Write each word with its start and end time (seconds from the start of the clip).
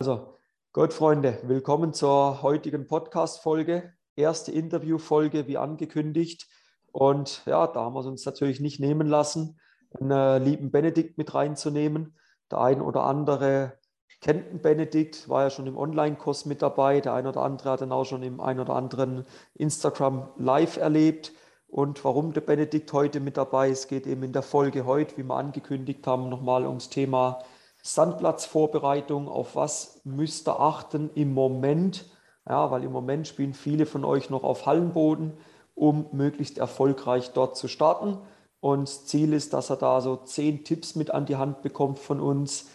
Also, 0.00 0.32
gut, 0.72 0.92
Freunde, 0.92 1.40
willkommen 1.42 1.92
zur 1.92 2.40
heutigen 2.42 2.86
Podcast-Folge. 2.86 3.94
Erste 4.14 4.52
Interview-Folge, 4.52 5.48
wie 5.48 5.58
angekündigt. 5.58 6.46
Und 6.92 7.42
ja, 7.46 7.66
da 7.66 7.80
haben 7.80 7.94
wir 7.94 8.00
es 8.00 8.06
uns 8.06 8.24
natürlich 8.24 8.60
nicht 8.60 8.78
nehmen 8.78 9.08
lassen, 9.08 9.58
einen 9.98 10.12
äh, 10.12 10.38
lieben 10.38 10.70
Benedikt 10.70 11.18
mit 11.18 11.34
reinzunehmen. 11.34 12.16
Der 12.48 12.60
ein 12.60 12.80
oder 12.80 13.02
andere 13.02 13.76
kennt 14.20 14.52
den 14.52 14.62
Benedikt, 14.62 15.28
war 15.28 15.42
ja 15.42 15.50
schon 15.50 15.66
im 15.66 15.76
Online-Kurs 15.76 16.44
mit 16.44 16.62
dabei. 16.62 17.00
Der 17.00 17.14
ein 17.14 17.26
oder 17.26 17.42
andere 17.42 17.70
hat 17.70 17.80
ihn 17.80 17.90
auch 17.90 18.04
schon 18.04 18.22
im 18.22 18.38
ein 18.38 18.60
oder 18.60 18.76
anderen 18.76 19.26
Instagram 19.54 20.28
Live 20.36 20.76
erlebt. 20.76 21.32
Und 21.66 22.04
warum 22.04 22.32
der 22.32 22.42
Benedikt 22.42 22.92
heute 22.92 23.18
mit 23.18 23.36
dabei 23.36 23.70
ist, 23.70 23.88
geht 23.88 24.06
eben 24.06 24.22
in 24.22 24.32
der 24.32 24.42
Folge 24.42 24.86
heute, 24.86 25.16
wie 25.16 25.24
wir 25.24 25.34
angekündigt 25.34 26.06
haben, 26.06 26.28
nochmal 26.28 26.68
ums 26.68 26.88
Thema 26.88 27.42
Sandplatzvorbereitung, 27.82 29.28
auf 29.28 29.56
was 29.56 30.00
müsst 30.04 30.48
ihr 30.48 30.60
achten 30.60 31.10
im 31.14 31.32
Moment? 31.32 32.06
Ja, 32.48 32.70
weil 32.70 32.84
im 32.84 32.92
Moment 32.92 33.26
spielen 33.28 33.54
viele 33.54 33.86
von 33.86 34.04
euch 34.04 34.30
noch 34.30 34.42
auf 34.42 34.66
Hallenboden, 34.66 35.34
um 35.74 36.06
möglichst 36.12 36.58
erfolgreich 36.58 37.32
dort 37.32 37.56
zu 37.56 37.68
starten. 37.68 38.18
Und 38.60 38.88
das 38.88 39.06
Ziel 39.06 39.32
ist, 39.32 39.52
dass 39.52 39.70
er 39.70 39.76
da 39.76 40.00
so 40.00 40.16
zehn 40.16 40.64
Tipps 40.64 40.96
mit 40.96 41.10
an 41.10 41.26
die 41.26 41.36
Hand 41.36 41.62
bekommt 41.62 41.98
von 41.98 42.20
uns, 42.20 42.68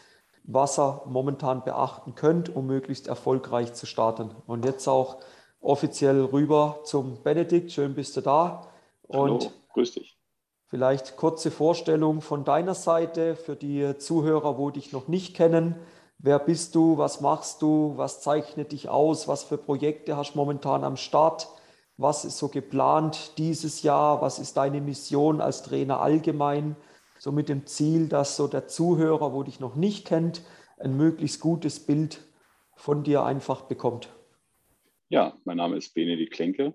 was 0.43 0.79
er 0.79 1.03
momentan 1.05 1.63
beachten 1.63 2.15
könnt, 2.15 2.53
um 2.55 2.67
möglichst 2.67 3.07
erfolgreich 3.07 3.73
zu 3.73 3.85
starten. 3.85 4.31
Und 4.45 4.65
jetzt 4.65 4.87
auch 4.87 5.19
offiziell 5.59 6.23
rüber 6.23 6.79
zum 6.83 7.21
Benedikt. 7.23 7.71
Schön 7.71 7.95
bist 7.95 8.15
du 8.17 8.21
da. 8.21 8.67
Und 9.07 9.43
Hallo, 9.43 9.51
grüß 9.73 9.93
dich. 9.93 10.12
Vielleicht 10.73 11.17
kurze 11.17 11.51
Vorstellung 11.51 12.21
von 12.21 12.45
deiner 12.45 12.73
Seite 12.73 13.35
für 13.35 13.55
die 13.55 13.95
Zuhörer, 13.99 14.57
wo 14.57 14.71
dich 14.71 14.91
noch 14.91 15.07
nicht 15.07 15.35
kennen. 15.35 15.75
Wer 16.17 16.39
bist 16.39 16.73
du? 16.73 16.97
Was 16.97 17.21
machst 17.21 17.61
du? 17.61 17.93
Was 17.95 18.21
zeichnet 18.21 18.71
dich 18.71 18.89
aus? 18.89 19.27
Was 19.27 19.43
für 19.43 19.59
Projekte 19.59 20.17
hast 20.17 20.33
du 20.33 20.39
momentan 20.39 20.83
am 20.83 20.97
Start? 20.97 21.47
Was 21.97 22.25
ist 22.25 22.39
so 22.39 22.47
geplant 22.47 23.37
dieses 23.37 23.83
Jahr? 23.83 24.23
Was 24.23 24.39
ist 24.39 24.57
deine 24.57 24.81
Mission 24.81 25.41
als 25.41 25.61
Trainer 25.61 26.01
allgemein? 26.01 26.75
So 27.19 27.31
mit 27.31 27.49
dem 27.49 27.67
Ziel, 27.67 28.07
dass 28.07 28.35
so 28.35 28.47
der 28.47 28.67
Zuhörer, 28.67 29.31
wo 29.31 29.43
dich 29.43 29.59
noch 29.59 29.75
nicht 29.75 30.07
kennt, 30.07 30.41
ein 30.79 30.97
möglichst 30.97 31.39
gutes 31.39 31.85
Bild 31.85 32.25
von 32.75 33.03
dir 33.03 33.23
einfach 33.23 33.61
bekommt. 33.61 34.09
Ja, 35.09 35.37
mein 35.45 35.57
Name 35.57 35.77
ist 35.77 35.93
Benedikt 35.93 36.33
Klenke, 36.33 36.73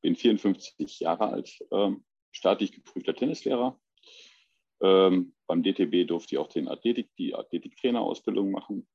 bin 0.00 0.16
54 0.16 0.98
Jahre 0.98 1.28
alt, 1.28 1.60
ähm, 1.70 2.02
staatlich 2.32 2.72
geprüfter 2.72 3.14
Tennislehrer. 3.14 3.78
Ähm, 4.82 5.34
beim 5.46 5.62
DTB 5.62 6.06
durfte 6.06 6.34
ich 6.34 6.38
auch 6.38 6.48
den 6.48 6.68
Athletik, 6.68 7.10
die 7.16 7.34
Athletiktrainerausbildung 7.34 8.50
machen. 8.50 8.88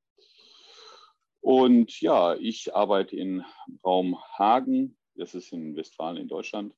Und 1.41 2.02
ja, 2.02 2.36
ich 2.36 2.73
arbeite 2.73 3.16
in 3.16 3.44
Raum 3.83 4.19
Hagen, 4.38 4.97
das 5.16 5.36
ist 5.36 5.53
in 5.53 5.75
Westfalen 5.75 6.17
in 6.17 6.28
Deutschland. 6.28 6.73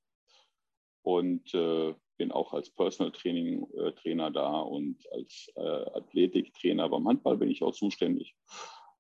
Und 1.04 1.54
äh, 1.54 1.96
bin 2.18 2.32
auch 2.32 2.52
als 2.54 2.70
Personal 2.70 3.14
Training 3.14 3.66
äh, 3.78 3.94
Trainer 3.94 4.30
da 4.30 4.60
und 4.60 4.98
als 5.14 5.50
äh, 5.56 5.62
Athletiktrainer 5.62 6.90
beim 6.90 7.08
Handball 7.08 7.38
bin 7.38 7.50
ich 7.50 7.64
auch 7.64 7.74
zuständig. 7.74 8.36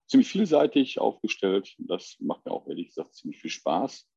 Ziemlich 0.05 0.29
vielseitig 0.29 0.99
aufgestellt. 0.99 1.75
Das 1.79 2.15
macht 2.19 2.45
mir 2.45 2.51
auch 2.51 2.67
ehrlich 2.67 2.89
gesagt 2.89 3.15
ziemlich 3.15 3.41
viel 3.41 3.51
Spaß 3.51 4.07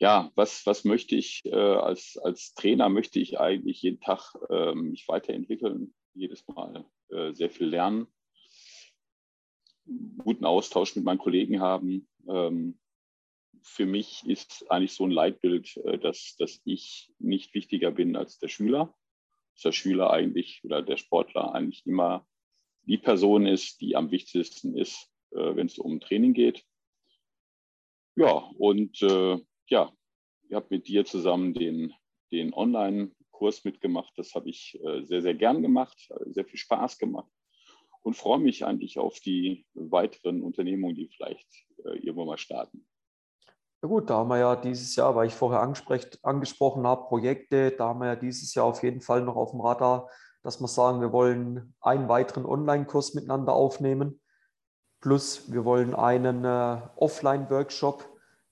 ja, 0.00 0.32
was, 0.34 0.64
was 0.64 0.84
möchte 0.84 1.14
ich 1.14 1.44
äh, 1.44 1.54
als, 1.54 2.16
als 2.16 2.54
Trainer, 2.54 2.88
möchte 2.88 3.20
ich 3.20 3.38
eigentlich 3.38 3.82
jeden 3.82 4.00
Tag 4.00 4.34
äh, 4.48 4.74
mich 4.74 5.06
weiterentwickeln, 5.08 5.94
jedes 6.14 6.46
Mal 6.48 6.86
äh, 7.10 7.32
sehr 7.34 7.50
viel 7.50 7.68
lernen, 7.68 8.06
guten 10.18 10.46
Austausch 10.46 10.96
mit 10.96 11.04
meinen 11.04 11.18
Kollegen 11.18 11.60
haben. 11.60 12.08
Ähm, 12.26 12.78
für 13.62 13.84
mich 13.84 14.24
ist 14.26 14.64
eigentlich 14.70 14.94
so 14.94 15.04
ein 15.04 15.10
Leitbild, 15.10 15.76
äh, 15.84 15.98
dass, 15.98 16.34
dass 16.38 16.62
ich 16.64 17.12
nicht 17.18 17.52
wichtiger 17.54 17.90
bin 17.90 18.16
als 18.16 18.38
der 18.38 18.48
Schüler. 18.48 18.94
Dass 19.54 19.62
der 19.64 19.72
Schüler 19.72 20.10
eigentlich 20.10 20.64
oder 20.64 20.80
der 20.80 20.96
Sportler 20.96 21.54
eigentlich 21.54 21.84
immer 21.84 22.26
die 22.82 22.98
Person 22.98 23.46
ist, 23.46 23.82
die 23.82 23.96
am 23.96 24.10
wichtigsten 24.10 24.74
ist, 24.78 25.10
äh, 25.32 25.54
wenn 25.54 25.66
es 25.66 25.78
um 25.78 26.00
Training 26.00 26.32
geht. 26.32 26.64
Ja, 28.16 28.50
und 28.56 29.02
äh, 29.02 29.38
ja, 29.70 29.90
ich 30.48 30.54
habe 30.54 30.66
mit 30.70 30.88
dir 30.88 31.04
zusammen 31.04 31.54
den, 31.54 31.94
den 32.32 32.52
Online-Kurs 32.52 33.64
mitgemacht. 33.64 34.12
Das 34.16 34.34
habe 34.34 34.50
ich 34.50 34.78
äh, 34.84 35.04
sehr, 35.04 35.22
sehr 35.22 35.34
gern 35.34 35.62
gemacht, 35.62 36.10
sehr 36.26 36.44
viel 36.44 36.58
Spaß 36.58 36.98
gemacht 36.98 37.30
und 38.02 38.16
freue 38.16 38.38
mich 38.38 38.64
eigentlich 38.64 38.98
auf 38.98 39.20
die 39.20 39.66
weiteren 39.74 40.42
Unternehmungen, 40.42 40.96
die 40.96 41.08
vielleicht 41.08 41.48
äh, 41.84 41.98
irgendwann 41.98 42.26
mal 42.26 42.38
starten. 42.38 42.86
Ja 43.82 43.88
gut, 43.88 44.10
da 44.10 44.18
haben 44.18 44.28
wir 44.28 44.38
ja 44.38 44.56
dieses 44.56 44.94
Jahr, 44.96 45.14
weil 45.16 45.28
ich 45.28 45.34
vorher 45.34 45.62
angesprochen 45.62 46.86
habe, 46.86 47.08
Projekte, 47.08 47.70
da 47.70 47.88
haben 47.88 48.00
wir 48.00 48.08
ja 48.08 48.16
dieses 48.16 48.54
Jahr 48.54 48.66
auf 48.66 48.82
jeden 48.82 49.00
Fall 49.00 49.22
noch 49.22 49.36
auf 49.36 49.52
dem 49.52 49.62
Radar, 49.62 50.10
dass 50.42 50.60
wir 50.60 50.68
sagen, 50.68 51.00
wir 51.00 51.12
wollen 51.12 51.74
einen 51.80 52.08
weiteren 52.08 52.44
Online-Kurs 52.44 53.14
miteinander 53.14 53.54
aufnehmen. 53.54 54.20
Plus 55.00 55.50
wir 55.50 55.64
wollen 55.64 55.94
einen 55.94 56.44
äh, 56.44 56.82
Offline-Workshop 56.96 58.04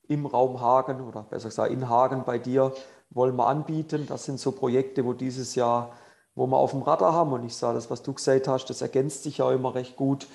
im 0.09 0.27
Raum 0.27 0.61
Hagen 0.61 1.07
oder 1.07 1.23
besser 1.23 1.49
gesagt 1.49 1.71
in 1.71 1.89
Hagen 1.89 2.25
bei 2.25 2.39
dir 2.39 2.73
wollen 3.11 3.37
wir 3.37 3.47
anbieten. 3.47 4.07
Das 4.09 4.25
sind 4.25 4.41
so 4.41 4.53
Projekte, 4.53 5.05
wo 5.05 5.13
dieses 5.13 5.55
Jahr, 5.55 5.93
wo 6.35 6.47
wir 6.47 6.57
auf 6.57 6.73
dem 6.73 6.83
Radar 6.83 7.13
haben. 7.13 7.33
Und 7.33 7.45
ich 7.45 7.55
sage, 7.55 7.75
das, 7.75 7.91
was 7.91 8.03
du 8.03 8.13
gesagt 8.13 8.49
hast, 8.49 8.67
das 8.67 8.83
ergänzt 8.83 9.23
sich 9.23 9.39
ja 9.39 9.53
immer 9.53 9.75
recht 9.75 9.97
gut. 9.97 10.27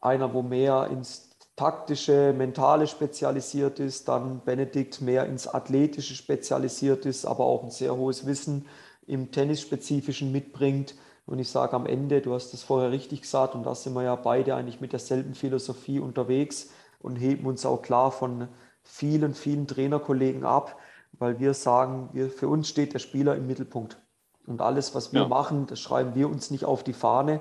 Einer, 0.00 0.34
wo 0.34 0.42
mehr 0.42 0.88
ins 0.90 1.30
taktische, 1.56 2.34
mentale 2.36 2.86
spezialisiert 2.86 3.78
ist, 3.78 4.08
dann 4.08 4.42
Benedikt 4.44 5.00
mehr 5.00 5.24
ins 5.24 5.48
athletische 5.48 6.14
spezialisiert 6.14 7.06
ist, 7.06 7.24
aber 7.24 7.44
auch 7.44 7.64
ein 7.64 7.70
sehr 7.70 7.96
hohes 7.96 8.26
Wissen 8.26 8.66
im 9.06 9.30
Tennisspezifischen 9.30 10.32
mitbringt. 10.32 10.94
Und 11.24 11.38
ich 11.38 11.48
sage 11.48 11.74
am 11.74 11.86
Ende, 11.86 12.20
du 12.20 12.34
hast 12.34 12.52
das 12.52 12.62
vorher 12.62 12.90
richtig 12.92 13.22
gesagt, 13.22 13.54
und 13.54 13.64
da 13.64 13.74
sind 13.74 13.94
wir 13.94 14.02
ja 14.02 14.14
beide 14.16 14.54
eigentlich 14.54 14.80
mit 14.80 14.92
derselben 14.92 15.34
Philosophie 15.34 15.98
unterwegs 15.98 16.70
und 17.00 17.16
heben 17.16 17.46
uns 17.46 17.64
auch 17.64 17.82
klar 17.82 18.12
von 18.12 18.48
vielen, 18.86 19.34
vielen 19.34 19.66
Trainerkollegen 19.66 20.44
ab, 20.44 20.78
weil 21.18 21.38
wir 21.38 21.54
sagen, 21.54 22.08
wir, 22.12 22.30
für 22.30 22.48
uns 22.48 22.68
steht 22.68 22.94
der 22.94 22.98
Spieler 22.98 23.36
im 23.36 23.46
Mittelpunkt. 23.46 23.98
Und 24.46 24.60
alles, 24.60 24.94
was 24.94 25.12
wir 25.12 25.22
ja. 25.22 25.28
machen, 25.28 25.66
das 25.66 25.80
schreiben 25.80 26.14
wir 26.14 26.28
uns 26.28 26.50
nicht 26.50 26.64
auf 26.64 26.84
die 26.84 26.92
Fahne. 26.92 27.40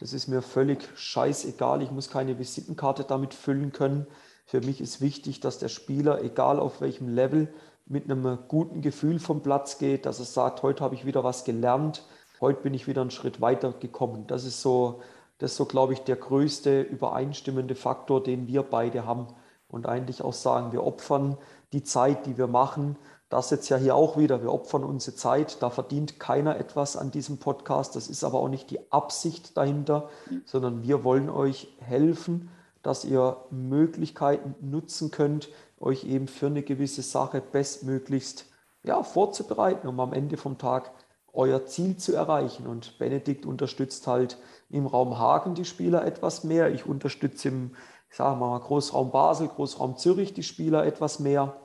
Das 0.00 0.12
ist 0.12 0.26
mir 0.26 0.42
völlig 0.42 0.88
scheißegal. 0.94 1.82
Ich 1.82 1.90
muss 1.90 2.10
keine 2.10 2.38
Visitenkarte 2.38 3.04
damit 3.04 3.34
füllen 3.34 3.72
können. 3.72 4.06
Für 4.46 4.60
mich 4.60 4.80
ist 4.80 5.00
wichtig, 5.00 5.40
dass 5.40 5.58
der 5.58 5.68
Spieler, 5.68 6.22
egal 6.22 6.58
auf 6.58 6.80
welchem 6.80 7.08
Level, 7.08 7.52
mit 7.84 8.10
einem 8.10 8.38
guten 8.48 8.80
Gefühl 8.80 9.18
vom 9.18 9.42
Platz 9.42 9.78
geht, 9.78 10.06
dass 10.06 10.18
er 10.18 10.24
sagt, 10.24 10.62
heute 10.62 10.82
habe 10.82 10.94
ich 10.94 11.04
wieder 11.04 11.22
was 11.22 11.44
gelernt, 11.44 12.04
heute 12.40 12.62
bin 12.62 12.74
ich 12.74 12.88
wieder 12.88 13.00
einen 13.00 13.10
Schritt 13.10 13.40
weiter 13.40 13.72
gekommen. 13.72 14.26
Das 14.26 14.44
ist 14.44 14.60
so, 14.62 15.02
das 15.38 15.52
ist 15.52 15.56
so, 15.56 15.66
glaube 15.66 15.92
ich, 15.92 16.00
der 16.00 16.16
größte 16.16 16.80
übereinstimmende 16.80 17.74
Faktor, 17.74 18.22
den 18.22 18.48
wir 18.48 18.62
beide 18.62 19.04
haben 19.06 19.28
und 19.68 19.86
eigentlich 19.86 20.22
auch 20.22 20.32
sagen, 20.32 20.72
wir 20.72 20.84
opfern 20.84 21.36
die 21.72 21.82
Zeit, 21.82 22.26
die 22.26 22.38
wir 22.38 22.46
machen. 22.46 22.96
Das 23.28 23.50
jetzt 23.50 23.68
ja 23.68 23.76
hier 23.76 23.96
auch 23.96 24.16
wieder, 24.16 24.42
wir 24.42 24.52
opfern 24.52 24.84
unsere 24.84 25.16
Zeit, 25.16 25.60
da 25.60 25.70
verdient 25.70 26.20
keiner 26.20 26.56
etwas 26.58 26.96
an 26.96 27.10
diesem 27.10 27.38
Podcast. 27.38 27.96
Das 27.96 28.08
ist 28.08 28.22
aber 28.22 28.38
auch 28.38 28.48
nicht 28.48 28.70
die 28.70 28.92
Absicht 28.92 29.56
dahinter, 29.56 30.08
sondern 30.44 30.82
wir 30.84 31.02
wollen 31.02 31.28
euch 31.28 31.74
helfen, 31.80 32.50
dass 32.82 33.04
ihr 33.04 33.36
Möglichkeiten 33.50 34.54
nutzen 34.60 35.10
könnt, 35.10 35.48
euch 35.80 36.04
eben 36.04 36.28
für 36.28 36.46
eine 36.46 36.62
gewisse 36.62 37.02
Sache 37.02 37.40
bestmöglichst 37.40 38.46
ja, 38.84 39.02
vorzubereiten, 39.02 39.88
um 39.88 39.98
am 39.98 40.12
Ende 40.12 40.36
vom 40.36 40.56
Tag 40.56 40.92
euer 41.32 41.66
Ziel 41.66 41.96
zu 41.96 42.14
erreichen. 42.14 42.68
Und 42.68 42.98
Benedikt 42.98 43.44
unterstützt 43.44 44.06
halt 44.06 44.38
im 44.70 44.86
Raum 44.86 45.18
Hagen 45.18 45.54
die 45.54 45.64
Spieler 45.64 46.04
etwas 46.04 46.44
mehr. 46.44 46.72
Ich 46.72 46.86
unterstütze 46.86 47.48
im 47.48 47.72
ich 48.10 48.16
sage 48.16 48.36
mal, 48.36 48.58
Großraum 48.58 49.10
Basel, 49.10 49.48
Großraum 49.48 49.96
Zürich, 49.96 50.34
die 50.34 50.42
Spieler 50.42 50.86
etwas 50.86 51.18
mehr. 51.18 51.56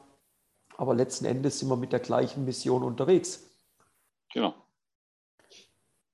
Aber 0.77 0.95
letzten 0.95 1.25
Endes 1.25 1.59
sind 1.59 1.69
wir 1.69 1.77
mit 1.77 1.91
der 1.91 1.99
gleichen 1.99 2.45
Mission 2.45 2.83
unterwegs. 2.83 3.43
Genau. 4.33 4.53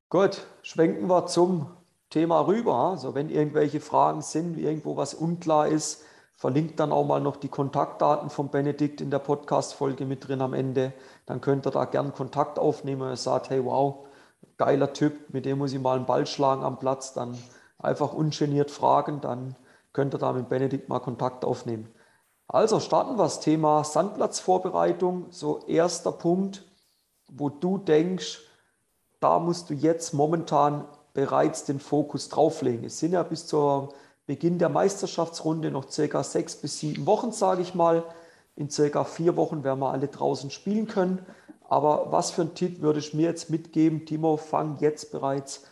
Gut, 0.10 0.46
schwenken 0.62 1.08
wir 1.08 1.26
zum 1.28 1.68
Thema 2.10 2.42
rüber. 2.48 2.76
Also 2.76 3.16
wenn 3.16 3.30
irgendwelche 3.30 3.82
Fragen 3.82 4.22
sind, 4.22 4.58
irgendwo 4.58 4.98
was 4.98 5.14
unklar 5.14 5.68
ist, 5.68 6.04
verlinkt 6.36 6.80
dann 6.80 6.92
auch 6.92 7.06
mal 7.06 7.20
noch 7.20 7.36
die 7.36 7.50
Kontaktdaten 7.50 8.30
von 8.30 8.50
Benedikt 8.50 9.02
in 9.02 9.10
der 9.10 9.20
Podcast-Folge 9.20 10.06
mit 10.06 10.28
drin 10.28 10.42
am 10.42 10.54
Ende. 10.54 10.94
Dann 11.26 11.42
könnt 11.42 11.66
ihr 11.66 11.72
da 11.72 11.86
gern 11.86 12.14
Kontakt 12.14 12.60
aufnehmen. 12.60 13.02
Er 13.02 13.18
sagt, 13.18 13.50
hey, 13.50 13.66
wow, 13.66 14.06
geiler 14.58 14.94
Typ, 14.94 15.34
mit 15.34 15.46
dem 15.46 15.58
muss 15.58 15.74
ich 15.74 15.82
mal 15.82 15.98
einen 15.98 16.06
Ball 16.06 16.26
schlagen 16.26 16.64
am 16.64 16.80
Platz. 16.80 17.14
Dann 17.14 17.38
einfach 17.80 18.14
ungeniert 18.14 18.72
fragen, 18.72 19.20
dann 19.20 19.56
könnt 19.94 20.14
ihr 20.16 20.20
da 20.20 20.34
mit 20.34 20.50
Benedikt 20.50 20.90
mal 20.90 21.00
Kontakt 21.00 21.46
aufnehmen. 21.46 21.94
Also 22.48 22.80
starten 22.80 23.18
wir 23.18 23.24
das 23.24 23.42
Thema 23.42 23.84
Sandplatzvorbereitung. 23.84 25.28
So 25.32 25.66
erster 25.68 26.12
Punkt, 26.12 26.66
wo 27.30 27.50
du 27.50 27.78
denkst, 27.78 28.40
da 29.20 29.40
musst 29.40 29.70
du 29.70 29.74
jetzt 29.74 30.14
momentan 30.14 30.88
bereits 31.14 31.66
den 31.66 31.80
Fokus 31.80 32.30
drauflegen. 32.30 32.86
Es 32.86 33.00
sind 33.00 33.14
ja 33.14 33.24
bis 33.24 33.48
zum 33.48 33.90
Beginn 34.28 34.60
der 34.60 34.70
Meisterschaftsrunde 34.70 35.72
noch 35.72 35.90
circa 35.90 36.24
sechs 36.24 36.56
bis 36.56 36.80
sieben 36.80 37.06
Wochen, 37.06 37.32
sage 37.32 37.62
ich 37.62 37.74
mal. 37.74 38.04
In 38.56 38.70
circa 38.70 39.04
vier 39.04 39.36
Wochen 39.36 39.64
werden 39.64 39.80
wir 39.80 39.92
alle 39.92 40.08
draußen 40.08 40.50
spielen 40.50 40.88
können. 40.88 41.26
Aber 41.70 42.12
was 42.12 42.32
für 42.32 42.44
einen 42.44 42.56
Tipp 42.56 42.82
würde 42.82 43.00
ich 43.00 43.14
mir 43.14 43.28
jetzt 43.28 43.50
mitgeben? 43.50 44.06
Timo, 44.06 44.38
fang 44.38 44.78
jetzt 44.80 45.12
bereits 45.12 45.64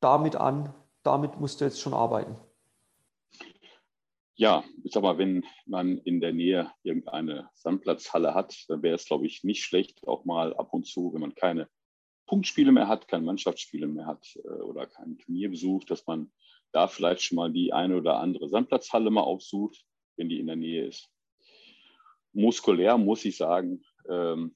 damit 0.00 0.36
an. 0.36 0.74
Damit 1.02 1.40
musst 1.40 1.60
du 1.60 1.64
jetzt 1.64 1.80
schon 1.80 1.94
arbeiten. 1.94 2.36
Ja, 4.34 4.64
ich 4.82 4.92
sag 4.92 5.02
mal, 5.02 5.18
wenn 5.18 5.44
man 5.66 5.98
in 5.98 6.20
der 6.20 6.32
Nähe 6.32 6.72
irgendeine 6.82 7.50
Sandplatzhalle 7.54 8.34
hat, 8.34 8.64
dann 8.68 8.82
wäre 8.82 8.94
es, 8.94 9.04
glaube 9.04 9.26
ich, 9.26 9.44
nicht 9.44 9.62
schlecht, 9.62 10.06
auch 10.06 10.24
mal 10.24 10.54
ab 10.56 10.72
und 10.72 10.86
zu, 10.86 11.12
wenn 11.12 11.20
man 11.20 11.34
keine 11.34 11.68
Punktspiele 12.26 12.72
mehr 12.72 12.88
hat, 12.88 13.08
keine 13.08 13.24
Mannschaftsspiele 13.24 13.86
mehr 13.86 14.06
hat 14.06 14.26
äh, 14.36 14.48
oder 14.62 14.86
kein 14.86 15.18
Turnier 15.18 15.50
besucht, 15.50 15.90
dass 15.90 16.06
man 16.06 16.32
da 16.72 16.88
vielleicht 16.88 17.22
schon 17.22 17.36
mal 17.36 17.52
die 17.52 17.74
eine 17.74 17.96
oder 17.96 18.20
andere 18.20 18.48
Sandplatzhalle 18.48 19.10
mal 19.10 19.20
aufsucht, 19.20 19.84
wenn 20.16 20.30
die 20.30 20.40
in 20.40 20.46
der 20.46 20.56
Nähe 20.56 20.86
ist. 20.86 21.10
Muskulär 22.32 22.96
muss 22.96 23.26
ich 23.26 23.36
sagen, 23.36 23.84
ähm, 24.08 24.54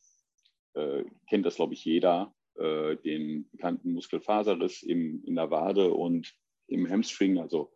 äh, 0.72 1.04
kennt 1.28 1.44
das, 1.44 1.56
glaube 1.56 1.74
ich, 1.74 1.84
jeder, 1.84 2.34
äh, 2.54 2.96
den 2.96 3.50
bekannten 3.50 3.92
Muskelfaserriss 3.92 4.82
im, 4.82 5.22
in 5.26 5.34
der 5.34 5.50
Wade 5.50 5.92
und 5.92 6.34
im 6.68 6.88
Hamstring, 6.88 7.38
also 7.38 7.75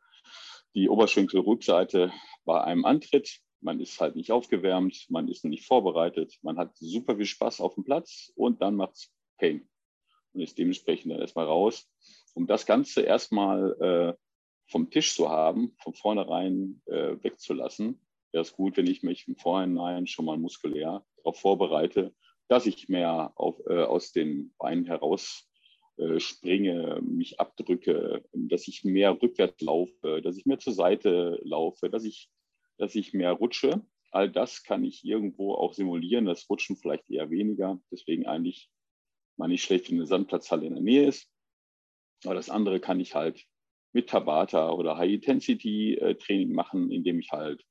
die 0.75 0.89
Oberschenkelrückseite 0.89 2.13
bei 2.45 2.63
einem 2.63 2.85
Antritt. 2.85 3.41
Man 3.61 3.81
ist 3.81 4.01
halt 4.01 4.17
nicht 4.17 4.33
aufgewärmt, 4.33 5.07
man 5.11 5.29
ist 5.29 5.45
nicht 5.45 5.67
vorbereitet, 5.67 6.39
man 6.43 6.59
hat 6.59 6.77
super 6.77 7.17
viel 7.17 7.27
Spaß 7.27 7.61
auf 7.61 7.75
dem 7.75 7.85
Platz 7.85 8.33
und 8.35 8.63
dann 8.63 8.77
macht 8.77 8.95
es 8.95 9.13
Pain 9.39 9.69
und 10.33 10.41
ist 10.41 10.57
dementsprechend 10.59 11.13
dann 11.13 11.21
erstmal 11.21 11.47
raus. 11.47 11.89
Um 12.35 12.47
das 12.47 12.65
Ganze 12.65 13.03
erstmal 13.03 13.77
äh, 13.81 14.15
vom 14.71 14.91
Tisch 14.91 15.15
zu 15.15 15.29
haben, 15.29 15.75
von 15.83 15.95
vornherein 15.95 16.81
äh, 16.87 17.17
wegzulassen, 17.23 18.01
wäre 18.33 18.43
es 18.43 18.53
gut, 18.53 18.77
wenn 18.77 18.87
ich 18.87 19.03
mich 19.03 19.27
im 19.29 19.37
Vorhinein 19.37 20.07
schon 20.07 20.25
mal 20.25 20.39
muskulär 20.39 21.05
darauf 21.17 21.39
vorbereite, 21.39 22.15
dass 22.49 22.67
ich 22.67 22.89
mehr 22.89 23.33
auf, 23.35 23.61
äh, 23.67 23.83
aus 23.83 24.13
den 24.13 24.55
Beinen 24.59 24.87
heraus 24.87 25.50
springe, 26.19 27.01
mich 27.03 27.41
abdrücke, 27.41 28.25
dass 28.33 28.69
ich 28.69 28.85
mehr 28.85 29.21
rückwärts 29.21 29.61
laufe, 29.61 30.21
dass 30.23 30.37
ich 30.37 30.47
mehr 30.47 30.59
zur 30.59 30.73
Seite 30.73 31.41
laufe, 31.43 31.91
dass 31.91 32.05
ich, 32.05 32.31
dass 32.79 32.95
ich 32.95 33.13
mehr 33.13 33.33
rutsche. 33.33 33.85
All 34.11 34.31
das 34.31 34.65
kann 34.65 34.85
ich 34.85 35.05
irgendwo 35.05 35.55
auch 35.55 35.73
simulieren, 35.73 36.27
das 36.27 36.49
Rutschen 36.49 36.77
vielleicht 36.77 37.09
eher 37.11 37.31
weniger. 37.31 37.81
Deswegen 37.91 38.27
eigentlich 38.27 38.71
mal 39.37 39.49
nicht 39.49 39.63
schlecht, 39.63 39.91
wenn 39.91 39.99
eine 39.99 40.07
Sandplatzhalle 40.07 40.67
in 40.67 40.75
der 40.75 40.83
Nähe 40.83 41.07
ist. 41.07 41.29
Aber 42.25 42.35
das 42.35 42.51
andere 42.51 42.81
kann 42.81 43.01
ich 43.01 43.15
halt 43.15 43.45
mit 43.93 44.09
Tabata 44.09 44.71
oder 44.71 44.97
High-Intensity-Training 44.97 46.53
machen, 46.53 46.91
indem 46.91 47.19
ich 47.19 47.31
halt 47.33 47.65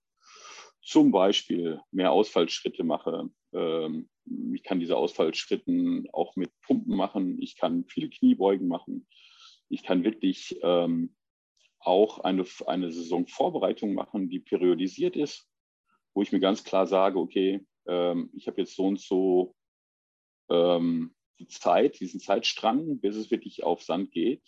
zum 0.82 1.12
Beispiel 1.12 1.80
mehr 1.92 2.12
Ausfallschritte 2.12 2.84
mache, 2.84 3.30
ähm, 3.54 4.10
ich 4.54 4.64
kann 4.64 4.80
diese 4.80 4.98
Ausfallschritten 4.98 6.08
auch 6.12 6.36
mit 6.36 6.52
Pumpen 6.62 6.96
machen. 6.96 7.42
Ich 7.42 7.56
kann 7.56 7.86
viele 7.86 8.10
Kniebeugen 8.10 8.68
machen. 8.68 9.08
Ich 9.70 9.84
kann 9.84 10.04
wirklich 10.04 10.60
ähm, 10.64 11.16
auch 11.80 12.20
eine, 12.20 12.46
eine 12.66 12.92
Saisonvorbereitung 12.92 13.94
machen, 13.94 14.30
die 14.30 14.40
periodisiert 14.40 15.16
ist, 15.16 15.48
wo 16.14 16.22
ich 16.22 16.32
mir 16.32 16.40
ganz 16.40 16.64
klar 16.64 16.88
sage, 16.88 17.20
okay, 17.20 17.66
ähm, 17.88 18.30
ich 18.34 18.48
habe 18.48 18.62
jetzt 18.62 18.76
so 18.76 18.86
und 18.86 19.00
so 19.00 19.56
ähm, 20.50 21.16
die 21.40 21.48
Zeit, 21.48 22.00
diesen 22.00 22.20
Zeitstrang, 22.20 23.00
bis 23.00 23.16
es 23.16 23.32
wirklich 23.32 23.64
auf 23.64 23.82
Sand 23.82 24.12
geht. 24.12 24.44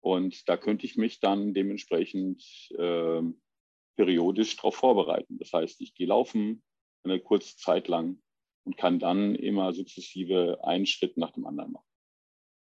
Und 0.00 0.48
da 0.48 0.56
könnte 0.56 0.84
ich 0.84 0.96
mich 0.96 1.20
dann 1.20 1.54
dementsprechend 1.54 2.42
ähm, 2.76 3.40
periodisch 3.96 4.56
darauf 4.56 4.74
vorbereiten. 4.74 5.38
Das 5.38 5.52
heißt, 5.52 5.80
ich 5.80 5.94
gehe 5.94 6.08
laufen 6.08 6.62
eine 7.04 7.20
kurze 7.20 7.56
Zeit 7.56 7.88
lang 7.88 8.20
und 8.64 8.76
kann 8.76 8.98
dann 8.98 9.34
immer 9.34 9.72
sukzessive 9.72 10.58
einen 10.62 10.86
Schritt 10.86 11.16
nach 11.16 11.32
dem 11.32 11.46
anderen 11.46 11.72
machen. 11.72 11.86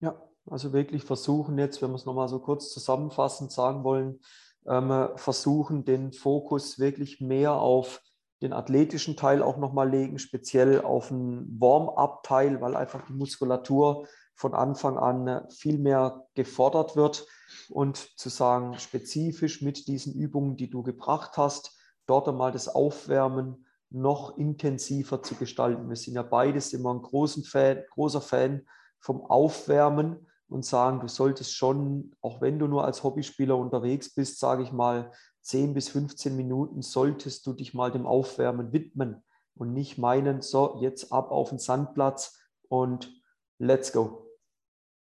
Ja, 0.02 0.22
also 0.46 0.74
wirklich 0.74 1.04
versuchen 1.04 1.58
jetzt, 1.58 1.82
wenn 1.82 1.92
wir 1.92 1.96
es 1.96 2.06
nochmal 2.06 2.30
so 2.30 2.40
kurz 2.40 2.72
zusammenfassend 2.72 3.52
sagen 3.52 3.84
wollen, 3.84 4.20
ähm, 4.66 5.10
versuchen 5.16 5.86
den 5.86 6.14
Fokus 6.14 6.80
wirklich 6.80 7.22
mehr 7.22 7.54
auf 7.54 8.02
den 8.42 8.54
athletischen 8.54 9.18
Teil 9.18 9.42
auch 9.42 9.58
nochmal 9.58 9.90
legen, 9.90 10.18
speziell 10.18 10.82
auf 10.82 11.10
den 11.10 11.60
Warm-up-Teil, 11.60 12.62
weil 12.62 12.76
einfach 12.76 13.06
die 13.06 13.14
Muskulatur 13.14 14.08
von 14.34 14.54
Anfang 14.54 14.98
an 14.98 15.50
viel 15.50 15.78
mehr 15.78 16.26
gefordert 16.36 16.96
wird 16.96 17.28
und 17.70 17.98
zu 18.18 18.30
sagen, 18.30 18.80
spezifisch 18.80 19.62
mit 19.62 19.88
diesen 19.88 20.14
Übungen, 20.14 20.56
die 20.56 20.70
du 20.70 20.84
gebracht 20.84 21.38
hast, 21.38 21.78
dort 22.06 22.30
einmal 22.30 22.54
das 22.54 22.70
Aufwärmen 22.70 23.66
noch 23.90 24.38
intensiver 24.38 25.24
zu 25.24 25.36
gestalten. 25.36 25.90
Wir 25.90 25.96
sind 25.96 26.16
ja 26.16 26.24
beides 26.24 26.74
immer 26.74 26.94
ein 26.94 27.02
großen 27.02 27.44
Fan, 27.44 27.84
großer 27.92 28.22
Fan 28.22 28.68
vom 29.00 29.22
Aufwärmen 29.22 30.28
und 30.48 30.66
sagen, 30.66 31.00
du 31.00 31.08
solltest 31.08 31.56
schon, 31.56 32.16
auch 32.22 32.42
wenn 32.42 32.60
du 32.60 32.68
nur 32.68 32.86
als 32.86 33.04
Hobbyspieler 33.04 33.58
unterwegs 33.58 34.14
bist, 34.14 34.40
sage 34.40 34.64
ich 34.64 34.72
mal, 34.72 35.12
10 35.42 35.74
bis 35.74 35.90
15 35.90 36.36
Minuten 36.36 36.82
solltest 36.82 37.46
du 37.48 37.54
dich 37.54 37.74
mal 37.74 37.92
dem 37.92 38.06
Aufwärmen 38.06 38.74
widmen 38.74 39.24
und 39.56 39.74
nicht 39.74 39.98
meinen, 39.98 40.42
so, 40.42 40.78
jetzt 40.82 41.12
ab 41.12 41.32
auf 41.32 41.50
den 41.50 41.60
Sandplatz 41.60 42.40
und 42.68 43.12
let's 43.58 43.92
go. 43.92 44.28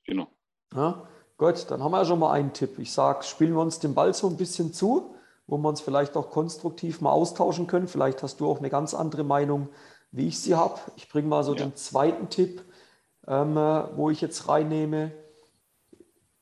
Genau. 0.06 0.28
Ja, 0.74 1.08
gut, 1.38 1.70
dann 1.70 1.82
haben 1.82 1.92
wir 1.92 2.00
ja 2.00 2.06
schon 2.06 2.20
mal 2.20 2.32
einen 2.32 2.54
Tipp. 2.54 2.78
Ich 2.80 2.92
sage, 2.92 3.24
spielen 3.24 3.54
wir 3.54 3.62
uns 3.62 3.80
den 3.80 3.96
Ball 3.96 4.14
so 4.14 4.28
ein 4.28 4.38
bisschen 4.38 4.74
zu 4.74 5.15
wo 5.48 5.58
wir 5.58 5.70
uns 5.70 5.82
vielleicht 5.82 6.18
auch 6.18 6.30
konstruktiv 6.30 7.02
mal 7.02 7.12
austauschen 7.12 7.68
können. 7.68 7.88
Vielleicht 7.88 8.24
hast 8.24 8.40
du 8.40 8.50
auch 8.50 8.60
eine 8.60 8.70
ganz 8.70 8.94
andere 8.94 9.24
Meinung, 9.24 9.70
wie 10.12 10.28
ich 10.28 10.40
sie 10.40 10.56
habe. 10.56 10.80
Ich 10.96 11.10
bringe 11.10 11.28
mal 11.28 11.44
so 11.44 11.54
ja. 11.54 11.66
den 11.66 11.76
zweiten 11.76 12.30
Tipp, 12.30 12.64
ähm, 13.28 13.56
wo 13.96 14.10
ich 14.10 14.22
jetzt 14.22 14.48
reinnehme. 14.48 15.12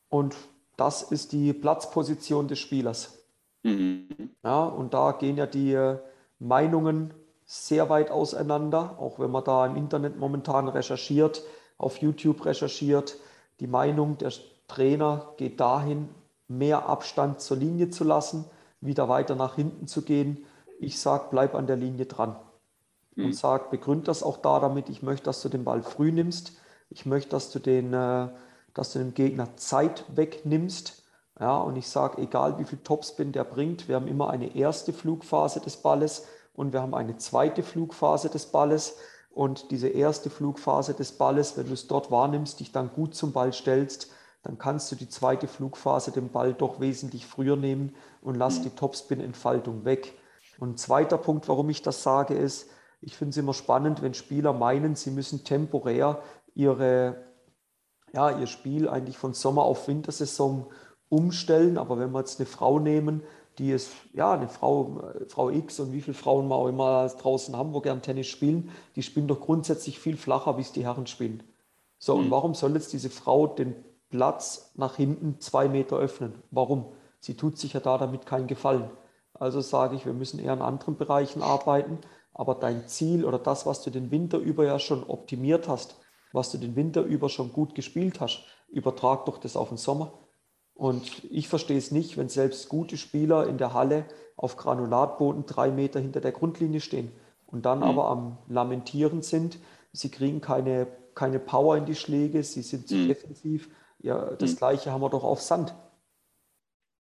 Und 0.09 0.35
das 0.77 1.01
ist 1.03 1.31
die 1.31 1.53
Platzposition 1.53 2.47
des 2.47 2.59
Spielers. 2.59 3.19
Mhm. 3.63 4.07
Ja, 4.43 4.65
und 4.65 4.93
da 4.93 5.11
gehen 5.13 5.37
ja 5.37 5.45
die 5.47 5.73
äh, 5.73 5.97
Meinungen 6.39 7.13
sehr 7.45 7.89
weit 7.89 8.09
auseinander, 8.09 8.97
auch 8.99 9.19
wenn 9.19 9.31
man 9.31 9.43
da 9.43 9.65
im 9.65 9.75
Internet 9.75 10.17
momentan 10.17 10.67
recherchiert, 10.67 11.43
auf 11.77 11.97
YouTube 11.97 12.45
recherchiert. 12.45 13.17
Die 13.59 13.67
Meinung 13.67 14.17
der 14.17 14.31
Trainer 14.67 15.33
geht 15.37 15.59
dahin, 15.59 16.09
mehr 16.47 16.87
Abstand 16.87 17.41
zur 17.41 17.57
Linie 17.57 17.89
zu 17.89 18.03
lassen 18.03 18.45
wieder 18.85 19.09
weiter 19.09 19.35
nach 19.35 19.55
hinten 19.55 19.87
zu 19.87 20.01
gehen. 20.01 20.45
Ich 20.79 20.99
sage, 20.99 21.25
bleib 21.31 21.55
an 21.55 21.67
der 21.67 21.75
Linie 21.75 22.05
dran. 22.05 22.35
Mhm. 23.15 23.25
Und 23.25 23.35
sage, 23.35 23.65
begründ 23.69 24.07
das 24.07 24.23
auch 24.23 24.37
da 24.37 24.59
damit, 24.59 24.89
ich 24.89 25.03
möchte, 25.03 25.25
dass 25.25 25.41
du 25.41 25.49
den 25.49 25.63
Ball 25.63 25.83
früh 25.83 26.11
nimmst. 26.11 26.53
Ich 26.89 27.05
möchte, 27.05 27.29
dass 27.31 27.51
du, 27.51 27.59
den, 27.59 27.93
äh, 27.93 28.27
dass 28.73 28.93
du 28.93 28.99
dem 28.99 29.13
Gegner 29.13 29.55
Zeit 29.55 30.05
wegnimmst. 30.15 31.03
Ja, 31.39 31.57
und 31.57 31.75
ich 31.75 31.87
sage, 31.87 32.21
egal 32.21 32.59
wie 32.59 32.65
viel 32.65 32.79
Topspin 32.79 33.31
der 33.31 33.43
bringt, 33.43 33.87
wir 33.87 33.95
haben 33.95 34.07
immer 34.07 34.29
eine 34.29 34.55
erste 34.55 34.93
Flugphase 34.93 35.59
des 35.59 35.77
Balles 35.77 36.27
und 36.53 36.73
wir 36.73 36.81
haben 36.81 36.93
eine 36.93 37.17
zweite 37.17 37.63
Flugphase 37.63 38.29
des 38.29 38.47
Balles. 38.47 38.97
Und 39.31 39.71
diese 39.71 39.87
erste 39.87 40.29
Flugphase 40.29 40.93
des 40.93 41.13
Balles, 41.13 41.57
wenn 41.57 41.65
du 41.65 41.73
es 41.73 41.87
dort 41.87 42.11
wahrnimmst, 42.11 42.59
dich 42.59 42.71
dann 42.71 42.91
gut 42.93 43.15
zum 43.15 43.31
Ball 43.31 43.51
stellst, 43.51 44.11
dann 44.43 44.57
kannst 44.57 44.91
du 44.91 44.95
die 44.95 45.07
zweite 45.07 45.47
Flugphase 45.47 46.11
den 46.11 46.29
Ball 46.29 46.53
doch 46.53 46.79
wesentlich 46.81 47.25
früher 47.25 47.55
nehmen 47.55 47.95
und 48.21 48.35
lass 48.35 48.61
die 48.61 48.69
Topspin-Entfaltung 48.69 49.85
weg. 49.85 50.13
Und 50.59 50.71
ein 50.71 50.77
zweiter 50.77 51.17
Punkt, 51.17 51.47
warum 51.47 51.69
ich 51.69 51.81
das 51.81 52.03
sage, 52.03 52.33
ist, 52.35 52.69
ich 53.01 53.15
finde 53.17 53.31
es 53.31 53.37
immer 53.37 53.53
spannend, 53.53 54.01
wenn 54.01 54.13
Spieler 54.13 54.53
meinen, 54.53 54.95
sie 54.95 55.11
müssen 55.11 55.43
temporär 55.43 56.21
ihre, 56.55 57.23
ja, 58.13 58.37
ihr 58.37 58.47
Spiel 58.47 58.87
eigentlich 58.87 59.17
von 59.17 59.33
Sommer 59.33 59.63
auf 59.63 59.87
Wintersaison 59.87 60.67
umstellen. 61.09 61.77
Aber 61.77 61.97
wenn 61.97 62.11
wir 62.11 62.19
jetzt 62.19 62.39
eine 62.39 62.45
Frau 62.45 62.79
nehmen, 62.79 63.23
die 63.57 63.71
ist, 63.71 63.91
ja, 64.13 64.33
eine 64.33 64.49
Frau, 64.49 65.01
Frau 65.29 65.49
X 65.51 65.79
und 65.79 65.93
wie 65.93 66.01
viele 66.01 66.15
Frauen 66.15 66.47
wir 66.47 66.55
auch 66.55 66.67
immer 66.67 67.07
draußen 67.07 67.55
haben, 67.55 67.73
wo 67.73 67.81
gern 67.81 68.01
Tennis 68.01 68.27
spielen, 68.27 68.71
die 68.95 69.03
spielen 69.03 69.27
doch 69.27 69.39
grundsätzlich 69.39 69.99
viel 69.99 70.17
flacher, 70.17 70.57
wie 70.57 70.61
es 70.61 70.71
die 70.71 70.83
Herren 70.83 71.07
spielen. 71.07 71.43
So, 71.97 72.15
mhm. 72.15 72.25
und 72.25 72.31
warum 72.31 72.53
soll 72.55 72.73
jetzt 72.73 72.91
diese 72.93 73.09
Frau 73.09 73.47
den 73.47 73.75
Platz 74.13 74.71
nach 74.75 74.95
hinten 74.95 75.39
zwei 75.39 75.67
Meter 75.67 75.97
öffnen. 75.97 76.35
Warum? 76.51 76.85
Sie 77.19 77.35
tut 77.35 77.57
sich 77.57 77.73
ja 77.73 77.79
da 77.79 77.97
damit 77.97 78.27
keinen 78.27 78.45
Gefallen. 78.45 78.91
Also 79.33 79.59
sage 79.59 79.95
ich, 79.95 80.05
wir 80.05 80.13
müssen 80.13 80.37
eher 80.37 80.53
in 80.53 80.61
anderen 80.61 80.97
Bereichen 80.97 81.41
arbeiten, 81.41 81.97
aber 82.31 82.53
dein 82.53 82.87
Ziel 82.87 83.25
oder 83.25 83.39
das, 83.39 83.65
was 83.65 83.81
du 83.81 83.89
den 83.89 84.11
Winter 84.11 84.37
über 84.37 84.65
ja 84.65 84.77
schon 84.77 85.03
optimiert 85.03 85.67
hast, 85.67 85.95
was 86.31 86.51
du 86.51 86.59
den 86.59 86.75
Winter 86.75 87.01
über 87.01 87.27
schon 87.27 87.51
gut 87.51 87.73
gespielt 87.73 88.19
hast, 88.19 88.43
übertrag 88.67 89.25
doch 89.25 89.39
das 89.39 89.57
auf 89.57 89.69
den 89.69 89.77
Sommer. 89.77 90.13
Und 90.75 91.23
ich 91.31 91.47
verstehe 91.47 91.79
es 91.79 91.89
nicht, 91.89 92.15
wenn 92.15 92.29
selbst 92.29 92.69
gute 92.69 92.97
Spieler 92.97 93.47
in 93.47 93.57
der 93.57 93.73
Halle 93.73 94.05
auf 94.35 94.57
Granulatboden 94.57 95.47
drei 95.47 95.71
Meter 95.71 95.99
hinter 95.99 96.21
der 96.21 96.33
Grundlinie 96.33 96.81
stehen 96.81 97.11
und 97.47 97.65
dann 97.65 97.79
mhm. 97.79 97.85
aber 97.85 98.09
am 98.09 98.37
Lamentieren 98.47 99.23
sind. 99.23 99.57
Sie 99.91 100.09
kriegen 100.09 100.39
keine, 100.39 100.85
keine 101.15 101.39
Power 101.39 101.77
in 101.77 101.85
die 101.85 101.95
Schläge, 101.95 102.43
sie 102.43 102.61
sind 102.61 102.87
zu 102.87 102.95
mhm. 102.95 103.07
defensiv 103.07 103.69
ja, 104.03 104.35
das 104.35 104.51
mhm. 104.51 104.57
gleiche 104.57 104.91
haben 104.91 105.01
wir 105.01 105.09
doch 105.09 105.23
auf 105.23 105.41
Sand. 105.41 105.73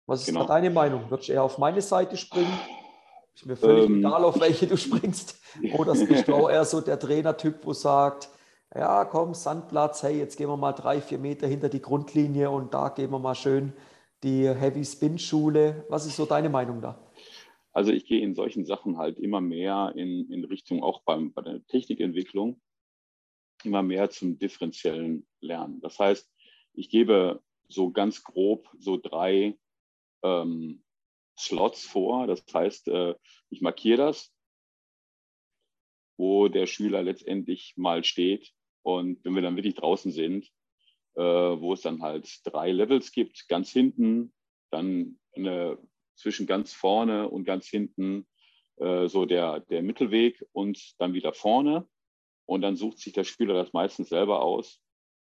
Was 0.07 0.21
ist 0.21 0.27
genau. 0.27 0.41
da 0.41 0.55
deine 0.55 0.71
Meinung? 0.71 1.11
Würdest 1.11 1.29
du 1.29 1.33
eher 1.33 1.43
auf 1.43 1.59
meine 1.59 1.81
Seite 1.83 2.17
springen? 2.17 2.53
Ist 3.35 3.47
mir 3.47 3.57
völlig 3.57 3.87
ähm, 3.87 4.01
egal, 4.01 4.25
auf 4.25 4.39
welche 4.39 4.67
du 4.67 4.77
springst. 4.77 5.41
Oder 5.77 5.95
bist 5.95 6.29
du 6.29 6.35
auch 6.35 6.51
eher 6.51 6.65
so 6.65 6.81
der 6.81 6.99
Trainertyp, 6.99 7.65
wo 7.65 7.73
sagt, 7.73 8.29
ja, 8.75 9.05
komm, 9.05 9.35
Sandplatz, 9.35 10.03
hey, 10.03 10.19
jetzt 10.19 10.37
gehen 10.37 10.49
wir 10.49 10.57
mal 10.57 10.73
drei, 10.73 11.01
vier 11.01 11.19
Meter 11.19 11.47
hinter 11.47 11.69
die 11.69 11.81
Grundlinie 11.81 12.51
und 12.51 12.75
da 12.75 12.91
gehen 12.91 13.11
wir 13.11 13.19
mal 13.19 13.35
schön 13.35 13.73
die 14.23 14.49
Heavy 14.49 14.85
Spin 14.85 15.19
Schule. 15.19 15.87
Was 15.89 16.07
ist 16.07 16.17
so 16.17 16.27
deine 16.27 16.51
Meinung 16.51 16.83
da? 16.83 17.01
Also 17.73 17.93
ich 17.93 18.05
gehe 18.05 18.21
in 18.21 18.35
solchen 18.35 18.67
Sachen 18.67 18.99
halt 18.99 19.19
immer 19.19 19.41
mehr 19.41 19.93
in, 19.97 20.31
in 20.31 20.45
Richtung 20.45 20.83
auch 20.83 21.03
beim, 21.03 21.33
bei 21.33 21.43
der 21.43 21.65
Technikentwicklung, 21.67 22.61
immer 23.65 23.83
mehr 23.83 24.11
zum 24.11 24.39
differenziellen 24.39 25.27
Lernen. 25.41 25.81
Das 25.81 25.99
heißt, 25.99 26.29
ich 26.75 26.89
gebe 26.89 27.43
so 27.69 27.91
ganz 27.91 28.23
grob 28.25 28.69
so 28.79 28.97
drei 28.97 29.59
ähm, 30.23 30.83
Slots 31.39 31.85
vor. 31.85 32.27
Das 32.27 32.45
heißt, 32.53 32.89
äh, 32.89 33.15
ich 33.49 33.61
markiere 33.61 33.99
das, 33.99 34.33
wo 36.17 36.49
der 36.49 36.67
Schüler 36.67 37.03
letztendlich 37.03 37.75
mal 37.77 38.05
steht. 38.05 38.53
Und 38.83 39.25
wenn 39.25 39.35
wir 39.35 39.43
dann 39.43 39.57
wirklich 39.57 39.75
draußen 39.75 40.13
sind, 40.13 40.51
äh, 41.15 41.23
wo 41.23 41.73
es 41.73 41.83
dann 41.83 42.03
halt 42.03 42.41
drei 42.45 42.73
Levels 42.73 43.13
gibt, 43.13 43.49
ganz 43.49 43.71
hinten, 43.71 44.33
dann 44.71 45.19
eine, 45.35 45.79
zwischen 46.17 46.47
ganz 46.47 46.73
vorne 46.73 47.29
und 47.29 47.45
ganz 47.45 47.67
hinten 47.69 48.27
äh, 48.77 49.09
so 49.09 49.25
der, 49.25 49.61
der 49.61 49.83
Mittelweg 49.83 50.45
und 50.53 50.95
dann 50.99 51.15
wieder 51.15 51.33
vorne. 51.33 51.89
Und 52.47 52.63
dann 52.63 52.77
sucht 52.77 52.99
sich 52.99 53.13
der 53.13 53.25
Schüler 53.25 53.55
das 53.55 53.73
meistens 53.73 54.09
selber 54.09 54.43
aus. 54.43 54.83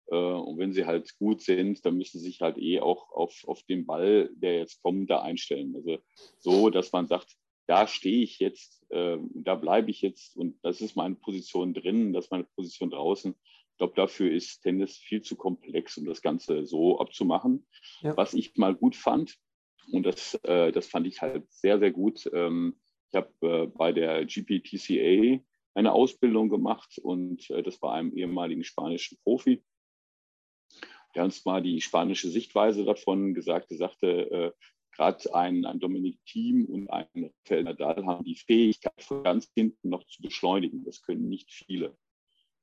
Äh, 0.09 0.17
und 0.17 0.59
wenn 0.59 0.73
sie 0.73 0.87
halt 0.87 1.17
gut 1.19 1.43
sind, 1.43 1.85
dann 1.85 1.97
müssen 1.97 2.19
sie 2.19 2.27
sich 2.27 2.41
halt 2.41 2.59
eh 2.59 2.81
auch 2.81 3.11
auf, 3.13 3.45
auf 3.47 3.63
den 3.65 3.87
Ball, 3.87 4.31
der 4.35 4.59
jetzt 4.59 4.83
kommt, 4.83 5.11
da 5.11 5.23
einstellen. 5.23 5.75
Also 5.77 5.99
so, 6.39 6.71
dass 6.71 6.93
man 6.93 7.07
sagt, 7.07 7.37
da 7.67 7.87
stehe 7.87 8.23
ich 8.23 8.39
jetzt, 8.39 8.85
äh, 8.91 9.19
da 9.35 9.57
bleibe 9.57 9.91
ich 9.91 10.03
jetzt 10.03 10.37
und 10.37 10.59
das 10.63 10.81
ist 10.81 10.97
meine 10.97 11.17
Position 11.17 11.75
drin, 11.75 12.13
das 12.13 12.27
ist 12.27 12.31
meine 12.31 12.45
Position 12.45 12.91
draußen. 12.91 13.35
Ich 13.73 13.79
glaube, 13.79 13.95
dafür 13.97 14.33
ist 14.33 14.63
Tennis 14.63 14.97
viel 14.97 15.21
zu 15.21 15.37
komplex, 15.37 15.99
um 15.99 16.07
das 16.07 16.23
Ganze 16.23 16.65
so 16.65 16.99
abzumachen. 16.99 17.67
Ja. 18.01 18.17
Was 18.17 18.33
ich 18.33 18.57
mal 18.57 18.75
gut 18.75 18.97
fand, 18.97 19.37
und 19.93 20.05
das, 20.05 20.35
äh, 20.45 20.73
das 20.73 20.87
fand 20.89 21.07
ich 21.07 21.23
halt 21.23 21.45
sehr, 21.51 21.79
sehr 21.79 21.91
gut. 21.91 22.29
Ähm, 22.33 22.77
ich 23.11 23.17
habe 23.17 23.31
äh, 23.43 23.67
bei 23.67 23.93
der 23.93 24.25
GPTCA 24.25 25.41
eine 25.75 25.93
Ausbildung 25.93 26.49
gemacht 26.49 26.99
und 26.99 27.49
äh, 27.51 27.63
das 27.63 27.79
bei 27.79 27.93
einem 27.93 28.17
ehemaligen 28.17 28.65
spanischen 28.65 29.19
Profi 29.23 29.63
der 31.17 31.25
uns 31.25 31.45
mal 31.47 31.63
die 31.63 31.81
spanische 31.81 32.29
Sichtweise 32.29 32.85
davon 32.85 33.33
gesagt, 33.33 33.71
er 33.71 33.79
sagte, 33.79 34.31
äh, 34.31 34.53
gerade 34.93 35.35
ein, 35.35 35.65
ein 35.65 35.81
Dominik 35.81 36.19
Thiem 36.27 36.67
und 36.67 36.89
ein 36.91 37.33
Rafael 37.45 37.65
Nadal 37.65 38.05
haben 38.07 38.25
die 38.25 38.37
Fähigkeit, 38.37 39.03
von 39.03 39.23
ganz 39.23 39.51
hinten 39.55 39.89
noch 39.89 40.05
zu 40.07 40.23
beschleunigen. 40.23 40.85
Das 40.85 41.03
können 41.03 41.29
nicht 41.29 41.51
viele. 41.51 41.97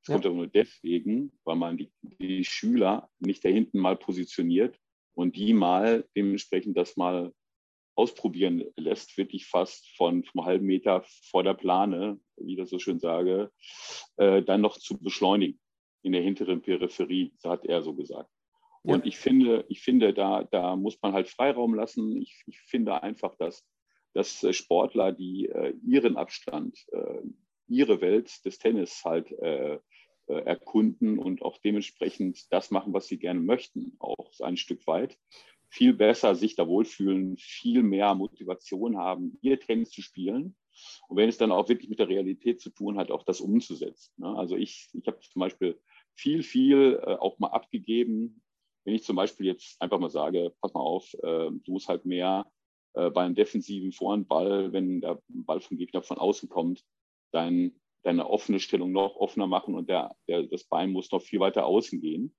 Das 0.02 0.08
ja. 0.08 0.14
kommt 0.14 0.26
aber 0.28 0.36
nur 0.36 0.48
deswegen, 0.48 1.32
weil 1.44 1.56
man 1.56 1.78
die, 1.78 1.92
die 2.02 2.46
Schüler 2.46 3.10
nicht 3.20 3.44
da 3.44 3.50
hinten 3.50 3.80
mal 3.80 3.96
positioniert 3.96 4.78
und 5.16 5.36
die 5.36 5.54
mal 5.54 6.08
dementsprechend 6.16 6.78
das 6.78 6.96
mal 6.96 7.34
ausprobieren 7.96 8.64
lässt, 8.76 9.18
wirklich 9.18 9.48
fast 9.48 9.96
von 9.98 10.24
vom 10.24 10.46
halben 10.46 10.66
Meter 10.66 11.04
vor 11.30 11.44
der 11.44 11.54
Plane, 11.54 12.20
wie 12.38 12.54
ich 12.54 12.58
das 12.58 12.70
so 12.70 12.80
schön 12.80 13.00
sage, 13.00 13.52
äh, 14.18 14.44
dann 14.44 14.62
noch 14.62 14.78
zu 14.78 14.98
beschleunigen 15.00 15.60
in 16.04 16.12
der 16.12 16.22
hinteren 16.22 16.62
Peripherie, 16.62 17.34
so 17.38 17.50
hat 17.50 17.66
er 17.66 17.82
so 17.82 17.94
gesagt. 17.94 18.30
Ja. 18.84 18.96
Und 18.96 19.06
ich 19.06 19.18
finde, 19.18 19.66
ich 19.70 19.82
finde, 19.82 20.14
da, 20.14 20.44
da 20.44 20.76
muss 20.76 21.02
man 21.02 21.14
halt 21.14 21.30
Freiraum 21.30 21.74
lassen. 21.74 22.22
Ich, 22.22 22.44
ich 22.48 22.60
finde 22.60 23.02
einfach, 23.02 23.36
dass, 23.36 23.66
dass 24.14 24.44
äh, 24.44 24.54
Sportler, 24.54 25.12
die 25.12 25.48
äh, 25.48 25.74
ihren 25.86 26.18
Abstand, 26.18 26.78
äh, 26.92 27.22
ihre 27.68 28.02
Welt 28.02 28.46
des 28.46 28.60
Tennis 28.60 29.04
halt 29.06 29.32
äh, 29.32 29.80
äh, 30.28 30.36
erkunden 30.46 31.18
und 31.18 31.42
auch 31.42 31.58
dementsprechend 31.58 32.52
das 32.52 32.72
machen, 32.72 32.94
was 32.94 33.08
sie 33.08 33.18
gerne 33.18 33.40
möchten, 33.40 33.96
auch 34.00 34.32
ein 34.40 34.58
Stück 34.58 34.86
weit, 34.88 35.18
viel 35.70 35.94
besser 35.94 36.36
sich 36.36 36.56
da 36.56 36.68
wohlfühlen, 36.68 37.36
viel 37.38 37.84
mehr 37.84 38.14
Motivation 38.16 38.98
haben, 38.98 39.38
ihr 39.42 39.60
Tennis 39.60 39.90
zu 39.90 40.02
spielen. 40.02 40.56
Und 41.08 41.18
wenn 41.18 41.30
es 41.30 41.38
dann 41.38 41.52
auch 41.52 41.68
wirklich 41.68 41.90
mit 41.90 42.00
der 42.00 42.10
Realität 42.10 42.62
zu 42.62 42.70
tun 42.70 42.98
hat, 42.98 43.12
auch 43.12 43.24
das 43.24 43.42
umzusetzen. 43.42 44.14
Ne? 44.18 44.36
Also 44.36 44.56
ich, 44.56 44.90
ich 44.94 45.08
habe 45.08 45.20
zum 45.20 45.40
Beispiel 45.40 45.80
viel, 46.14 46.44
viel 46.44 47.00
äh, 47.02 47.16
auch 47.16 47.40
mal 47.40 47.50
abgegeben, 47.50 48.43
wenn 48.86 48.96
ich 48.96 49.04
zum 49.04 49.16
Beispiel 49.16 49.48
jetzt 49.48 49.82
einfach 49.82 50.00
mal 50.00 50.10
sage, 50.10 50.54
pass 50.62 50.74
mal 50.74 50.82
auf, 50.82 51.14
äh, 51.16 51.50
du 51.52 51.72
musst 51.72 51.88
halt 51.88 52.06
mehr 52.06 52.46
äh, 52.94 53.10
bei 53.10 53.24
einem 53.24 53.36
defensiven 53.36 53.92
Vorhandball, 53.92 54.74
wenn 54.74 55.02
der 55.02 55.22
Ball 55.28 55.62
vom 55.62 55.78
Gegner 55.78 56.02
von 56.04 56.18
außen 56.18 56.50
kommt, 56.50 56.84
dein, 57.32 57.80
deine 58.04 58.30
offene 58.30 58.60
Stellung 58.60 58.92
noch 58.92 59.16
offener 59.16 59.48
machen 59.48 59.76
und 59.76 59.90
der, 59.90 60.16
der, 60.28 60.44
das 60.44 60.66
Bein 60.66 60.92
muss 60.92 61.12
noch 61.12 61.22
viel 61.22 61.40
weiter 61.40 61.66
außen 61.66 62.02
gehen. 62.02 62.36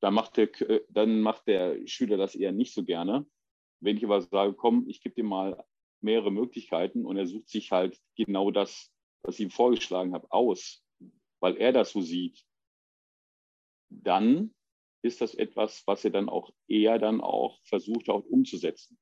Dann 0.00 0.14
macht, 0.14 0.36
der, 0.36 0.60
äh, 0.68 0.84
dann 0.88 1.20
macht 1.20 1.46
der 1.48 1.86
Schüler 1.86 2.16
das 2.16 2.34
eher 2.34 2.52
nicht 2.52 2.72
so 2.72 2.84
gerne. 2.84 3.26
Wenn 3.80 3.96
ich 3.96 4.04
aber 4.04 4.20
sage, 4.20 4.54
komm, 4.54 4.88
ich 4.88 5.00
gebe 5.00 5.16
dir 5.16 5.24
mal 5.24 5.64
mehrere 6.00 6.30
Möglichkeiten 6.30 7.04
und 7.04 7.16
er 7.16 7.26
sucht 7.26 7.48
sich 7.48 7.72
halt 7.72 7.98
genau 8.16 8.50
das, 8.50 8.92
was 9.24 9.36
ich 9.36 9.40
ihm 9.40 9.50
vorgeschlagen 9.50 10.14
habe, 10.14 10.30
aus, 10.30 10.84
weil 11.40 11.56
er 11.56 11.72
das 11.72 11.90
so 11.92 12.00
sieht 12.00 12.44
dann 14.02 14.54
ist 15.02 15.20
das 15.20 15.34
etwas, 15.34 15.82
was 15.86 16.04
er 16.04 16.10
dann 16.10 16.28
auch 16.28 16.50
eher 16.68 16.98
dann 16.98 17.20
auch 17.20 17.60
versucht 17.64 18.08
auch 18.08 18.24
umzusetzen. 18.24 18.98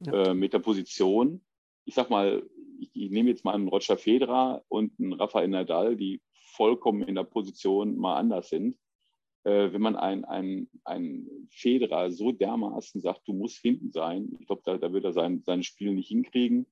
Ja. 0.00 0.30
Äh, 0.30 0.34
mit 0.34 0.52
der 0.52 0.58
Position, 0.58 1.44
ich 1.84 1.94
sag 1.94 2.10
mal, 2.10 2.48
ich, 2.80 2.90
ich, 2.92 3.10
nehme 3.10 3.30
jetzt 3.30 3.44
mal 3.44 3.54
einen 3.54 3.68
Roger 3.68 3.96
Federer 3.96 4.64
und 4.68 4.98
einen 4.98 5.12
Rafael 5.12 5.48
Nadal, 5.48 5.96
die 5.96 6.20
vollkommen 6.32 7.02
in 7.02 7.14
der 7.14 7.24
Position 7.24 7.96
mal 7.96 8.16
anders 8.16 8.48
sind. 8.48 8.76
Äh, 9.44 9.72
wenn 9.72 9.82
man 9.82 9.96
ein, 9.96 10.24
ein, 10.24 10.68
ein 10.84 11.28
Federer 11.50 12.10
so 12.10 12.32
dermaßen 12.32 13.00
sagt, 13.00 13.28
du 13.28 13.32
musst 13.32 13.58
hinten 13.58 13.92
sein, 13.92 14.36
ich 14.40 14.46
glaube, 14.46 14.62
da, 14.64 14.78
da 14.78 14.92
wird 14.92 15.04
er 15.04 15.12
sein, 15.12 15.42
sein 15.44 15.62
Spiel 15.62 15.94
nicht 15.94 16.08
hinkriegen. 16.08 16.66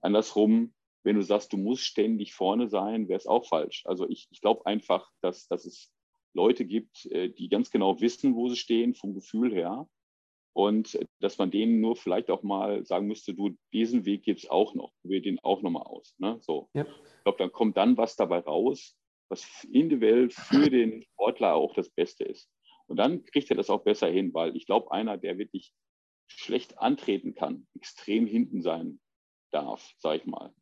Andersrum, 0.00 0.74
wenn 1.04 1.16
du 1.16 1.22
sagst, 1.22 1.52
du 1.52 1.56
musst 1.56 1.84
ständig 1.84 2.34
vorne 2.34 2.68
sein, 2.68 3.08
wäre 3.08 3.18
es 3.18 3.26
auch 3.26 3.46
falsch. 3.46 3.84
Also 3.86 4.08
ich, 4.08 4.26
ich 4.30 4.40
glaube 4.40 4.66
einfach, 4.66 5.10
dass, 5.20 5.46
dass 5.46 5.66
es 5.66 5.92
Leute 6.34 6.64
gibt, 6.64 7.06
äh, 7.06 7.30
die 7.30 7.48
ganz 7.48 7.70
genau 7.70 8.00
wissen, 8.00 8.34
wo 8.34 8.48
sie 8.48 8.56
stehen, 8.56 8.94
vom 8.94 9.14
Gefühl 9.14 9.52
her. 9.52 9.88
Und 10.52 10.94
äh, 10.94 11.06
dass 11.20 11.38
man 11.38 11.50
denen 11.50 11.80
nur 11.80 11.96
vielleicht 11.96 12.30
auch 12.30 12.42
mal 12.42 12.84
sagen 12.84 13.06
müsste, 13.06 13.34
du, 13.34 13.56
diesen 13.72 14.04
Weg 14.04 14.24
gibt 14.24 14.40
es 14.40 14.50
auch 14.50 14.74
noch, 14.74 14.92
probier 15.00 15.22
den 15.22 15.38
auch 15.40 15.62
nochmal 15.62 15.84
aus. 15.84 16.14
Ne? 16.18 16.38
So. 16.40 16.68
Ja. 16.74 16.82
Ich 16.82 17.22
glaube, 17.22 17.38
dann 17.38 17.52
kommt 17.52 17.76
dann 17.76 17.96
was 17.96 18.16
dabei 18.16 18.40
raus, 18.40 18.96
was 19.28 19.64
individuell 19.64 20.30
für 20.30 20.70
den 20.70 21.02
Sportler 21.02 21.54
auch 21.54 21.74
das 21.74 21.90
Beste 21.90 22.24
ist. 22.24 22.50
Und 22.86 22.96
dann 22.98 23.24
kriegt 23.24 23.50
er 23.50 23.56
das 23.56 23.70
auch 23.70 23.82
besser 23.82 24.08
hin, 24.08 24.34
weil 24.34 24.56
ich 24.56 24.66
glaube, 24.66 24.92
einer, 24.92 25.16
der 25.16 25.38
wirklich 25.38 25.72
schlecht 26.26 26.78
antreten 26.78 27.34
kann, 27.34 27.66
extrem 27.74 28.26
hinten 28.26 28.62
sein 28.62 29.00
darf, 29.50 29.94
sage 29.98 30.18
ich 30.18 30.26
mal. 30.26 30.52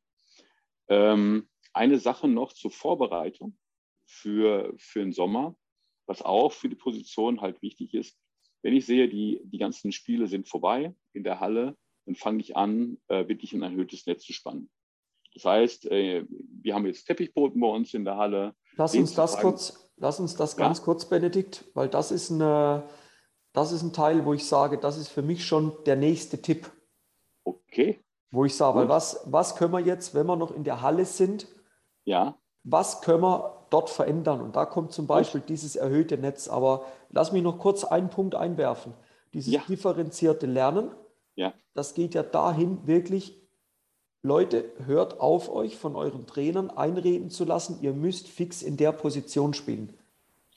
Ähm, 0.89 1.49
eine 1.73 1.99
Sache 1.99 2.29
noch 2.29 2.53
zur 2.53 2.71
Vorbereitung 2.71 3.57
für, 4.05 4.75
für 4.77 5.01
den 5.01 5.13
Sommer 5.13 5.57
was 6.13 6.23
auch 6.23 6.53
für 6.53 6.69
die 6.69 6.77
Position 6.77 7.41
halt 7.41 7.63
wichtig 7.63 7.95
ist. 7.95 8.19
Wenn 8.61 8.77
ich 8.77 8.85
sehe, 8.85 9.09
die, 9.09 9.41
die 9.45 9.57
ganzen 9.57 9.93
Spiele 9.93 10.27
sind 10.27 10.47
vorbei 10.47 10.95
in 11.15 11.25
der 11.25 11.41
Halle, 11.41 11.75
dann 12.05 12.15
fange 12.15 12.41
ich 12.41 12.55
an, 12.55 12.99
äh, 13.09 13.27
wirklich 13.29 13.55
ein 13.55 13.63
erhöhtes 13.63 14.07
Netz 14.07 14.25
zu 14.25 14.35
spannen. 14.35 14.71
Das 15.33 15.47
heißt, 15.47 15.87
äh, 15.87 16.27
wir 16.29 16.75
haben 16.75 16.85
jetzt 16.85 17.07
Teppichboden 17.07 17.59
bei 17.59 17.67
uns 17.67 17.95
in 17.95 18.05
der 18.05 18.19
Halle. 18.19 18.55
Lass 18.77 18.95
uns 18.95 19.15
das 19.15 19.39
kurz, 19.39 19.91
lass 19.97 20.21
uns 20.21 20.37
das 20.37 20.55
ganz 20.57 20.79
ja? 20.79 20.85
kurz, 20.85 21.09
Benedikt, 21.09 21.65
weil 21.73 21.89
das 21.89 22.13
ist, 22.13 22.31
eine, 22.31 22.87
das 23.55 23.73
ist 23.73 23.83
ein 23.83 23.95
Teil, 23.95 24.27
wo 24.27 24.35
ich 24.35 24.45
sage, 24.45 24.79
das 24.79 24.99
ist 24.99 25.09
für 25.09 25.23
mich 25.23 25.47
schon 25.47 25.73
der 25.87 25.97
nächste 25.97 26.43
Tipp. 26.43 26.71
Okay. 27.45 28.05
Wo 28.31 28.45
ich 28.45 28.55
sage, 28.55 28.79
weil 28.79 28.89
was, 28.91 29.23
was 29.25 29.57
können 29.57 29.73
wir 29.73 29.81
jetzt, 29.81 30.15
wenn 30.15 30.27
wir 30.27 30.37
noch 30.37 30.51
in 30.51 30.65
der 30.65 30.83
Halle 30.83 31.07
sind, 31.07 31.49
ja. 32.05 32.39
Was 32.65 33.01
können 33.01 33.23
wir 33.23 33.67
dort 33.71 33.91
verändern. 33.91 34.41
Und 34.41 34.57
da 34.57 34.67
kommt 34.67 34.93
zum 34.93 35.07
Beispiel 35.07 35.41
dieses 35.41 35.77
erhöhte 35.77 36.19
Netz. 36.19 36.49
Aber 36.49 36.85
lass 37.11 37.33
mich 37.33 37.43
noch 37.43 37.59
kurz 37.59 37.85
einen 37.85 38.11
Punkt 38.11 38.35
einwerfen. 38.35 38.95
Dieses 39.33 39.53
ja. 39.53 39.63
differenzierte 39.67 40.47
Lernen, 40.47 40.91
ja. 41.35 41.55
das 41.75 41.95
geht 41.95 42.15
ja 42.15 42.23
dahin, 42.23 42.87
wirklich, 42.87 43.41
Leute, 44.23 44.71
hört 44.85 45.21
auf 45.21 45.51
euch 45.51 45.77
von 45.77 45.97
euren 45.97 46.27
Trainern 46.27 46.71
einreden 46.71 47.31
zu 47.31 47.45
lassen, 47.45 47.79
ihr 47.81 47.93
müsst 47.93 48.29
fix 48.29 48.63
in 48.63 48.77
der 48.77 48.93
Position 48.93 49.55
spielen. 49.55 49.95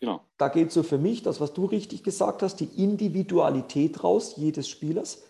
Genau. 0.01 0.21
Da 0.37 0.49
geht 0.49 0.71
so 0.71 0.83
für 0.83 0.97
mich, 0.97 1.23
das, 1.23 1.39
was 1.39 1.53
du 1.53 1.65
richtig 1.65 2.03
gesagt 2.03 2.43
hast, 2.43 2.57
die 2.57 2.83
Individualität 2.83 4.03
raus 4.03 4.35
jedes 4.35 4.67
Spielers. 4.67 5.23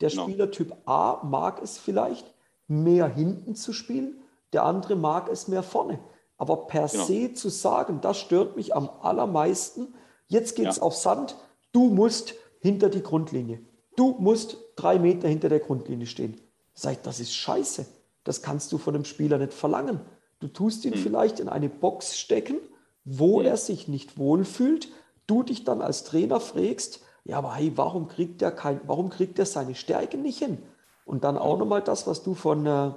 Der 0.00 0.10
genau. 0.10 0.22
Spielertyp 0.22 0.74
A 0.86 1.22
mag 1.24 1.60
es 1.60 1.76
vielleicht, 1.76 2.32
mehr 2.68 3.08
hinten 3.08 3.56
zu 3.56 3.72
spielen, 3.72 4.22
der 4.52 4.64
andere 4.64 4.96
mag 4.96 5.28
es 5.28 5.48
mehr 5.48 5.62
vorne. 5.62 5.98
Aber 6.38 6.66
per 6.66 6.88
genau. 6.88 7.04
se 7.04 7.32
zu 7.32 7.48
sagen, 7.48 8.00
das 8.00 8.18
stört 8.18 8.56
mich 8.56 8.74
am 8.74 8.90
allermeisten, 9.00 9.94
Jetzt 10.28 10.56
geht 10.56 10.66
es 10.66 10.76
ja. 10.76 10.82
auf 10.82 10.94
Sand. 10.94 11.36
Du 11.72 11.88
musst 11.88 12.34
hinter 12.60 12.88
die 12.88 13.02
Grundlinie. 13.02 13.60
Du 13.96 14.16
musst 14.18 14.58
drei 14.76 14.98
Meter 14.98 15.28
hinter 15.28 15.48
der 15.48 15.60
Grundlinie 15.60 16.06
stehen. 16.06 16.40
Sagt, 16.74 17.06
das 17.06 17.20
ist 17.20 17.34
scheiße. 17.34 17.86
Das 18.24 18.42
kannst 18.42 18.72
du 18.72 18.78
von 18.78 18.94
einem 18.94 19.04
Spieler 19.04 19.38
nicht 19.38 19.54
verlangen. 19.54 20.00
Du 20.40 20.48
tust 20.48 20.84
ihn 20.84 20.92
mhm. 20.94 20.98
vielleicht 20.98 21.40
in 21.40 21.48
eine 21.48 21.68
Box 21.68 22.18
stecken, 22.18 22.58
wo 23.04 23.40
mhm. 23.40 23.46
er 23.46 23.56
sich 23.56 23.88
nicht 23.88 24.18
wohlfühlt. 24.18 24.88
Du 25.26 25.42
dich 25.42 25.64
dann 25.64 25.80
als 25.80 26.04
Trainer 26.04 26.40
fragst, 26.40 27.00
ja, 27.24 27.38
aber 27.38 27.54
hey, 27.54 27.72
warum 27.74 28.06
kriegt 28.06 28.42
er 28.42 28.52
kein, 28.52 28.80
warum 28.86 29.10
kriegt 29.10 29.38
er 29.38 29.46
seine 29.46 29.74
Stärken 29.74 30.22
nicht 30.22 30.38
hin? 30.38 30.58
Und 31.04 31.24
dann 31.24 31.38
auch 31.38 31.58
nochmal 31.58 31.82
das, 31.82 32.06
was 32.06 32.22
du 32.22 32.34
von, 32.34 32.66
äh, 32.66 32.92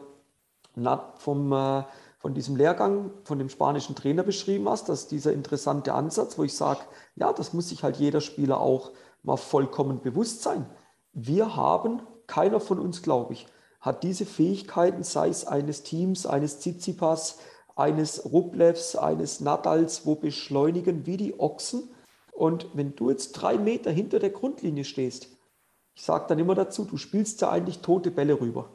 vom, 1.17 1.51
äh, 1.51 1.83
von 2.17 2.33
diesem 2.33 2.55
Lehrgang, 2.55 3.11
von 3.23 3.39
dem 3.39 3.49
spanischen 3.49 3.95
Trainer 3.95 4.23
beschrieben 4.23 4.67
hast, 4.69 4.89
dass 4.89 5.07
dieser 5.07 5.33
interessante 5.33 5.93
Ansatz, 5.93 6.37
wo 6.37 6.43
ich 6.43 6.55
sage, 6.55 6.81
ja, 7.15 7.31
das 7.33 7.53
muss 7.53 7.69
sich 7.69 7.83
halt 7.83 7.97
jeder 7.97 8.21
Spieler 8.21 8.59
auch 8.59 8.91
mal 9.23 9.37
vollkommen 9.37 10.01
bewusst 10.01 10.43
sein. 10.43 10.65
Wir 11.13 11.55
haben, 11.55 12.01
keiner 12.27 12.59
von 12.59 12.79
uns, 12.79 13.01
glaube 13.01 13.33
ich, 13.33 13.47
hat 13.81 14.03
diese 14.03 14.25
Fähigkeiten, 14.25 15.03
sei 15.03 15.29
es 15.29 15.47
eines 15.47 15.83
Teams, 15.83 16.25
eines 16.25 16.59
Tsitsipas, 16.59 17.39
eines 17.75 18.25
Rublevs, 18.25 18.95
eines 18.95 19.39
Nadals, 19.39 20.05
wo 20.05 20.15
beschleunigen 20.15 21.05
wie 21.05 21.17
die 21.17 21.39
Ochsen. 21.39 21.89
Und 22.33 22.67
wenn 22.73 22.95
du 22.95 23.09
jetzt 23.09 23.31
drei 23.33 23.57
Meter 23.57 23.91
hinter 23.91 24.19
der 24.19 24.31
Grundlinie 24.31 24.83
stehst, 24.83 25.29
ich 25.95 26.03
sage 26.03 26.25
dann 26.27 26.39
immer 26.39 26.55
dazu, 26.55 26.85
du 26.85 26.97
spielst 26.97 27.41
ja 27.41 27.49
eigentlich 27.49 27.79
tote 27.79 28.11
Bälle 28.11 28.39
rüber. 28.39 28.69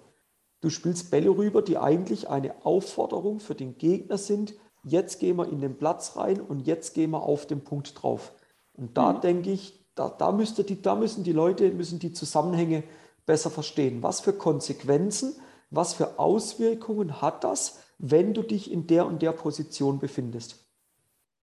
Du 0.64 0.70
spielst 0.70 1.10
Bälle 1.10 1.28
rüber, 1.28 1.60
die 1.60 1.76
eigentlich 1.76 2.30
eine 2.30 2.64
Aufforderung 2.64 3.38
für 3.38 3.54
den 3.54 3.76
Gegner 3.76 4.16
sind. 4.16 4.54
Jetzt 4.82 5.20
gehen 5.20 5.36
wir 5.36 5.46
in 5.50 5.60
den 5.60 5.76
Platz 5.76 6.16
rein 6.16 6.40
und 6.40 6.66
jetzt 6.66 6.94
gehen 6.94 7.10
wir 7.10 7.22
auf 7.22 7.44
den 7.46 7.62
Punkt 7.62 8.02
drauf. 8.02 8.32
Und 8.72 8.96
da 8.96 9.12
mhm. 9.12 9.20
denke 9.20 9.50
ich, 9.50 9.84
da, 9.94 10.08
da, 10.08 10.32
müsste 10.32 10.64
die, 10.64 10.80
da 10.80 10.94
müssen 10.94 11.22
die 11.22 11.32
Leute, 11.32 11.70
müssen 11.70 11.98
die 11.98 12.14
Zusammenhänge 12.14 12.82
besser 13.26 13.50
verstehen. 13.50 14.02
Was 14.02 14.22
für 14.22 14.32
Konsequenzen, 14.32 15.34
was 15.68 15.92
für 15.92 16.18
Auswirkungen 16.18 17.20
hat 17.20 17.44
das, 17.44 17.80
wenn 17.98 18.32
du 18.32 18.40
dich 18.40 18.72
in 18.72 18.86
der 18.86 19.04
und 19.04 19.20
der 19.20 19.32
Position 19.32 19.98
befindest? 19.98 20.64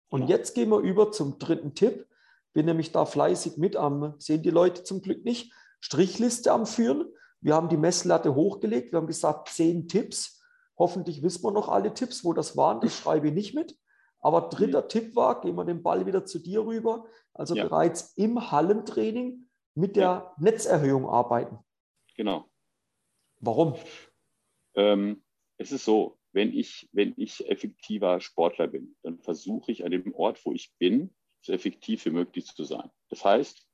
Und 0.08 0.30
jetzt 0.30 0.56
gehen 0.56 0.70
wir 0.70 0.80
über 0.80 1.12
zum 1.12 1.38
dritten 1.38 1.76
Tipp. 1.76 2.08
Bin 2.54 2.66
nämlich 2.66 2.94
da 2.94 3.04
fleißig 3.06 3.58
mit 3.58 3.76
am, 3.76 4.14
sehen 4.20 4.42
die 4.42 4.52
Leute 4.52 4.86
zum 4.86 5.02
Glück 5.02 5.26
nicht, 5.26 5.52
Strichliste 5.82 6.54
am 6.54 6.66
Führen. 6.66 7.12
Wir 7.42 7.56
haben 7.56 7.70
die 7.70 7.78
Messlatte 7.78 8.36
hochgelegt. 8.36 8.92
Wir 8.92 8.98
haben 8.98 9.08
gesagt, 9.08 9.50
zehn 9.50 9.88
Tipps. 9.88 10.42
Hoffentlich 10.78 11.22
wissen 11.22 11.44
wir 11.44 11.52
noch 11.52 11.70
alle 11.70 11.94
Tipps, 11.94 12.24
wo 12.24 12.34
das 12.34 12.56
waren. 12.56 12.82
Das 12.82 12.96
schreibe 12.98 13.28
ich 13.28 13.34
nicht 13.34 13.54
mit. 13.54 13.78
Aber 14.20 14.50
dritter 14.50 14.84
mhm. 14.84 14.90
Tipp 14.90 15.16
war, 15.16 15.42
gehen 15.42 15.56
wir 15.56 15.66
den 15.66 15.82
Ball 15.82 16.06
wieder 16.06 16.26
zu 16.26 16.40
dir 16.40 16.66
rüber. 16.66 17.06
Also 17.34 17.56
ja. 17.56 17.64
bereits 17.64 18.14
im 18.16 18.52
Hallentraining 18.52 19.48
mit 19.74 19.96
der 19.96 20.04
ja. 20.04 20.36
Netzerhöhung 20.38 21.10
arbeiten. 21.10 21.58
Genau. 22.16 22.46
Warum? 23.40 23.76
Ähm, 24.76 25.24
es 25.58 25.72
ist 25.72 25.86
so, 25.86 26.20
wenn 26.34 26.54
ich, 26.54 26.88
wenn 26.92 27.14
ich 27.18 27.50
effektiver 27.50 28.22
Sportler 28.22 28.68
bin, 28.68 28.96
dann 29.02 29.20
versuche 29.20 29.72
ich 29.72 29.84
an 29.84 29.92
dem 29.92 30.14
Ort, 30.14 30.46
wo 30.46 30.54
ich 30.54 30.74
bin, 30.78 31.14
so 31.42 31.52
effektiv 31.52 32.06
wie 32.06 32.12
möglich 32.12 32.46
zu 32.46 32.64
sein. 32.64 32.90
Das 33.10 33.26
heißt, 33.26 33.68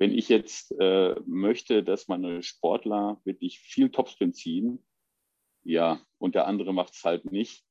wenn 0.00 0.16
ich 0.16 0.30
jetzt 0.30 0.72
äh, 0.80 1.14
möchte, 1.26 1.84
dass 1.84 2.08
meine 2.08 2.42
Sportler 2.42 3.20
wirklich 3.24 3.60
viel 3.60 3.90
Topspin 3.90 4.32
ziehen, 4.32 4.82
ja, 5.62 6.00
und 6.16 6.34
der 6.34 6.46
andere 6.46 6.72
macht 6.72 6.94
es 6.94 7.04
halt 7.04 7.30
nicht, 7.30 7.66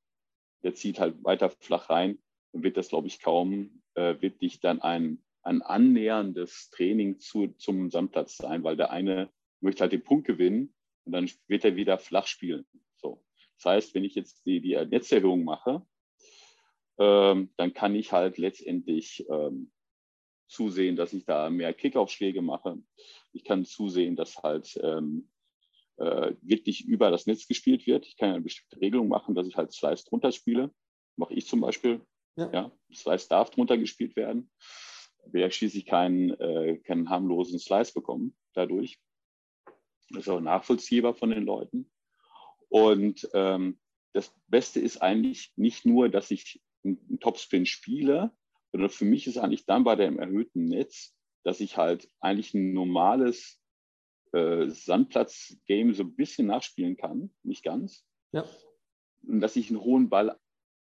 der 0.62 0.75
zieht 0.75 1.00
halt 1.00 1.24
weiter 1.24 1.50
flach 1.50 1.89
rein, 1.89 2.19
dann 2.53 2.62
wird 2.62 2.77
das, 2.77 2.89
glaube 2.89 3.07
ich, 3.07 3.19
kaum 3.19 3.81
äh, 3.95 4.21
wirklich 4.21 4.59
dann 4.59 4.79
ein, 4.79 5.24
ein 5.41 5.63
annäherndes 5.63 6.69
Training 6.69 7.19
zu, 7.19 7.48
zum 7.57 7.89
Sandplatz 7.89 8.38
sein, 8.38 8.63
weil 8.63 8.77
der 8.77 8.91
eine 8.91 9.31
möchte 9.59 9.81
halt 9.81 9.91
den 9.91 10.03
Punkt 10.03 10.27
gewinnen 10.27 10.75
und 11.05 11.13
dann 11.13 11.31
wird 11.48 11.65
er 11.65 11.75
wieder 11.75 11.98
flach 11.98 12.27
spielen. 12.27 12.67
So. 12.95 13.24
Das 13.57 13.65
heißt, 13.65 13.96
wenn 13.96 14.03
ich 14.03 14.13
jetzt 14.13 14.46
die, 14.46 14.61
die 14.61 14.75
Netzerhöhung 14.75 15.44
mache, 15.44 15.83
ähm, 17.00 17.50
dann 17.57 17.74
kann 17.74 17.96
ich 17.96 18.11
halt 18.11 18.37
letztendlich 18.37 19.25
ähm, 19.31 19.72
zusehen, 20.50 20.96
dass 20.96 21.14
ich 21.14 21.25
da 21.25 21.50
mehr 21.50 21.74
Kickaufschläge 21.74 22.42
mache. 22.42 22.81
Ich 23.31 23.44
kann 23.44 23.66
zusehen, 23.66 24.16
dass 24.16 24.38
halt 24.38 24.79
ähm, 24.83 25.29
äh, 25.98 26.33
wirklich 26.42 26.85
über 26.85 27.12
das 27.12 27.27
Netz 27.27 27.48
gespielt 27.48 27.85
wird. 27.85 28.05
Ich 28.05 28.18
kann 28.18 28.31
eine 28.31 28.42
bestimmte 28.42 28.81
Regelung 28.81 29.07
machen, 29.07 29.35
dass 29.35 29.48
ich 29.48 29.55
halt 29.55 29.72
Slice 29.72 30.05
drunter 30.05 30.31
spiele. 30.31 30.74
Mache 31.16 31.33
ich 31.33 31.48
zum 31.48 31.62
Beispiel. 31.62 32.01
Ja. 32.35 32.51
ja 32.51 32.72
Slice 32.94 33.27
darf 33.27 33.50
drunter 33.51 33.77
gespielt 33.77 34.16
werden. 34.16 34.50
Wer 35.25 35.51
schließlich 35.51 35.85
keinen, 35.85 36.31
äh, 36.40 36.77
keinen 36.79 37.09
harmlosen 37.09 37.59
Slice 37.59 37.94
bekommen 37.94 38.35
dadurch. 38.53 39.00
Das 40.09 40.22
ist 40.22 40.29
auch 40.29 40.40
nachvollziehbar 40.40 41.14
von 41.14 41.29
den 41.29 41.44
Leuten. 41.44 41.92
Und 42.70 43.29
ähm, 43.33 43.79
das 44.14 44.33
Beste 44.48 44.79
ist 44.79 45.01
eigentlich 45.01 45.51
nicht 45.55 45.85
nur, 45.85 46.09
dass 46.09 46.31
ich 46.31 46.62
einen 46.83 47.20
Topspin 47.20 47.66
spiele, 47.66 48.31
sondern 48.72 48.90
für 48.90 49.05
mich 49.05 49.27
ist 49.27 49.38
eigentlich 49.38 49.66
dann 49.66 49.84
bei 49.84 49.96
dem 49.96 50.20
erhöhten 50.20 50.66
Netz, 50.66 51.16
dass 51.44 51.60
ich 51.60 51.77
halt 51.77 52.10
eigentlich 52.20 52.53
ein 52.53 52.74
normales 52.74 53.60
äh, 54.34 54.70
Sandplatz-Game 54.70 55.94
so 55.94 56.03
ein 56.03 56.16
bisschen 56.16 56.48
nachspielen 56.48 56.98
kann, 56.98 57.34
nicht 57.44 57.64
ganz. 57.64 58.05
Ja. 58.32 58.46
Und 59.24 59.42
dass 59.42 59.55
ich 59.55 59.70
einen 59.70 59.82
hohen 59.82 60.10
Ball 60.10 60.40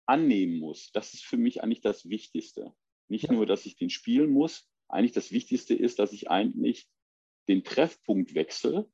annehmen 0.06 0.58
muss. 0.58 0.90
Das 0.92 1.14
ist 1.14 1.24
für 1.24 1.36
mich 1.36 1.62
eigentlich 1.62 1.80
das 1.80 2.08
Wichtigste. 2.08 2.74
Nicht 3.08 3.24
ja. 3.24 3.32
nur, 3.32 3.46
dass 3.46 3.66
ich 3.66 3.76
den 3.76 3.90
spielen 3.90 4.30
muss. 4.30 4.68
Eigentlich 4.88 5.12
das 5.12 5.32
Wichtigste 5.32 5.74
ist, 5.74 5.98
dass 5.98 6.12
ich 6.12 6.30
eigentlich 6.30 6.88
den 7.48 7.64
Treffpunkt 7.64 8.34
wechsle 8.34 8.90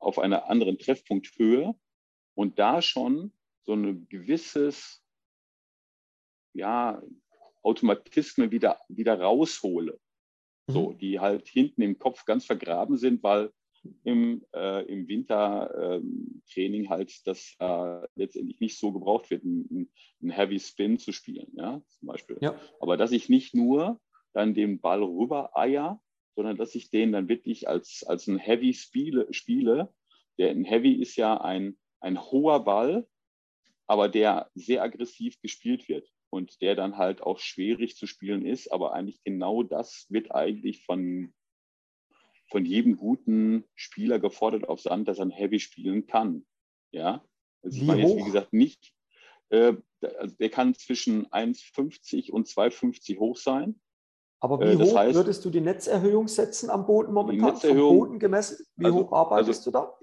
auf 0.00 0.18
einer 0.18 0.48
anderen 0.48 0.78
Treffpunkthöhe 0.78 1.74
und 2.34 2.58
da 2.58 2.82
schon 2.82 3.32
so 3.64 3.74
ein 3.74 4.08
gewisses 4.08 5.02
ja, 6.54 7.02
Automatismen 7.68 8.50
wieder, 8.50 8.78
wieder 8.88 9.20
raushole. 9.20 10.00
Mhm. 10.66 10.72
So, 10.72 10.92
die 10.92 11.20
halt 11.20 11.48
hinten 11.48 11.82
im 11.82 11.98
Kopf 11.98 12.24
ganz 12.24 12.46
vergraben 12.46 12.96
sind, 12.96 13.22
weil 13.22 13.50
im, 14.04 14.44
äh, 14.54 14.84
im 14.86 15.06
Wintertraining 15.06 16.84
ähm, 16.84 16.90
halt 16.90 17.26
das 17.26 17.54
äh, 17.58 18.06
letztendlich 18.16 18.60
nicht 18.60 18.78
so 18.78 18.92
gebraucht 18.92 19.30
wird, 19.30 19.44
einen 19.44 19.88
Heavy 20.30 20.58
Spin 20.58 20.98
zu 20.98 21.12
spielen, 21.12 21.52
ja, 21.54 21.80
zum 21.88 22.08
Beispiel. 22.08 22.38
Ja. 22.40 22.58
Aber 22.80 22.96
dass 22.96 23.12
ich 23.12 23.28
nicht 23.28 23.54
nur 23.54 24.00
dann 24.32 24.54
den 24.54 24.80
Ball 24.80 25.02
rüber 25.02 25.56
eier, 25.56 26.00
sondern 26.34 26.56
dass 26.56 26.74
ich 26.74 26.90
den 26.90 27.12
dann 27.12 27.28
wirklich 27.28 27.68
als, 27.68 28.04
als 28.06 28.26
ein 28.26 28.38
Heavy 28.38 28.74
spiele, 28.74 29.32
spiele. 29.32 29.92
Der 30.38 30.50
ein 30.50 30.64
Heavy 30.64 30.92
ist 30.92 31.16
ja 31.16 31.40
ein, 31.40 31.78
ein 32.00 32.20
hoher 32.20 32.64
Ball, 32.64 33.08
aber 33.86 34.08
der 34.08 34.50
sehr 34.54 34.82
aggressiv 34.82 35.40
gespielt 35.40 35.88
wird 35.88 36.08
und 36.30 36.60
der 36.60 36.74
dann 36.74 36.96
halt 36.96 37.22
auch 37.22 37.38
schwierig 37.38 37.96
zu 37.96 38.06
spielen 38.06 38.44
ist. 38.44 38.72
Aber 38.72 38.92
eigentlich 38.92 39.22
genau 39.24 39.62
das 39.62 40.06
wird 40.08 40.34
eigentlich 40.34 40.84
von, 40.84 41.32
von 42.50 42.64
jedem 42.64 42.96
guten 42.96 43.64
Spieler 43.74 44.18
gefordert 44.18 44.68
auf 44.68 44.80
Sand, 44.80 45.08
dass 45.08 45.18
er 45.18 45.26
ein 45.26 45.30
Heavy 45.30 45.60
spielen 45.60 46.06
kann. 46.06 46.46
Ja, 46.90 47.24
also 47.62 47.76
ich 47.76 47.82
wie 47.82 47.86
meine 47.86 48.02
jetzt, 48.02 48.16
wie 48.16 48.24
gesagt, 48.24 48.52
nicht, 48.52 48.94
äh, 49.50 49.74
also 50.00 50.34
der 50.36 50.50
kann 50.50 50.74
zwischen 50.74 51.26
1,50 51.28 52.30
und 52.30 52.46
2,50 52.46 53.18
hoch 53.18 53.36
sein. 53.36 53.80
Aber 54.40 54.60
wie 54.60 54.72
äh, 54.72 54.76
hoch 54.76 54.96
heißt, 54.96 55.16
würdest 55.16 55.44
du 55.44 55.50
die 55.50 55.60
Netzerhöhung 55.60 56.28
setzen 56.28 56.70
am 56.70 56.86
Boden 56.86 57.12
momentan? 57.12 57.54
Netzerhöhung, 57.54 57.98
Boden 57.98 58.18
gemessen, 58.18 58.64
wie 58.76 58.84
also, 58.86 58.98
hoch 58.98 59.12
arbeitest 59.12 59.66
also, 59.66 59.70
du 59.70 59.78
da? 59.78 59.98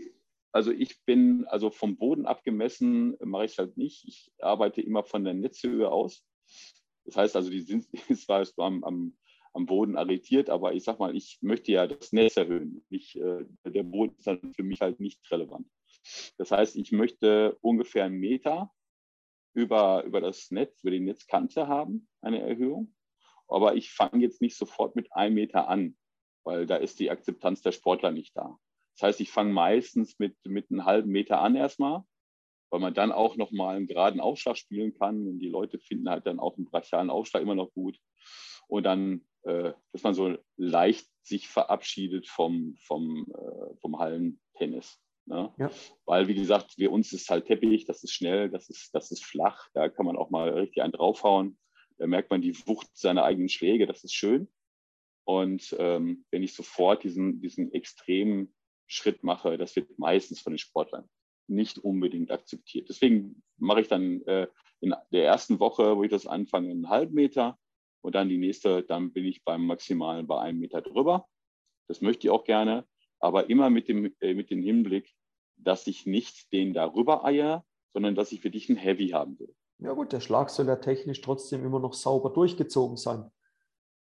Also 0.56 0.72
ich 0.72 1.04
bin, 1.04 1.44
also 1.48 1.70
vom 1.70 1.98
Boden 1.98 2.26
abgemessen 2.26 3.18
mache 3.20 3.44
ich 3.44 3.52
es 3.52 3.58
halt 3.58 3.76
nicht. 3.76 4.06
Ich 4.08 4.32
arbeite 4.40 4.80
immer 4.80 5.04
von 5.04 5.26
der 5.26 5.34
Netzhöhe 5.34 5.92
aus. 5.92 6.26
Das 7.04 7.18
heißt 7.18 7.36
also, 7.36 7.50
die 7.50 7.60
sind 7.60 7.86
zwar 8.26 8.48
am, 8.60 8.82
am, 8.86 9.18
am 9.52 9.66
Boden 9.66 9.98
arretiert, 9.98 10.50
aber 10.50 10.74
ich 10.74 10.86
sag 10.86 10.98
mal, 10.98 11.14
ich 11.14 11.40
möchte 11.42 11.74
ja 11.74 11.88
das 11.88 12.14
Netz 12.14 12.38
erhöhen. 12.38 12.86
Ich, 12.90 13.20
äh, 13.20 13.44
der 13.66 13.84
Boden 13.84 14.16
ist 14.18 14.28
dann 14.28 14.54
für 14.54 14.64
mich 14.64 14.80
halt 14.80 15.02
nicht 15.02 15.30
relevant. 15.30 15.68
Das 16.38 16.52
heißt, 16.52 16.78
ich 16.78 16.94
möchte 16.94 17.58
ungefähr 17.60 18.06
einen 18.06 18.22
Meter 18.22 18.72
über, 19.54 20.06
über 20.06 20.22
das 20.22 20.52
Netz, 20.52 20.82
über 20.84 20.92
die 20.92 21.02
Netzkante 21.02 21.68
haben, 21.68 22.08
eine 22.22 22.40
Erhöhung. 22.40 22.96
Aber 23.50 23.76
ich 23.76 23.92
fange 23.92 24.24
jetzt 24.24 24.42
nicht 24.42 24.56
sofort 24.56 24.96
mit 24.96 25.12
einem 25.12 25.36
Meter 25.36 25.68
an, 25.68 25.98
weil 26.46 26.66
da 26.66 26.78
ist 26.78 27.02
die 27.02 27.12
Akzeptanz 27.12 27.62
der 27.62 27.74
Sportler 27.74 28.12
nicht 28.12 28.38
da. 28.38 28.58
Das 28.96 29.10
heißt, 29.10 29.22
ich 29.22 29.32
fange 29.32 29.52
meistens 29.52 30.18
mit, 30.20 30.36
mit 30.46 30.72
einem 30.72 30.86
halben 30.86 31.12
Meter 31.12 31.42
an 31.42 31.56
erstmal, 31.56 32.04
weil 32.70 32.80
man 32.80 32.94
dann 32.94 33.12
auch 33.12 33.36
nochmal 33.36 33.76
einen 33.76 33.88
geraden 33.88 34.22
Aufschlag 34.22 34.58
spielen 34.58 34.94
kann. 34.94 35.28
Und 35.28 35.40
die 35.40 35.50
Leute 35.50 35.80
finden 35.80 36.10
halt 36.10 36.26
dann 36.26 36.40
auch 36.40 36.58
einen 36.58 36.66
brachialen 36.66 37.10
Aufschlag 37.10 37.42
immer 37.42 37.56
noch 37.56 37.74
gut. 37.74 38.00
Und 38.68 38.84
dann, 38.84 39.26
äh, 39.44 39.74
dass 39.92 40.04
man 40.04 40.14
so 40.14 40.38
leicht 40.56 41.08
sich 41.22 41.48
verabschiedet 41.48 42.28
vom, 42.28 42.76
vom, 42.86 43.28
äh, 43.32 43.76
vom 43.82 44.00
Hallentennis. 44.00 45.00
Ne? 45.26 45.54
Ja. 45.58 45.72
Weil, 46.06 46.28
wie 46.28 46.36
gesagt, 46.36 46.74
für 46.74 46.90
uns 46.90 47.12
ist 47.12 47.30
halt 47.30 47.48
Teppich, 47.48 47.86
das 47.86 48.04
ist 48.04 48.14
schnell, 48.14 48.50
das 48.50 48.70
ist, 48.70 48.94
das 48.94 49.12
ist 49.12 49.26
flach, 49.26 49.70
da 49.74 49.90
kann 49.90 50.06
man 50.06 50.18
auch 50.18 50.30
mal 50.30 50.50
richtig 50.50 50.84
einen 50.84 50.94
draufhauen. 50.94 51.58
Da 51.98 52.08
merkt 52.08 52.30
man 52.30 52.42
die 52.42 52.56
Wucht 52.68 52.88
seiner 52.94 53.24
eigenen 53.24 53.50
Schläge, 53.50 53.88
das 53.88 54.04
ist 54.04 54.14
schön. 54.14 54.50
Und 55.26 55.76
ähm, 55.80 56.26
wenn 56.30 56.44
ich 56.44 56.54
sofort 56.54 57.04
diesen, 57.04 57.42
diesen 57.42 57.72
extremen 57.74 58.54
Schritt 58.88 59.24
mache, 59.24 59.58
das 59.58 59.76
wird 59.76 59.98
meistens 59.98 60.40
von 60.42 60.54
den 60.54 60.60
Sportlern 60.60 61.10
nicht 61.48 61.78
unbedingt 61.78 62.32
akzeptiert. 62.32 62.90
Deswegen 62.90 63.44
mache 63.58 63.82
ich 63.82 63.88
dann 63.88 64.22
äh, 64.22 64.48
in 64.82 64.96
der 65.12 65.26
ersten 65.26 65.60
Woche, 65.60 65.96
wo 65.96 66.04
ich 66.04 66.12
das 66.12 66.28
anfange, 66.28 66.72
einen 66.72 66.90
halben 66.90 67.14
Meter 67.14 67.58
und 68.02 68.16
dann 68.16 68.30
die 68.30 68.38
nächste, 68.38 68.84
dann 68.84 69.14
bin 69.14 69.26
ich 69.26 69.44
beim 69.44 69.66
Maximalen 69.66 70.28
bei 70.28 70.40
einem 70.40 70.60
Meter 70.60 70.82
drüber. 70.82 71.28
Das 71.88 72.02
möchte 72.02 72.28
ich 72.28 72.32
auch 72.32 72.44
gerne, 72.44 72.86
aber 73.20 73.50
immer 73.50 73.70
mit 73.70 73.88
dem, 73.88 74.14
äh, 74.20 74.34
mit 74.34 74.50
dem 74.50 74.62
Hinblick, 74.62 75.14
dass 75.58 75.88
ich 75.88 76.06
nicht 76.06 76.52
den 76.52 76.74
darüber 76.74 77.24
eier, 77.24 77.66
sondern 77.94 78.16
dass 78.16 78.32
ich 78.32 78.42
für 78.42 78.50
dich 78.50 78.70
einen 78.70 78.78
Heavy 78.78 79.10
haben 79.10 79.40
will. 79.40 79.56
Ja 79.80 79.94
gut, 79.94 80.14
der 80.14 80.20
Schlag 80.20 80.50
soll 80.50 80.68
ja 80.68 80.78
technisch 80.78 81.22
trotzdem 81.22 81.66
immer 81.66 81.80
noch 81.80 81.94
sauber 81.94 82.30
durchgezogen 82.30 82.98
sein. 82.98 83.30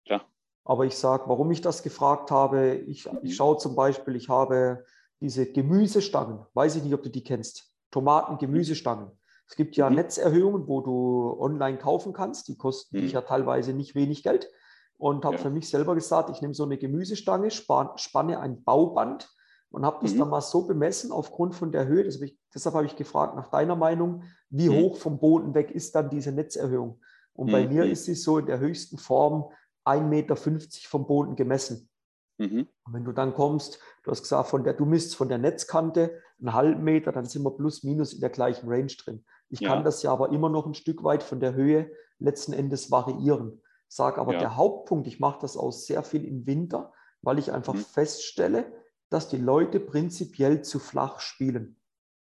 Ja. 0.06 0.26
Aber 0.66 0.86
ich 0.86 0.98
sage, 0.98 1.24
warum 1.28 1.52
ich 1.52 1.62
das 1.62 1.84
gefragt 1.84 2.32
habe, 2.32 2.76
ich, 2.76 3.06
ich 3.06 3.24
mhm. 3.24 3.28
schaue 3.30 3.58
zum 3.58 3.76
Beispiel, 3.76 4.16
ich 4.16 4.30
habe 4.30 4.86
diese 5.20 5.46
Gemüsestangen, 5.46 6.46
weiß 6.54 6.76
ich 6.78 6.84
nicht, 6.84 6.94
ob 6.94 7.04
du 7.04 7.10
die 7.10 7.24
kennst, 7.24 7.72
Tomaten-Gemüsestangen. 7.92 9.12
Es 9.48 9.56
gibt 9.56 9.76
ja 9.76 9.90
mhm. 9.90 9.98
Netzerhöhungen, 9.98 10.68
wo 10.68 10.82
du 10.82 11.38
online 11.40 11.78
kaufen 11.78 12.14
kannst, 12.14 12.48
die 12.48 12.58
kosten 12.58 12.98
mhm. 12.98 13.02
dich 13.02 13.12
ja 13.12 13.22
teilweise 13.22 13.74
nicht 13.74 13.96
wenig 13.96 14.24
Geld. 14.24 14.50
Und 14.98 15.26
habe 15.26 15.36
ja. 15.36 15.42
für 15.42 15.50
mich 15.50 15.70
selber 15.70 15.96
gesagt, 15.96 16.30
ich 16.30 16.42
nehme 16.42 16.54
so 16.54 16.64
eine 16.64 16.78
Gemüsestange, 16.78 17.52
spanne 17.52 18.40
ein 18.40 18.64
Bauband 18.64 19.30
und 19.70 19.86
habe 19.86 20.00
das 20.02 20.14
mhm. 20.14 20.20
dann 20.20 20.30
mal 20.30 20.42
so 20.42 20.66
bemessen 20.66 21.12
aufgrund 21.12 21.56
von 21.56 21.72
der 21.72 21.88
Höhe. 21.88 22.04
Ich, 22.04 22.38
deshalb 22.54 22.76
habe 22.76 22.86
ich 22.86 22.96
gefragt 22.96 23.36
nach 23.36 23.50
deiner 23.50 23.76
Meinung, 23.76 24.24
wie 24.50 24.70
mhm. 24.70 24.76
hoch 24.76 24.98
vom 24.98 25.20
Boden 25.20 25.56
weg 25.56 25.72
ist 25.72 25.96
dann 25.96 26.10
diese 26.10 26.32
Netzerhöhung? 26.32 27.02
Und 27.34 27.52
bei 27.52 27.66
mhm. 27.66 27.74
mir 27.74 27.86
ist 27.86 28.06
sie 28.06 28.14
so 28.14 28.38
in 28.38 28.46
der 28.46 28.60
höchsten 28.60 28.98
Form 28.98 29.52
1,50 29.86 30.02
Meter 30.02 30.36
vom 30.36 31.08
Boden 31.08 31.36
gemessen. 31.36 31.90
Mhm. 32.38 32.68
Und 32.86 32.94
wenn 32.94 33.06
du 33.06 33.12
dann 33.12 33.34
kommst, 33.34 33.80
du 34.04 34.12
hast 34.12 34.24
gesagt, 34.24 34.50
von 34.50 34.64
der, 34.64 34.74
du 34.74 34.86
misst 34.86 35.16
von 35.16 35.30
der 35.30 35.38
Netzkante 35.38 36.20
einen 36.40 36.54
halben 36.54 36.84
Meter, 36.84 37.12
dann 37.12 37.26
sind 37.26 37.44
wir 37.44 37.52
plus 37.52 37.84
minus 37.84 38.14
in 38.14 38.22
der 38.22 38.30
gleichen 38.30 38.68
Range 38.68 38.88
drin. 38.88 39.24
Ich 39.50 39.60
ja. 39.60 39.70
kann 39.70 39.84
das 39.84 40.02
ja 40.04 40.12
aber 40.12 40.32
immer 40.32 40.50
noch 40.50 40.66
ein 40.66 40.74
Stück 40.74 41.04
weit 41.04 41.24
von 41.24 41.40
der 41.40 41.54
Höhe 41.54 41.92
letzten 42.20 42.54
Endes 42.54 42.92
variieren. 42.92 43.62
Sage 43.88 44.20
aber, 44.20 44.34
ja. 44.34 44.40
der 44.40 44.56
Hauptpunkt, 44.56 45.08
ich 45.08 45.20
mache 45.20 45.40
das 45.42 45.56
auch 45.56 45.72
sehr 45.72 46.04
viel 46.04 46.26
im 46.26 46.48
Winter, 46.48 46.92
weil 47.22 47.38
ich 47.38 47.52
einfach 47.52 47.76
mhm. 47.76 47.80
feststelle, 47.80 48.72
dass 49.10 49.30
die 49.30 49.38
Leute 49.38 49.80
prinzipiell 49.80 50.64
zu 50.64 50.80
flach 50.80 51.20
spielen. 51.20 51.80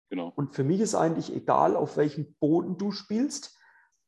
Genau. 0.10 0.32
Und 0.36 0.54
für 0.54 0.64
mich 0.64 0.80
ist 0.80 0.94
eigentlich 0.94 1.34
egal, 1.34 1.76
auf 1.76 1.98
welchem 1.98 2.36
Boden 2.36 2.78
du 2.78 2.92
spielst. 2.92 3.58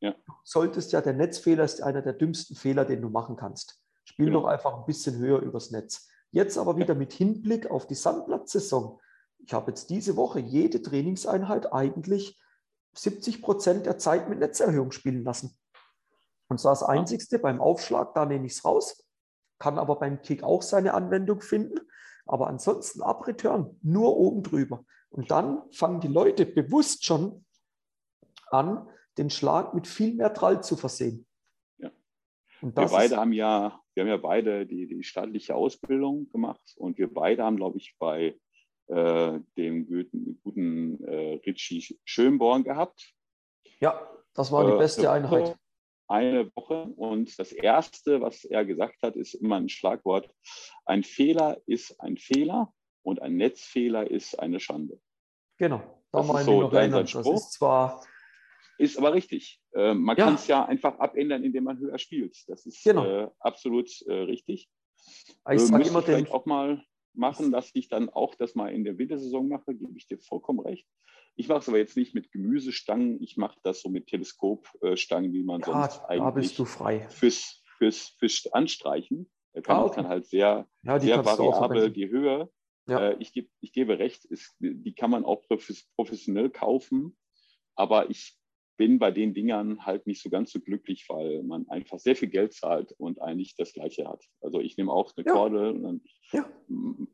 Ja. 0.05 0.11
Du 0.11 0.33
solltest 0.43 0.91
ja, 0.91 1.01
der 1.01 1.13
Netzfehler 1.13 1.63
ist 1.63 1.81
einer 1.81 2.01
der 2.01 2.13
dümmsten 2.13 2.55
Fehler, 2.55 2.85
den 2.85 3.01
du 3.01 3.09
machen 3.09 3.35
kannst. 3.35 3.81
Spiel 4.03 4.27
genau. 4.27 4.41
doch 4.41 4.47
einfach 4.47 4.77
ein 4.77 4.85
bisschen 4.85 5.17
höher 5.17 5.39
übers 5.39 5.71
Netz. 5.71 6.07
Jetzt 6.31 6.57
aber 6.57 6.77
wieder 6.77 6.93
mit 6.93 7.13
Hinblick 7.13 7.71
auf 7.71 7.87
die 7.87 7.95
Sandplatzsaison. 7.95 8.99
Ich 9.39 9.53
habe 9.53 9.71
jetzt 9.71 9.89
diese 9.89 10.15
Woche 10.15 10.39
jede 10.39 10.81
Trainingseinheit 10.81 11.73
eigentlich 11.73 12.39
70 12.93 13.41
Prozent 13.41 13.85
der 13.85 13.97
Zeit 13.97 14.29
mit 14.29 14.39
Netzerhöhung 14.39 14.91
spielen 14.91 15.23
lassen. 15.23 15.57
Und 16.47 16.59
zwar 16.59 16.73
das 16.73 16.83
Einzigste 16.83 17.39
beim 17.39 17.59
Aufschlag, 17.59 18.13
da 18.13 18.25
nehme 18.25 18.45
ich 18.45 18.53
es 18.53 18.65
raus, 18.65 19.03
kann 19.57 19.79
aber 19.79 19.95
beim 19.97 20.21
Kick 20.21 20.43
auch 20.43 20.61
seine 20.61 20.93
Anwendung 20.93 21.41
finden. 21.41 21.79
Aber 22.27 22.47
ansonsten 22.47 23.01
ab 23.01 23.25
Return 23.27 23.79
nur 23.81 24.15
oben 24.15 24.43
drüber. 24.43 24.85
Und 25.09 25.31
dann 25.31 25.63
fangen 25.71 26.01
die 26.01 26.07
Leute 26.07 26.45
bewusst 26.45 27.05
schon 27.05 27.45
an, 28.51 28.87
den 29.17 29.29
Schlag 29.29 29.73
mit 29.73 29.87
viel 29.87 30.13
mehr 30.13 30.33
Trall 30.33 30.63
zu 30.63 30.75
versehen. 30.75 31.25
Ja. 31.77 31.91
wir 32.61 32.71
beide 32.71 33.17
haben 33.17 33.33
ja, 33.33 33.79
wir 33.93 34.03
haben 34.03 34.09
ja 34.09 34.17
beide 34.17 34.65
die, 34.65 34.87
die 34.87 35.03
staatliche 35.03 35.55
Ausbildung 35.55 36.29
gemacht 36.29 36.73
und 36.77 36.97
wir 36.97 37.13
beide 37.13 37.43
haben, 37.43 37.57
glaube 37.57 37.77
ich, 37.77 37.95
bei 37.97 38.37
äh, 38.87 39.39
dem 39.57 39.87
guten, 39.87 40.39
guten 40.43 41.03
äh, 41.03 41.39
Richie 41.45 41.97
Schönborn 42.03 42.63
gehabt. 42.63 43.13
Ja, 43.79 44.07
das 44.33 44.51
war 44.51 44.65
die 44.65 44.73
äh, 44.73 44.77
beste 44.77 45.09
Einheit. 45.09 45.57
Eine 46.07 46.51
Woche. 46.55 46.83
Und 46.95 47.37
das 47.39 47.51
Erste, 47.51 48.21
was 48.21 48.43
er 48.43 48.63
gesagt 48.63 49.01
hat, 49.01 49.15
ist 49.15 49.33
immer 49.33 49.55
ein 49.55 49.69
Schlagwort. 49.69 50.29
Ein 50.85 51.03
Fehler 51.03 51.57
ist 51.65 51.99
ein 51.99 52.17
Fehler 52.17 52.71
und 53.01 53.21
ein 53.21 53.37
Netzfehler 53.37 54.09
ist 54.09 54.37
eine 54.39 54.59
Schande. 54.59 54.99
Genau, 55.57 55.77
da 56.11 56.21
das 56.21 56.41
ist 56.41 56.45
so 56.45 56.61
noch 56.61 56.73
erinnern. 56.73 57.07
Das 57.11 57.27
ist 57.27 57.53
zwar 57.53 58.03
ist 58.77 58.97
aber 58.97 59.13
richtig. 59.13 59.61
Äh, 59.73 59.93
man 59.93 60.17
ja. 60.17 60.25
kann 60.25 60.35
es 60.35 60.47
ja 60.47 60.65
einfach 60.65 60.99
abändern, 60.99 61.43
indem 61.43 61.65
man 61.65 61.79
höher 61.79 61.97
spielt. 61.97 62.37
Das 62.47 62.65
ist 62.65 62.83
genau. 62.83 63.05
äh, 63.05 63.29
absolut 63.39 63.89
äh, 64.07 64.13
richtig. 64.13 64.69
Ich 65.07 65.43
äh, 65.45 65.57
sage 65.57 65.87
immer 65.87 66.01
vielleicht 66.01 66.31
auch 66.31 66.45
mal 66.45 66.83
machen, 67.13 67.51
dass 67.51 67.71
ich 67.73 67.87
dann 67.87 68.09
auch 68.09 68.35
das 68.35 68.55
mal 68.55 68.73
in 68.73 68.83
der 68.83 68.97
Wintersaison 68.97 69.47
mache, 69.47 69.73
gebe 69.75 69.97
ich 69.97 70.07
dir 70.07 70.19
vollkommen 70.19 70.59
recht. 70.59 70.87
Ich 71.37 71.47
mache 71.47 71.59
es 71.59 71.67
aber 71.67 71.77
jetzt 71.77 71.97
nicht 71.97 72.15
mit 72.15 72.31
Gemüsestangen, 72.31 73.21
ich 73.21 73.35
mache 73.37 73.57
das 73.63 73.81
so 73.81 73.89
mit 73.89 74.07
Teleskopstangen, 74.07 75.33
wie 75.33 75.43
man 75.43 75.61
ja, 75.61 75.65
sonst 75.65 76.01
eigentlich 76.05 76.21
Fürs, 77.09 77.61
fürs, 77.77 78.15
fürs 78.19 78.47
Anstreichen. 78.47 79.29
Da 79.53 79.61
kann 79.61 79.77
ah, 79.77 79.85
okay. 79.85 79.95
dann 79.97 80.07
halt 80.07 80.25
sehr, 80.27 80.67
ja, 80.83 80.99
sehr 80.99 81.25
variabel 81.25 81.91
die 81.91 82.09
Höhe. 82.09 82.49
Ja. 82.87 83.09
Äh, 83.09 83.17
ich, 83.19 83.33
geb, 83.33 83.49
ich 83.61 83.73
gebe 83.73 83.99
recht, 83.99 84.25
ist, 84.25 84.55
die 84.59 84.93
kann 84.93 85.09
man 85.09 85.25
auch 85.25 85.41
professionell 85.95 86.49
kaufen, 86.49 87.17
aber 87.75 88.09
ich 88.09 88.37
bin 88.77 88.99
bei 88.99 89.11
den 89.11 89.33
Dingern 89.33 89.85
halt 89.85 90.07
nicht 90.07 90.21
so 90.21 90.29
ganz 90.29 90.51
so 90.51 90.59
glücklich, 90.59 91.05
weil 91.09 91.43
man 91.43 91.67
einfach 91.69 91.99
sehr 91.99 92.15
viel 92.15 92.29
Geld 92.29 92.53
zahlt 92.53 92.93
und 92.97 93.21
eigentlich 93.21 93.55
das 93.55 93.73
Gleiche 93.73 94.07
hat. 94.07 94.23
Also 94.41 94.59
ich 94.59 94.77
nehme 94.77 94.91
auch 94.91 95.11
eine 95.15 95.25
ja. 95.25 95.31
Korde 95.33 95.71
und 95.71 95.83
dann 95.83 96.01
ja. 96.31 96.45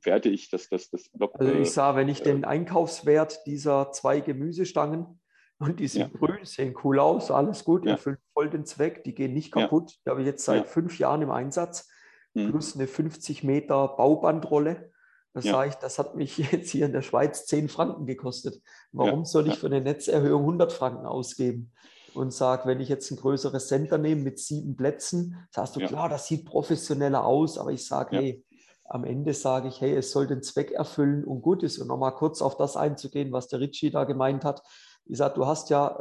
fertig 0.02 0.50
das, 0.50 0.70
das, 0.70 0.90
das 0.90 1.10
Lock, 1.18 1.36
Also 1.40 1.54
ich 1.54 1.72
sah, 1.72 1.96
wenn 1.96 2.10
ich 2.10 2.22
äh, 2.22 2.26
den 2.26 2.46
Einkaufswert 2.46 3.46
dieser 3.46 3.92
zwei 3.92 4.20
Gemüsestangen 4.20 5.20
und 5.60 5.80
die 5.80 5.88
sind 5.88 6.12
ja. 6.14 6.18
grün, 6.18 6.44
sehen 6.44 6.76
cool 6.84 7.00
aus, 7.00 7.30
alles 7.30 7.64
gut, 7.64 7.86
ja. 7.86 7.92
erfüllen 7.92 8.18
voll 8.34 8.50
den 8.50 8.66
Zweck, 8.66 9.04
die 9.04 9.14
gehen 9.14 9.34
nicht 9.34 9.52
kaputt. 9.52 10.00
Die 10.06 10.10
habe 10.10 10.22
ich 10.22 10.28
jetzt 10.28 10.44
seit 10.44 10.68
fünf 10.68 10.98
Jahren 10.98 11.22
im 11.22 11.30
Einsatz, 11.30 11.88
mhm. 12.34 12.50
plus 12.50 12.76
eine 12.76 12.88
50 12.88 13.44
Meter 13.44 13.90
Baubandrolle. 13.90 14.92
Das 15.34 15.46
ja. 15.46 15.54
sage 15.54 15.70
ich, 15.70 15.76
das 15.76 15.98
hat 16.00 16.16
mich 16.16 16.38
jetzt 16.52 16.70
hier 16.70 16.86
in 16.86 16.94
der 16.94 17.02
Schweiz 17.02 17.46
10 17.46 17.70
Franken 17.70 18.06
gekostet. 18.06 18.62
Warum 18.92 19.20
ja. 19.20 19.26
soll 19.26 19.48
ich 19.48 19.58
für 19.58 19.68
eine 19.68 19.82
Netzerhöhung 19.82 20.42
100 20.42 20.72
Franken 20.74 21.06
ausgeben? 21.06 21.72
Und 22.14 22.34
sage, 22.34 22.68
wenn 22.68 22.82
ich 22.82 22.90
jetzt 22.90 23.10
ein 23.10 23.18
größeres 23.18 23.70
Center 23.70 23.98
nehme 23.98 24.22
mit 24.22 24.38
sieben 24.38 24.76
Plätzen, 24.76 25.48
sagst 25.50 25.78
du, 25.78 25.80
ja. 25.80 25.88
klar, 25.88 26.10
das 26.10 26.28
sieht 26.28 26.46
professioneller 26.46 27.26
aus, 27.26 27.58
aber 27.58 27.72
ich 27.72 27.88
sage, 27.88 28.18
hey, 28.18 28.46
am 28.84 29.06
Ende 29.06 29.34
sage 29.34 29.70
ich, 29.70 29.80
hey, 29.80 29.96
es 29.96 30.12
soll 30.12 30.28
den 30.28 30.44
Zweck 30.44 30.72
erfüllen 30.72 31.24
und 31.24 31.42
gut 31.42 31.64
ist. 31.64 31.80
Und 31.80 31.88
nochmal 31.88 32.14
kurz 32.14 32.42
auf 32.42 32.58
das 32.58 32.76
einzugehen, 32.76 33.32
was 33.32 33.48
der 33.48 33.62
Ritchie 33.62 33.92
da 33.92 34.04
gemeint 34.04 34.44
hat. 34.44 34.62
Ich 35.06 35.18
sage, 35.18 35.36
du 35.36 35.46
hast 35.46 35.70
ja 35.70 35.98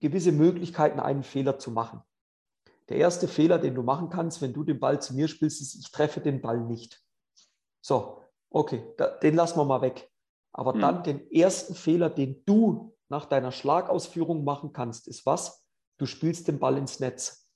gewisse 0.00 0.32
Möglichkeiten, 0.32 0.98
einen 0.98 1.22
Fehler 1.22 1.60
zu 1.60 1.70
machen. 1.70 2.02
Der 2.88 2.96
erste 2.96 3.28
Fehler, 3.28 3.58
den 3.58 3.76
du 3.76 3.84
machen 3.84 4.10
kannst, 4.10 4.42
wenn 4.42 4.52
du 4.52 4.64
den 4.64 4.80
Ball 4.80 5.00
zu 5.00 5.14
mir 5.14 5.28
spielst, 5.28 5.60
ist, 5.60 5.76
ich 5.76 5.90
treffe 5.92 6.20
den 6.20 6.42
Ball 6.42 6.60
nicht. 6.60 7.00
So, 7.80 8.23
Okay, 8.54 8.84
da, 8.98 9.08
den 9.08 9.34
lassen 9.34 9.58
wir 9.58 9.64
mal 9.64 9.82
weg. 9.82 10.08
Aber 10.52 10.74
mhm. 10.74 10.80
dann 10.80 11.02
den 11.02 11.30
ersten 11.32 11.74
Fehler, 11.74 12.08
den 12.08 12.44
du 12.44 12.96
nach 13.08 13.26
deiner 13.26 13.50
Schlagausführung 13.50 14.44
machen 14.44 14.72
kannst, 14.72 15.08
ist 15.08 15.26
was? 15.26 15.66
Du 15.98 16.06
spielst 16.06 16.46
den 16.46 16.60
Ball 16.60 16.78
ins 16.78 17.00
Netz. 17.00 17.50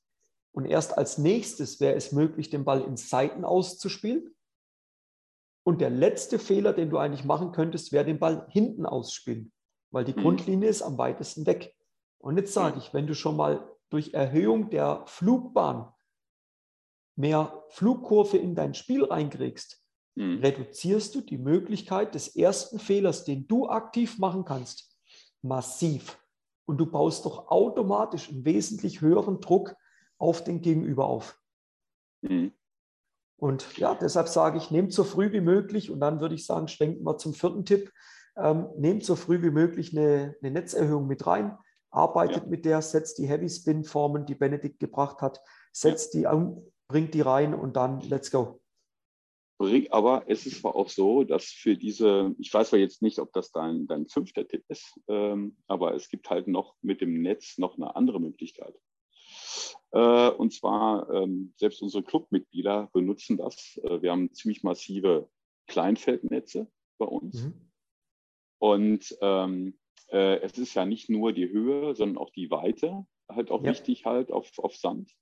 Und 0.52 0.66
erst 0.66 0.98
als 0.98 1.16
nächstes 1.16 1.78
wäre 1.78 1.94
es 1.94 2.10
möglich, 2.10 2.50
den 2.50 2.64
Ball 2.64 2.82
ins 2.82 3.10
Seiten 3.10 3.44
auszuspielen. 3.44 4.34
Und 5.64 5.80
der 5.80 5.90
letzte 5.90 6.40
Fehler, 6.40 6.72
den 6.72 6.90
du 6.90 6.98
eigentlich 6.98 7.24
machen 7.24 7.52
könntest, 7.52 7.92
wäre 7.92 8.04
den 8.04 8.18
Ball 8.18 8.48
hinten 8.50 8.84
ausspielen, 8.84 9.52
weil 9.92 10.04
die 10.04 10.14
mhm. 10.14 10.22
Grundlinie 10.22 10.68
ist 10.68 10.82
am 10.82 10.98
weitesten 10.98 11.46
weg. 11.46 11.76
Und 12.18 12.38
jetzt 12.38 12.52
sage 12.52 12.78
ich, 12.78 12.92
wenn 12.92 13.06
du 13.06 13.14
schon 13.14 13.36
mal 13.36 13.70
durch 13.88 14.14
Erhöhung 14.14 14.68
der 14.70 15.04
Flugbahn 15.06 15.92
mehr 17.14 17.62
Flugkurve 17.68 18.38
in 18.38 18.56
dein 18.56 18.74
Spiel 18.74 19.04
reinkriegst, 19.04 19.84
mhm. 20.18 20.40
reduzierst 20.40 21.14
du 21.14 21.20
die 21.20 21.38
Möglichkeit 21.38 22.14
des 22.14 22.34
ersten 22.34 22.78
Fehlers, 22.78 23.24
den 23.24 23.46
du 23.46 23.68
aktiv 23.68 24.18
machen 24.18 24.44
kannst, 24.44 24.96
massiv. 25.42 26.18
Und 26.66 26.78
du 26.78 26.86
baust 26.86 27.24
doch 27.24 27.48
automatisch 27.48 28.28
einen 28.28 28.44
wesentlich 28.44 29.00
höheren 29.00 29.40
Druck 29.40 29.74
auf 30.18 30.44
den 30.44 30.60
Gegenüber 30.60 31.06
auf. 31.06 31.40
Mhm. 32.22 32.52
Und 33.40 33.78
ja, 33.78 33.94
deshalb 33.94 34.28
sage 34.28 34.58
ich, 34.58 34.70
nehmt 34.70 34.92
so 34.92 35.04
früh 35.04 35.32
wie 35.32 35.40
möglich 35.40 35.90
und 35.90 36.00
dann 36.00 36.20
würde 36.20 36.34
ich 36.34 36.44
sagen, 36.44 36.66
schwenken 36.66 37.04
wir 37.04 37.16
zum 37.18 37.34
vierten 37.34 37.64
Tipp. 37.64 37.92
Ähm, 38.36 38.68
nehmt 38.76 39.04
so 39.04 39.16
früh 39.16 39.42
wie 39.42 39.50
möglich 39.50 39.96
eine, 39.96 40.34
eine 40.42 40.50
Netzerhöhung 40.50 41.06
mit 41.06 41.26
rein, 41.26 41.56
arbeitet 41.90 42.44
ja. 42.44 42.48
mit 42.48 42.64
der, 42.64 42.82
setzt 42.82 43.18
die 43.18 43.26
Heavy 43.26 43.48
Spin 43.48 43.84
Formen, 43.84 44.26
die 44.26 44.34
Benedikt 44.34 44.80
gebracht 44.80 45.22
hat, 45.22 45.40
setzt 45.72 46.14
ja. 46.14 46.20
die 46.20 46.26
an, 46.26 46.62
bringt 46.88 47.14
die 47.14 47.20
rein 47.20 47.54
und 47.54 47.76
dann 47.76 48.00
let's 48.00 48.30
go. 48.30 48.60
Aber 49.90 50.24
es 50.28 50.46
ist 50.46 50.60
zwar 50.60 50.76
auch 50.76 50.88
so, 50.88 51.24
dass 51.24 51.46
für 51.46 51.76
diese, 51.76 52.34
ich 52.38 52.54
weiß 52.54 52.70
zwar 52.70 52.78
jetzt 52.78 53.02
nicht, 53.02 53.18
ob 53.18 53.32
das 53.32 53.50
dein, 53.50 53.86
dein 53.86 54.06
fünfter 54.06 54.46
Tipp 54.46 54.64
ist, 54.68 55.00
ähm, 55.08 55.56
aber 55.66 55.94
es 55.94 56.08
gibt 56.08 56.30
halt 56.30 56.46
noch 56.46 56.76
mit 56.80 57.00
dem 57.00 57.22
Netz 57.22 57.58
noch 57.58 57.76
eine 57.76 57.96
andere 57.96 58.20
Möglichkeit. 58.20 58.74
Äh, 59.90 60.30
und 60.30 60.52
zwar, 60.52 61.10
ähm, 61.10 61.54
selbst 61.56 61.82
unsere 61.82 62.04
Clubmitglieder 62.04 62.88
benutzen 62.92 63.36
das. 63.36 63.80
Äh, 63.82 64.02
wir 64.02 64.12
haben 64.12 64.32
ziemlich 64.32 64.62
massive 64.62 65.28
Kleinfeldnetze 65.66 66.70
bei 66.98 67.06
uns. 67.06 67.44
Mhm. 67.44 67.70
Und 68.58 69.16
ähm, 69.20 69.78
äh, 70.10 70.40
es 70.40 70.56
ist 70.58 70.74
ja 70.74 70.84
nicht 70.84 71.08
nur 71.10 71.32
die 71.32 71.48
Höhe, 71.48 71.94
sondern 71.94 72.18
auch 72.18 72.30
die 72.30 72.50
Weite, 72.50 73.06
halt 73.28 73.50
auch 73.50 73.62
ja. 73.62 73.70
wichtig 73.70 74.04
halt 74.04 74.30
auf, 74.30 74.58
auf 74.58 74.76
Sand. 74.76 75.12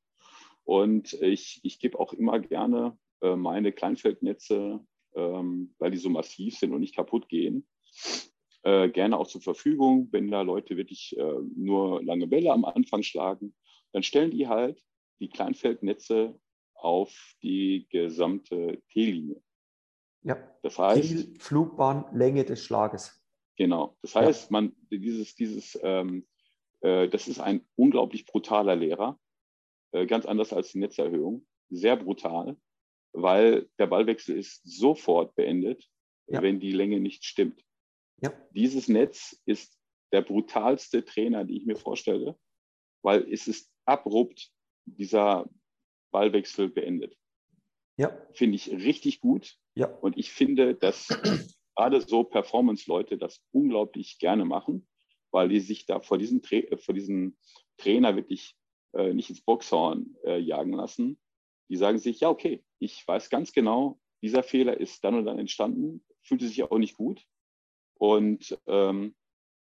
Und 0.64 1.12
ich, 1.14 1.61
ich 1.62 1.79
gebe 1.79 1.99
auch 1.99 2.12
immer 2.12 2.40
gerne 2.40 2.99
äh, 3.20 3.37
meine 3.37 3.72
Kleinfeldnetze, 3.72 4.81
ähm, 5.14 5.74
weil 5.79 5.90
die 5.90 5.98
so 5.98 6.11
massiv 6.11 6.59
sind 6.59 6.72
und 6.72 6.81
nicht 6.81 6.96
kaputt 6.96 7.29
gehen, 7.29 7.66
äh, 8.62 8.88
gerne 8.88 9.18
auch 9.18 9.26
zur 9.26 9.40
Verfügung. 9.40 10.09
Wenn 10.12 10.31
da 10.31 10.42
Leute 10.42 10.76
wirklich 10.76 11.16
äh, 11.16 11.35
nur 11.57 12.02
lange 12.02 12.26
Bälle 12.26 12.52
am 12.52 12.64
Anfang 12.64 13.02
schlagen, 13.02 13.55
dann 13.92 14.02
stellen 14.02 14.31
die 14.31 14.48
halt 14.48 14.83
die 15.20 15.29
Kleinfeldnetze 15.29 16.38
auf 16.74 17.14
die 17.42 17.87
gesamte 17.90 18.83
T-Linie. 18.92 19.42
Ja, 20.22 20.37
das 20.62 20.79
heißt. 20.79 21.40
Flugbahn, 21.40 22.05
Länge 22.12 22.44
des 22.44 22.64
Schlages. 22.64 23.22
Genau. 23.57 23.96
Das 24.02 24.14
heißt, 24.14 24.50
ja. 24.50 24.52
man, 24.52 24.76
dieses, 24.90 25.35
dieses, 25.35 25.79
ähm, 25.83 26.26
äh, 26.81 27.09
das 27.09 27.29
ist 27.29 27.40
ein 27.40 27.64
unglaublich 27.76 28.26
brutaler 28.26 28.76
Lehrer, 28.76 29.18
äh, 29.92 30.07
ganz 30.07 30.26
anders 30.26 30.52
als 30.52 30.72
die 30.72 30.79
Netzerhöhung. 30.79 31.46
Sehr 31.70 31.96
brutal, 31.96 32.57
weil 33.16 33.68
der 33.79 33.87
Ballwechsel 33.87 34.37
ist 34.37 34.61
sofort 34.64 35.35
beendet, 35.35 35.88
ja. 36.26 36.42
wenn 36.42 36.61
die 36.61 36.72
Länge 36.72 37.00
nicht 37.00 37.24
stimmt. 37.24 37.64
Ja. 38.20 38.33
Dieses 38.50 38.88
Netz 38.88 39.40
ist 39.46 39.79
der 40.12 40.22
brutalste 40.22 41.05
Trainer, 41.05 41.44
die 41.44 41.57
ich 41.57 41.66
mir 41.66 41.76
vorstelle, 41.76 42.38
weil 43.02 43.31
es 43.33 43.48
ist 43.48 43.70
abrupt 43.85 44.50
dieser 44.85 45.48
Ballwechsel 46.11 46.68
beendet. 46.68 47.16
Ja. 47.96 48.16
Finde 48.35 48.57
ich 48.57 48.70
richtig 48.70 49.20
gut. 49.20 49.57
Ja. 49.74 49.87
Und 49.87 50.18
ich 50.18 50.31
finde, 50.31 50.74
dass 50.74 51.09
gerade 51.74 52.00
so 52.00 52.24
Performance-Leute 52.24 53.16
das 53.16 53.42
unglaublich 53.52 54.18
gerne 54.18 54.44
machen, 54.44 54.87
weil 55.31 55.48
die 55.48 55.61
sich 55.61 55.87
da 55.87 56.00
vor 56.00 56.18
diesem, 56.18 56.42
Tra 56.42 56.61
vor 56.79 56.94
diesem 56.94 57.37
Trainer 57.79 58.14
wirklich 58.16 58.57
äh, 58.92 59.12
nicht 59.12 59.31
ins 59.31 59.42
Boxhorn 59.42 60.16
äh, 60.24 60.38
jagen 60.38 60.72
lassen. 60.72 61.18
Die 61.68 61.76
sagen 61.76 61.98
sich, 61.98 62.20
ja, 62.20 62.29
okay, 62.29 62.62
ich 62.78 63.06
weiß 63.06 63.30
ganz 63.30 63.52
genau, 63.52 63.98
dieser 64.22 64.42
Fehler 64.42 64.78
ist 64.78 65.04
dann 65.04 65.14
und 65.14 65.26
dann 65.26 65.38
entstanden, 65.38 66.04
fühlte 66.22 66.46
sich 66.46 66.62
auch 66.62 66.78
nicht 66.78 66.96
gut. 66.96 67.24
Und 67.98 68.58
ähm, 68.66 69.14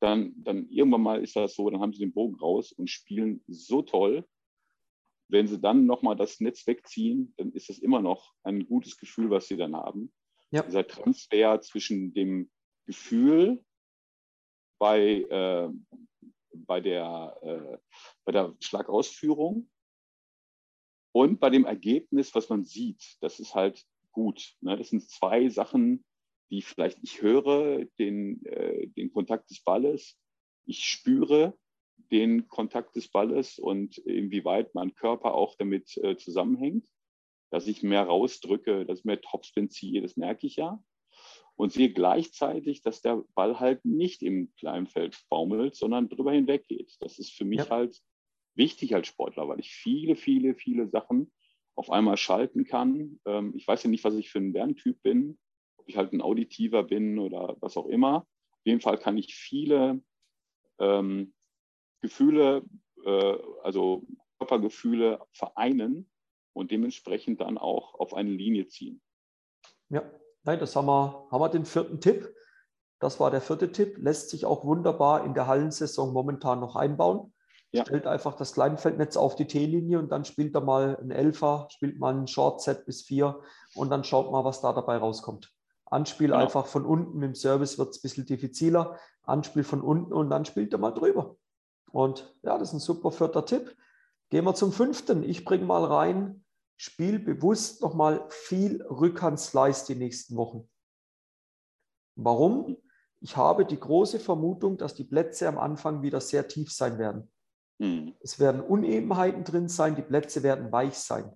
dann, 0.01 0.35
dann 0.37 0.69
irgendwann 0.69 1.03
mal 1.03 1.23
ist 1.23 1.37
das 1.37 1.55
so, 1.55 1.71
dann 1.71 1.81
haben 1.81 1.93
sie 1.93 2.01
den 2.01 2.13
Bogen 2.13 2.37
raus 2.37 2.73
und 2.73 2.91
spielen 2.91 3.43
so 3.47 3.83
toll. 3.83 4.27
Wenn 5.29 5.47
sie 5.47 5.61
dann 5.61 5.87
nochmal 5.87 6.17
das 6.17 6.41
Netz 6.41 6.67
wegziehen, 6.67 7.33
dann 7.37 7.53
ist 7.53 7.71
es 7.71 7.79
immer 7.79 8.03
noch 8.03 8.35
ein 8.43 8.67
gutes 8.67 8.99
Gefühl, 8.99 9.31
was 9.31 9.49
sie 9.49 9.57
dann 9.57 9.75
haben. 9.75 10.13
Ja. 10.51 10.63
Dieser 10.63 10.87
Transfer 10.87 11.61
zwischen 11.61 12.13
dem 12.13 12.51
Gefühl 12.87 13.65
bei, 14.79 15.23
äh, 15.23 15.69
bei, 16.53 16.81
der, 16.81 17.39
äh, 17.41 17.79
bei 18.25 18.33
der 18.33 18.55
Schlagausführung 18.61 19.71
und 21.13 21.41
bei 21.41 21.51
dem 21.51 21.65
Ergebnis, 21.65 22.35
was 22.35 22.49
man 22.49 22.65
sieht. 22.65 23.17
Das 23.21 23.39
ist 23.39 23.55
halt 23.55 23.85
gut. 24.13 24.55
Ne? 24.61 24.77
Das 24.77 24.91
sind 24.91 25.09
zwei 25.09 25.49
Sachen, 25.49 26.05
die 26.51 26.63
vielleicht 26.63 26.99
ich 27.03 27.23
höre 27.23 27.85
den, 27.99 28.45
äh, 28.47 28.89
den 28.89 29.13
Kontakt 29.13 29.51
des 29.51 29.63
Balles, 29.63 30.19
ich 30.65 30.85
spüre 30.85 31.57
den 32.11 32.49
Kontakt 32.49 32.97
des 32.97 33.09
Balles 33.09 33.59
und 33.59 33.99
inwieweit 33.99 34.75
mein 34.75 34.95
Körper 34.95 35.35
auch 35.35 35.57
damit 35.57 35.97
äh, 35.99 36.17
zusammenhängt 36.17 36.87
dass 37.53 37.67
ich 37.67 37.83
mehr 37.83 38.05
rausdrücke, 38.05 38.87
dass 38.87 39.01
ich 39.01 39.05
mehr 39.05 39.21
Topspin 39.21 39.69
ziehe, 39.69 40.01
das 40.01 40.17
merke 40.17 40.47
ich 40.47 40.57
ja. 40.57 40.83
Und 41.55 41.71
sehe 41.71 41.93
gleichzeitig, 41.93 42.81
dass 42.81 43.03
der 43.03 43.23
Ball 43.35 43.61
halt 43.61 43.85
nicht 43.85 44.23
im 44.23 44.53
Kleinfeld 44.57 45.23
baumelt, 45.29 45.77
sondern 45.77 46.09
drüber 46.09 46.33
hinweg 46.33 46.67
geht. 46.67 46.97
Das 47.01 47.19
ist 47.19 47.35
für 47.35 47.45
mich 47.45 47.59
ja. 47.59 47.69
halt 47.69 48.01
wichtig 48.55 48.95
als 48.95 49.09
Sportler, 49.09 49.49
weil 49.49 49.61
ich 49.61 49.73
viele, 49.73 50.17
viele, 50.17 50.55
viele 50.55 50.89
Sachen 50.89 51.33
auf 51.75 51.91
einmal 51.91 52.17
schalten 52.17 52.65
kann. 52.65 53.21
Ähm, 53.25 53.53
ich 53.57 53.67
weiß 53.67 53.83
ja 53.85 53.91
nicht, 53.91 54.05
was 54.05 54.15
ich 54.15 54.31
für 54.31 54.39
ein 54.39 54.53
Lerntyp 54.53 55.03
bin, 55.03 55.39
ob 55.77 55.89
ich 55.89 55.97
halt 55.97 56.13
ein 56.13 56.21
Auditiver 56.21 56.83
bin 56.83 57.19
oder 57.19 57.57
was 57.61 57.77
auch 57.77 57.87
immer. 57.87 58.27
Auf 58.51 58.67
jeden 58.67 58.81
Fall 58.81 58.99
kann 58.99 59.17
ich 59.17 59.35
viele 59.35 60.03
ähm, 60.79 61.35
Gefühle, 62.01 62.65
äh, 63.05 63.37
also 63.63 64.05
Körpergefühle 64.39 65.21
vereinen 65.33 66.11
und 66.53 66.71
dementsprechend 66.71 67.41
dann 67.41 67.59
auch 67.59 67.95
auf 67.95 68.15
eine 68.15 68.31
Linie 68.31 68.67
ziehen. 68.67 69.01
Ja, 69.89 70.11
nein, 70.45 70.59
das 70.59 70.77
haben 70.77 70.87
wir, 70.87 71.29
haben 71.31 71.41
wir 71.41 71.49
den 71.49 71.65
vierten 71.65 72.01
Tipp. 72.01 72.35
Das 72.99 73.19
war 73.19 73.31
der 73.31 73.41
vierte 73.41 73.73
Tipp, 73.73 73.99
lässt 73.99 74.31
sich 74.31 74.45
auch 74.45 74.65
wunderbar 74.65 75.25
in 75.25 75.35
der 75.35 75.47
Hallensaison 75.47 76.13
momentan 76.13 76.61
noch 76.61 76.77
einbauen. 76.77 77.33
Ja. 77.73 77.87
Stellt 77.87 78.07
einfach 78.07 78.37
das 78.37 78.53
Kleinfeldnetz 78.53 79.17
auf 79.17 79.35
die 79.35 79.47
T-Linie 79.47 79.99
und 79.99 80.13
dann 80.13 80.27
spielt 80.27 80.55
er 80.55 80.61
mal 80.61 80.99
ein 81.01 81.11
Elfer, 81.11 81.69
spielt 81.71 81.99
mal 81.99 82.15
ein 82.15 82.27
Short-Set 82.27 82.85
bis 82.85 83.03
vier 83.03 83.41
und 83.75 83.91
dann 83.91 84.05
schaut 84.05 84.31
mal, 84.31 84.45
was 84.45 84.61
da 84.61 84.75
dabei 84.75 84.99
rauskommt. 84.99 85.51
Anspiel 85.87 86.29
genau. 86.29 86.41
einfach 86.41 86.67
von 86.67 86.85
unten, 86.85 87.23
im 87.23 87.35
Service 87.35 87.79
wird 87.79 87.91
es 87.91 87.99
ein 87.99 88.03
bisschen 88.03 88.27
diffiziler. 88.27 88.99
Anspiel 89.23 89.65
von 89.65 89.81
unten 89.81 90.13
und 90.13 90.31
dann 90.31 90.45
spielt 90.45 90.73
er 90.73 90.79
mal 90.79 90.91
drüber. 90.91 91.37
Und 91.91 92.35
ja, 92.43 92.59
das 92.59 92.69
ist 92.69 92.75
ein 92.75 92.81
super 92.81 93.11
vierter 93.11 93.45
Tipp. 93.45 93.77
Gehen 94.31 94.45
wir 94.45 94.55
zum 94.55 94.73
fünften. 94.73 95.23
Ich 95.23 95.45
bringe 95.45 95.65
mal 95.65 95.85
rein, 95.85 96.45
spiel 96.77 97.19
bewusst 97.19 97.83
nochmal 97.83 98.25
viel 98.29 98.83
Rückhandslice 98.83 99.85
die 99.87 99.95
nächsten 99.95 100.37
Wochen. 100.37 100.69
Warum? 102.17 102.77
Ich 103.21 103.37
habe 103.37 103.65
die 103.65 103.79
große 103.79 104.19
Vermutung, 104.19 104.79
dass 104.79 104.95
die 104.95 105.05
Plätze 105.05 105.49
am 105.49 105.59
Anfang 105.59 106.03
wieder 106.03 106.21
sehr 106.21 106.49
tief 106.49 106.73
sein 106.73 106.99
werden. 106.99 107.31
Mhm. 107.83 108.15
Es 108.21 108.39
werden 108.39 108.61
Unebenheiten 108.61 109.43
drin 109.43 109.69
sein, 109.69 109.97
die 109.97 110.03
Plätze 110.03 110.45
werden 110.45 110.71
weich 110.71 110.95
sein. 110.95 111.33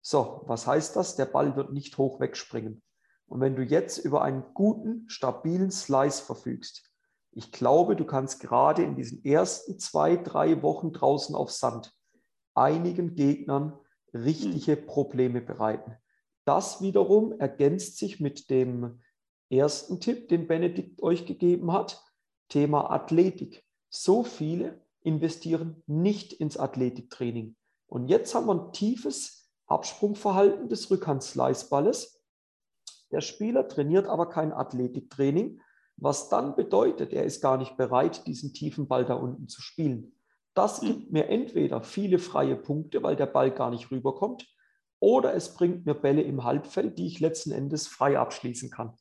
So, 0.00 0.42
was 0.46 0.66
heißt 0.66 0.96
das? 0.96 1.14
Der 1.16 1.26
Ball 1.26 1.56
wird 1.56 1.74
nicht 1.74 1.98
hoch 1.98 2.20
wegspringen. 2.20 2.82
Und 3.26 3.40
wenn 3.40 3.54
du 3.54 3.62
jetzt 3.62 3.98
über 3.98 4.22
einen 4.22 4.42
guten, 4.54 5.08
stabilen 5.08 5.70
Slice 5.70 6.22
verfügst, 6.22 6.90
ich 7.32 7.52
glaube, 7.52 7.96
du 7.96 8.06
kannst 8.06 8.40
gerade 8.40 8.82
in 8.82 8.96
diesen 8.96 9.22
ersten 9.24 9.78
zwei, 9.78 10.16
drei 10.16 10.62
Wochen 10.62 10.92
draußen 10.92 11.34
auf 11.36 11.50
Sand 11.52 11.94
einigen 12.54 13.14
Gegnern 13.14 13.78
richtige 14.12 14.76
hm. 14.76 14.86
Probleme 14.86 15.40
bereiten. 15.40 15.96
Das 16.44 16.80
wiederum 16.80 17.38
ergänzt 17.38 17.98
sich 17.98 18.20
mit 18.20 18.50
dem 18.50 19.00
ersten 19.50 20.00
Tipp, 20.00 20.28
den 20.28 20.48
Benedikt 20.48 21.02
euch 21.02 21.26
gegeben 21.26 21.72
hat, 21.72 22.02
Thema 22.48 22.90
Athletik. 22.90 23.64
So 23.90 24.24
viele 24.24 24.80
investieren 25.02 25.82
nicht 25.86 26.32
ins 26.32 26.56
Athletiktraining. 26.56 27.56
Und 27.86 28.08
jetzt 28.08 28.34
haben 28.34 28.46
wir 28.46 28.54
ein 28.54 28.72
tiefes 28.72 29.50
Absprungverhalten 29.66 30.68
des 30.68 30.90
Rückhandsleißballes. 30.90 32.22
Der 33.10 33.20
Spieler 33.20 33.68
trainiert 33.68 34.06
aber 34.06 34.28
kein 34.28 34.52
Athletiktraining, 34.52 35.60
was 35.96 36.28
dann 36.28 36.56
bedeutet, 36.56 37.12
er 37.12 37.24
ist 37.24 37.40
gar 37.40 37.56
nicht 37.56 37.76
bereit, 37.76 38.26
diesen 38.26 38.54
tiefen 38.54 38.88
Ball 38.88 39.04
da 39.04 39.14
unten 39.14 39.48
zu 39.48 39.60
spielen. 39.60 40.12
Das 40.54 40.80
hm. 40.80 40.88
gibt 40.88 41.12
mir 41.12 41.28
entweder 41.28 41.82
viele 41.82 42.18
freie 42.18 42.56
Punkte, 42.56 43.02
weil 43.02 43.16
der 43.16 43.26
Ball 43.26 43.50
gar 43.50 43.70
nicht 43.70 43.90
rüberkommt, 43.90 44.46
oder 44.98 45.34
es 45.34 45.54
bringt 45.54 45.86
mir 45.86 45.94
Bälle 45.94 46.22
im 46.22 46.44
Halbfeld, 46.44 46.98
die 46.98 47.06
ich 47.06 47.20
letzten 47.20 47.52
Endes 47.52 47.86
frei 47.86 48.18
abschließen 48.18 48.70
kann. 48.70 48.94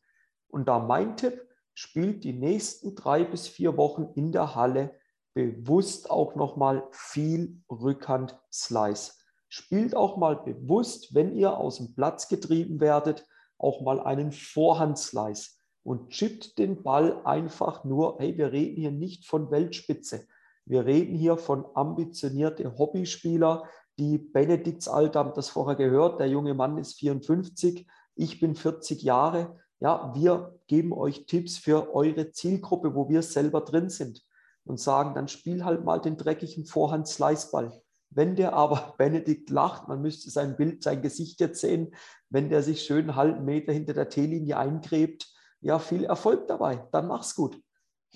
Und 0.48 0.68
da 0.68 0.80
mein 0.80 1.18
Tipp, 1.18 1.46
spielt 1.74 2.26
die 2.26 2.34
nächsten 2.34 2.96
drei 2.96 3.24
bis 3.24 3.48
vier 3.48 3.78
Wochen 3.78 4.10
in 4.16 4.32
der 4.32 4.56
Halle 4.56 4.99
bewusst 5.40 6.12
auch 6.12 6.36
nochmal 6.36 6.84
viel 6.92 7.62
Rückhand-Slice. 7.70 9.14
Spielt 9.48 9.96
auch 9.96 10.18
mal 10.18 10.36
bewusst, 10.36 11.16
wenn 11.16 11.34
ihr 11.34 11.58
aus 11.58 11.78
dem 11.78 11.96
Platz 11.96 12.28
getrieben 12.28 12.82
werdet, 12.82 13.26
auch 13.58 13.82
mal 13.82 14.02
einen 14.02 14.34
Vorhand-Slice 14.34 15.52
und 15.84 16.10
chippt 16.10 16.58
den 16.58 16.84
Ball 16.84 17.22
einfach 17.26 17.86
nur, 17.86 18.18
hey, 18.20 18.38
wir 18.38 18.52
reden 18.52 18.76
hier 18.76 18.92
nicht 18.92 19.26
von 19.26 19.50
Weltspitze. 19.50 20.28
Wir 20.66 20.86
reden 20.86 21.16
hier 21.16 21.38
von 21.38 21.66
ambitionierte 21.74 22.78
Hobbyspieler, 22.78 23.64
die 23.98 24.18
Benediktsalter, 24.18 25.20
haben 25.20 25.34
das 25.36 25.50
vorher 25.50 25.76
gehört, 25.76 26.20
der 26.20 26.28
junge 26.28 26.54
Mann 26.54 26.78
ist 26.78 27.00
54, 27.00 27.88
ich 28.16 28.40
bin 28.40 28.56
40 28.56 29.02
Jahre. 29.04 29.58
Ja, 29.80 30.14
wir 30.14 30.60
geben 30.68 30.92
euch 30.92 31.26
Tipps 31.26 31.58
für 31.58 31.96
eure 31.96 32.32
Zielgruppe, 32.32 32.94
wo 32.94 33.08
wir 33.08 33.22
selber 33.22 33.62
drin 33.62 33.90
sind 33.90 34.22
und 34.70 34.80
sagen, 34.80 35.16
dann 35.16 35.28
spiel 35.28 35.66
halt 35.66 35.84
mal 35.84 36.00
den 36.00 36.16
dreckigen 36.16 36.66
Vorhand-Sliceball. 36.66 37.82
Wenn 38.12 38.36
der 38.36 38.54
aber 38.54 38.94
Benedikt 38.98 39.50
lacht, 39.50 39.88
man 39.88 40.02
müsste 40.02 40.30
sein 40.30 40.56
Bild, 40.56 40.84
sein 40.84 41.02
Gesicht 41.02 41.40
jetzt 41.40 41.60
sehen, 41.60 41.96
wenn 42.30 42.50
der 42.50 42.62
sich 42.62 42.84
schön 42.84 43.10
einen 43.10 43.16
halben 43.16 43.46
Meter 43.46 43.74
hinter 43.74 43.94
der 43.94 44.10
T-Linie 44.10 44.58
eingräbt, 44.58 45.28
ja, 45.62 45.80
viel 45.80 46.06
Erfolg 46.06 46.48
dabei, 46.48 46.88
dann 46.92 47.08
mach's 47.08 47.36
gut. 47.36 47.60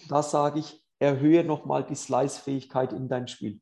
Da 0.07 0.21
sage 0.23 0.59
ich, 0.59 0.81
erhöhe 0.99 1.43
nochmal 1.43 1.83
die 1.83 1.95
Slice-Fähigkeit 1.95 2.93
in 2.93 3.09
dein 3.09 3.27
Spiel. 3.27 3.59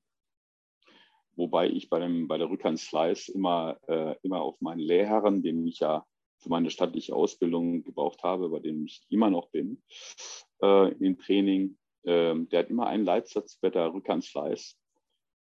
wobei 1.36 1.70
ich 1.70 1.90
bei, 1.90 2.00
dem, 2.00 2.28
bei 2.28 2.38
der 2.38 2.50
Rückhand-Slice 2.50 3.32
immer, 3.32 3.80
äh, 3.88 4.16
immer 4.22 4.42
auf 4.42 4.60
meinen 4.60 4.82
Lehrherren, 4.82 5.42
den 5.42 5.66
ich 5.66 5.80
ja 5.80 6.06
für 6.40 6.50
meine 6.50 6.70
stattliche 6.70 7.16
Ausbildung 7.16 7.84
gebraucht 7.84 8.22
habe, 8.24 8.50
bei 8.50 8.60
dem 8.60 8.86
ich 8.86 9.02
immer 9.10 9.30
noch 9.30 9.50
bin, 9.50 9.82
äh, 10.62 10.92
im 10.94 11.18
Training, 11.18 11.78
äh, 12.04 12.36
der 12.36 12.60
hat 12.60 12.70
immer 12.70 12.88
einen 12.88 13.06
Leitsatz 13.06 13.58
bei 13.58 13.70
der 13.70 13.94
Rückhand-Slice. 13.94 14.76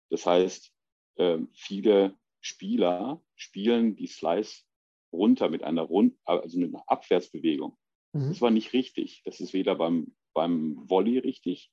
Das 0.09 0.25
heißt, 0.25 0.71
äh, 1.17 1.39
viele 1.53 2.17
Spieler 2.41 3.21
spielen 3.35 3.95
die 3.95 4.07
Slice 4.07 4.63
runter 5.11 5.49
mit 5.49 5.63
einer, 5.63 5.83
Rund 5.83 6.15
also 6.25 6.59
mit 6.59 6.73
einer 6.73 6.83
Abwärtsbewegung. 6.87 7.77
Mhm. 8.13 8.29
Das 8.29 8.41
war 8.41 8.51
nicht 8.51 8.73
richtig. 8.73 9.21
Das 9.25 9.39
ist 9.39 9.53
weder 9.53 9.75
beim, 9.75 10.15
beim 10.33 10.77
Volley 10.89 11.19
richtig, 11.19 11.71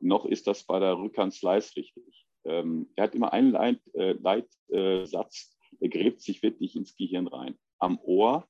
noch 0.00 0.24
ist 0.24 0.46
das 0.46 0.64
bei 0.64 0.78
der 0.78 0.98
Rückhand-Slice 0.98 1.76
richtig. 1.76 2.26
Ähm, 2.44 2.90
er 2.96 3.04
hat 3.04 3.14
immer 3.14 3.32
einen 3.32 3.50
Leit, 3.52 3.80
äh, 3.94 4.12
Leitsatz, 4.12 5.56
der 5.80 5.88
gräbt 5.88 6.20
sich 6.20 6.42
wirklich 6.42 6.76
ins 6.76 6.96
Gehirn 6.96 7.28
rein. 7.28 7.58
Am 7.78 7.98
Ohr 8.00 8.48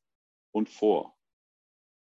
und 0.50 0.68
vor. 0.68 1.14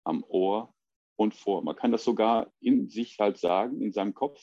Am 0.04 0.24
Ohr 0.24 0.74
und 1.18 1.34
vor. 1.34 1.62
Man 1.62 1.74
kann 1.74 1.90
das 1.90 2.04
sogar 2.04 2.52
in 2.60 2.88
sich 2.88 3.18
halt 3.18 3.38
sagen, 3.38 3.82
in 3.82 3.92
seinem 3.92 4.14
Kopf, 4.14 4.40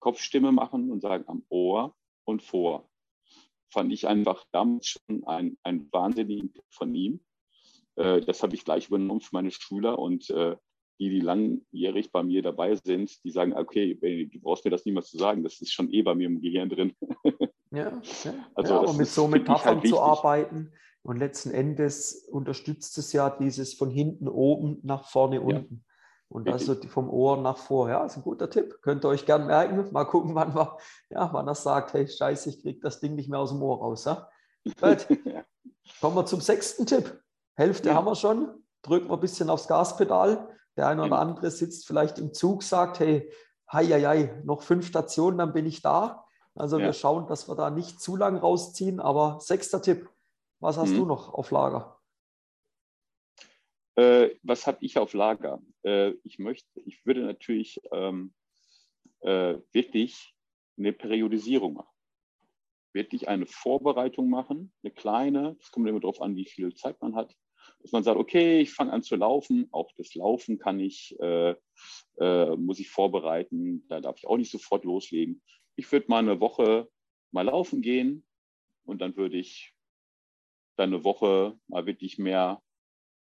Kopfstimme 0.00 0.50
machen 0.50 0.90
und 0.90 1.00
sagen 1.00 1.24
am 1.28 1.44
Ohr 1.48 1.94
und 2.24 2.42
vor. 2.42 2.90
Fand 3.70 3.92
ich 3.92 4.06
einfach 4.06 4.44
damals 4.50 4.88
schon 4.88 5.24
ein, 5.24 5.56
ein 5.62 5.88
wahnsinnigen 5.92 6.52
Tipp 6.52 6.64
von 6.70 6.94
ihm. 6.94 7.20
Äh, 7.94 8.20
das 8.22 8.42
habe 8.42 8.54
ich 8.56 8.64
gleich 8.64 8.88
übernommen 8.88 9.20
für 9.20 9.34
meine 9.34 9.52
Schüler 9.52 9.98
und 9.98 10.28
äh, 10.30 10.56
die, 10.98 11.10
die 11.10 11.20
langjährig 11.20 12.10
bei 12.10 12.22
mir 12.24 12.42
dabei 12.42 12.74
sind, 12.74 13.24
die 13.24 13.30
sagen, 13.30 13.52
okay, 13.52 13.94
du 13.94 14.40
brauchst 14.40 14.64
mir 14.64 14.72
das 14.72 14.84
niemals 14.84 15.10
zu 15.10 15.18
sagen, 15.18 15.44
das 15.44 15.60
ist 15.60 15.72
schon 15.72 15.92
eh 15.92 16.02
bei 16.02 16.14
mir 16.14 16.26
im 16.26 16.40
Gehirn 16.40 16.68
drin. 16.68 16.92
Ja, 17.70 18.00
ja. 18.24 18.34
Also 18.54 18.84
ja 18.84 18.92
mit 18.92 19.06
so 19.06 19.28
Metaphern 19.28 19.76
halt 19.76 19.88
zu 19.88 20.00
arbeiten 20.00 20.72
und 21.04 21.18
letzten 21.18 21.50
Endes 21.50 22.26
unterstützt 22.30 22.96
es 22.96 23.12
ja 23.12 23.28
dieses 23.28 23.74
von 23.74 23.90
hinten 23.90 24.26
oben 24.26 24.80
nach 24.82 25.04
vorne 25.04 25.42
unten. 25.42 25.84
Und 26.28 26.48
also 26.48 26.74
vom 26.88 27.10
Ohr 27.10 27.36
nach 27.36 27.58
vor. 27.58 27.90
Ja, 27.90 28.06
ist 28.06 28.16
ein 28.16 28.22
guter 28.22 28.48
Tipp. 28.48 28.78
Könnt 28.80 29.04
ihr 29.04 29.08
euch 29.08 29.26
gern 29.26 29.46
merken. 29.46 29.92
Mal 29.92 30.06
gucken, 30.06 30.34
wann, 30.34 30.54
wir, 30.54 30.78
ja, 31.10 31.28
wann 31.32 31.46
er 31.46 31.54
sagt, 31.54 31.92
hey, 31.92 32.08
scheiße, 32.08 32.48
ich 32.48 32.62
kriege 32.62 32.80
das 32.80 33.00
Ding 33.00 33.14
nicht 33.14 33.28
mehr 33.28 33.38
aus 33.38 33.50
dem 33.50 33.62
Ohr 33.62 33.78
raus. 33.78 34.06
Ja? 34.06 34.28
Gut. 34.64 35.06
Kommen 36.00 36.16
wir 36.16 36.24
zum 36.24 36.40
sechsten 36.40 36.86
Tipp. 36.86 37.22
Hälfte 37.52 37.90
ja. 37.90 37.94
haben 37.94 38.06
wir 38.06 38.16
schon. 38.16 38.64
Drücken 38.80 39.08
wir 39.08 39.14
ein 39.14 39.20
bisschen 39.20 39.50
aufs 39.50 39.68
Gaspedal. 39.68 40.48
Der 40.78 40.88
eine 40.88 41.04
oder 41.04 41.18
andere 41.18 41.50
sitzt 41.50 41.86
vielleicht 41.86 42.18
im 42.18 42.32
Zug, 42.32 42.62
sagt, 42.62 42.98
hey, 42.98 43.30
hei, 43.70 43.86
hei, 43.86 44.02
hei, 44.02 44.42
noch 44.44 44.62
fünf 44.62 44.86
Stationen, 44.86 45.36
dann 45.38 45.52
bin 45.52 45.66
ich 45.66 45.82
da. 45.82 46.24
Also 46.54 46.78
ja. 46.78 46.86
wir 46.86 46.92
schauen, 46.94 47.26
dass 47.26 47.46
wir 47.46 47.54
da 47.54 47.68
nicht 47.68 48.00
zu 48.00 48.16
lang 48.16 48.38
rausziehen. 48.38 49.00
Aber 49.00 49.38
sechster 49.40 49.82
Tipp, 49.82 50.08
was 50.64 50.78
hast 50.78 50.92
mhm. 50.92 50.96
du 50.96 51.04
noch 51.04 51.34
auf 51.34 51.50
Lager? 51.50 52.00
Äh, 53.96 54.30
was 54.42 54.66
habe 54.66 54.78
ich 54.80 54.96
auf 54.96 55.12
Lager? 55.12 55.60
Äh, 55.82 56.12
ich 56.24 56.38
möchte, 56.38 56.80
ich 56.86 57.04
würde 57.04 57.20
natürlich 57.22 57.80
ähm, 57.92 58.34
äh, 59.20 59.58
wirklich 59.72 60.34
eine 60.78 60.94
Periodisierung 60.94 61.74
machen. 61.74 61.94
Wirklich 62.94 63.28
eine 63.28 63.46
Vorbereitung 63.46 64.30
machen, 64.30 64.72
eine 64.82 64.92
kleine, 64.92 65.54
das 65.58 65.70
kommt 65.70 65.86
immer 65.86 66.00
darauf 66.00 66.22
an, 66.22 66.34
wie 66.34 66.46
viel 66.46 66.74
Zeit 66.74 67.00
man 67.02 67.14
hat, 67.14 67.36
dass 67.80 67.92
man 67.92 68.02
sagt, 68.02 68.18
okay, 68.18 68.60
ich 68.60 68.72
fange 68.72 68.92
an 68.92 69.02
zu 69.02 69.16
laufen, 69.16 69.68
auch 69.70 69.90
das 69.96 70.14
Laufen 70.14 70.58
kann 70.58 70.80
ich, 70.80 71.14
äh, 71.20 71.54
äh, 72.18 72.56
muss 72.56 72.78
ich 72.78 72.88
vorbereiten, 72.88 73.86
da 73.88 74.00
darf 74.00 74.16
ich 74.16 74.26
auch 74.26 74.38
nicht 74.38 74.50
sofort 74.50 74.84
loslegen. 74.84 75.42
Ich 75.76 75.90
würde 75.92 76.06
mal 76.08 76.20
eine 76.20 76.40
Woche 76.40 76.88
mal 77.32 77.42
laufen 77.42 77.82
gehen 77.82 78.24
und 78.84 79.02
dann 79.02 79.16
würde 79.16 79.36
ich 79.36 79.73
dann 80.76 80.92
eine 80.92 81.04
Woche 81.04 81.58
mal 81.68 81.86
wirklich 81.86 82.18
mehr 82.18 82.62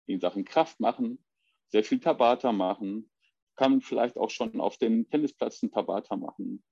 in 0.08 0.19
Sachen 0.19 0.45
Kraft 0.45 0.79
machen, 0.79 1.23
sehr 1.69 1.84
viel 1.84 1.99
Tabata 1.99 2.51
machen, 2.51 3.10
kann 3.55 3.81
vielleicht 3.81 4.17
auch 4.17 4.29
schon 4.29 4.60
auf 4.60 4.77
den 4.77 5.10
Tennisplatz 5.10 5.63
ein 5.63 5.71
Tabata 5.71 6.15
machen. 6.15 6.63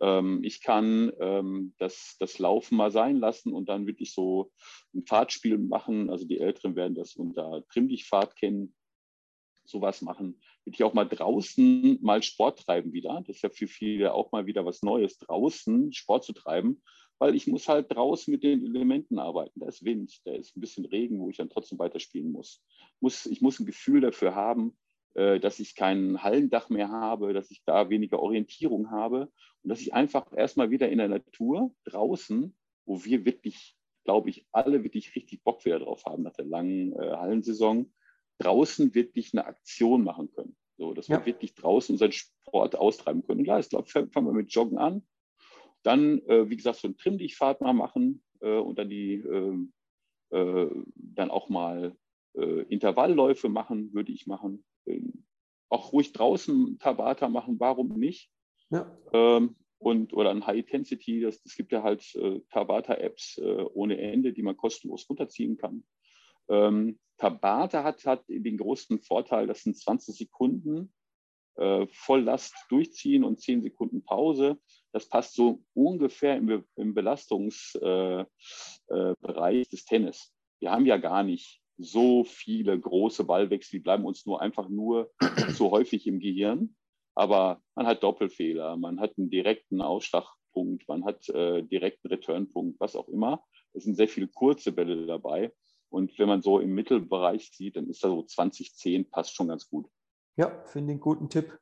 Ähm, 0.00 0.40
ich 0.44 0.60
kann 0.60 1.12
ähm, 1.20 1.74
das, 1.78 2.16
das 2.20 2.38
Laufen 2.38 2.76
mal 2.76 2.90
sein 2.90 3.16
lassen 3.16 3.52
und 3.52 3.68
dann 3.68 3.86
wirklich 3.86 4.12
so 4.12 4.52
ein 4.94 5.04
Fahrtspiel 5.06 5.58
machen. 5.58 6.10
Also 6.10 6.26
die 6.26 6.38
Älteren 6.38 6.76
werden 6.76 6.94
das 6.94 7.16
unter 7.16 7.64
Trimm 7.68 7.88
dich 7.88 8.06
Fahrt 8.06 8.36
kennen. 8.36 8.74
Sowas 9.64 10.00
machen. 10.00 10.40
Würde 10.64 10.74
ich 10.74 10.84
auch 10.84 10.94
mal 10.94 11.08
draußen 11.08 11.98
mal 12.00 12.22
Sport 12.22 12.60
treiben 12.60 12.92
wieder. 12.92 13.22
Das 13.26 13.36
ist 13.36 13.42
ja 13.42 13.50
für 13.50 13.66
viele 13.66 14.14
auch 14.14 14.30
mal 14.30 14.46
wieder 14.46 14.64
was 14.64 14.82
Neues, 14.82 15.18
draußen 15.18 15.92
Sport 15.92 16.24
zu 16.24 16.34
treiben 16.34 16.82
weil 17.18 17.34
ich 17.34 17.46
muss 17.46 17.68
halt 17.68 17.94
draußen 17.94 18.30
mit 18.30 18.42
den 18.42 18.64
Elementen 18.64 19.18
arbeiten. 19.18 19.60
Da 19.60 19.66
ist 19.66 19.84
Wind, 19.84 20.20
da 20.24 20.32
ist 20.32 20.56
ein 20.56 20.60
bisschen 20.60 20.84
Regen, 20.84 21.20
wo 21.20 21.30
ich 21.30 21.36
dann 21.36 21.50
trotzdem 21.50 21.78
weiterspielen 21.78 22.30
muss. 22.30 22.62
muss 23.00 23.26
ich 23.26 23.40
muss 23.40 23.58
ein 23.58 23.66
Gefühl 23.66 24.00
dafür 24.00 24.34
haben, 24.34 24.76
äh, 25.14 25.40
dass 25.40 25.60
ich 25.60 25.74
kein 25.74 26.22
Hallendach 26.22 26.68
mehr 26.68 26.90
habe, 26.90 27.32
dass 27.32 27.50
ich 27.50 27.62
da 27.64 27.88
weniger 27.88 28.20
Orientierung 28.20 28.90
habe 28.90 29.32
und 29.62 29.70
dass 29.70 29.80
ich 29.80 29.94
einfach 29.94 30.30
erstmal 30.36 30.70
wieder 30.70 30.90
in 30.90 30.98
der 30.98 31.08
Natur 31.08 31.74
draußen, 31.84 32.54
wo 32.84 33.04
wir 33.04 33.24
wirklich, 33.24 33.76
glaube 34.04 34.30
ich, 34.30 34.46
alle 34.52 34.84
wirklich 34.84 35.14
richtig 35.16 35.42
Bock 35.42 35.64
wieder 35.64 35.78
drauf 35.78 36.04
haben 36.04 36.22
nach 36.22 36.34
der 36.34 36.44
langen 36.44 36.92
äh, 36.92 37.12
Hallensaison, 37.12 37.92
draußen 38.38 38.94
wirklich 38.94 39.32
eine 39.32 39.46
Aktion 39.46 40.04
machen 40.04 40.30
können. 40.32 40.54
So, 40.76 40.92
dass 40.92 41.08
ja. 41.08 41.18
wir 41.18 41.26
wirklich 41.26 41.54
draußen 41.54 41.94
unseren 41.94 42.12
Sport 42.12 42.76
austreiben 42.76 43.26
können. 43.26 43.44
Klar, 43.44 43.60
ich 43.60 43.70
glaube, 43.70 43.88
fangen 43.88 44.26
wir 44.26 44.32
mit 44.32 44.52
Joggen 44.52 44.76
an. 44.76 45.06
Dann, 45.86 46.20
äh, 46.26 46.50
wie 46.50 46.56
gesagt, 46.56 46.78
so 46.78 46.88
ein 46.88 46.96
Trimm-Dich-Fahrt 46.96 47.60
mal 47.60 47.72
machen 47.72 48.20
äh, 48.40 48.58
und 48.58 48.76
dann 48.76 48.90
die 48.90 49.14
ähm, 49.14 49.72
äh, 50.30 50.66
dann 50.96 51.30
auch 51.30 51.48
mal 51.48 51.96
äh, 52.34 52.62
Intervallläufe 52.62 53.48
machen, 53.48 53.94
würde 53.94 54.10
ich 54.10 54.26
machen. 54.26 54.64
Ähm, 54.86 55.24
auch 55.68 55.92
ruhig 55.92 56.12
draußen 56.12 56.80
Tabata 56.80 57.28
machen, 57.28 57.60
warum 57.60 57.88
nicht? 57.98 58.30
Ja. 58.70 58.98
Ähm, 59.12 59.54
und, 59.78 60.12
oder 60.12 60.30
ein 60.30 60.44
High 60.44 60.58
Intensity, 60.58 61.20
das, 61.20 61.40
das 61.42 61.54
gibt 61.54 61.70
ja 61.70 61.84
halt 61.84 62.14
äh, 62.16 62.40
Tabata-Apps 62.50 63.38
äh, 63.38 63.64
ohne 63.72 63.98
Ende, 63.98 64.32
die 64.32 64.42
man 64.42 64.56
kostenlos 64.56 65.08
runterziehen 65.08 65.56
kann. 65.56 65.84
Ähm, 66.48 66.98
Tabata 67.16 67.84
hat, 67.84 68.04
hat 68.06 68.24
den 68.26 68.56
großen 68.56 68.98
Vorteil, 68.98 69.46
das 69.46 69.62
sind 69.62 69.76
20 69.76 70.16
Sekunden 70.16 70.92
äh, 71.56 71.86
Volllast 71.90 72.54
durchziehen 72.68 73.24
und 73.24 73.40
10 73.40 73.62
Sekunden 73.62 74.02
Pause. 74.02 74.58
Das 74.92 75.08
passt 75.08 75.34
so 75.34 75.62
ungefähr 75.74 76.36
im, 76.36 76.64
im 76.76 76.94
Belastungsbereich 76.94 78.26
äh, 78.90 79.60
äh, 79.60 79.66
des 79.70 79.84
Tennis. 79.84 80.32
Wir 80.60 80.70
haben 80.70 80.86
ja 80.86 80.96
gar 80.96 81.22
nicht 81.22 81.60
so 81.78 82.24
viele 82.24 82.78
große 82.78 83.24
Ballwechsel, 83.24 83.78
die 83.78 83.82
bleiben 83.82 84.04
uns 84.04 84.24
nur 84.24 84.40
einfach 84.40 84.68
nur 84.68 85.10
so 85.50 85.70
häufig 85.70 86.06
im 86.06 86.20
Gehirn. 86.20 86.74
Aber 87.14 87.62
man 87.74 87.86
hat 87.86 88.02
Doppelfehler, 88.02 88.76
man 88.76 89.00
hat 89.00 89.16
einen 89.16 89.30
direkten 89.30 89.80
Ausschlagpunkt, 89.80 90.86
man 90.88 91.04
hat 91.04 91.28
äh, 91.30 91.62
direkten 91.62 92.08
Returnpunkt, 92.08 92.78
was 92.78 92.94
auch 92.94 93.08
immer. 93.08 93.42
Es 93.72 93.84
sind 93.84 93.94
sehr 93.94 94.08
viele 94.08 94.28
kurze 94.28 94.72
Bälle 94.72 95.06
dabei. 95.06 95.52
Und 95.88 96.18
wenn 96.18 96.28
man 96.28 96.42
so 96.42 96.58
im 96.58 96.74
Mittelbereich 96.74 97.50
sieht, 97.52 97.76
dann 97.76 97.88
ist 97.88 98.04
da 98.04 98.08
so 98.08 98.22
2010 98.22 99.08
passt 99.10 99.34
schon 99.34 99.48
ganz 99.48 99.68
gut. 99.68 99.88
Ja, 100.36 100.52
finde 100.66 100.92
einen 100.92 101.00
guten 101.00 101.28
Tipp 101.28 101.58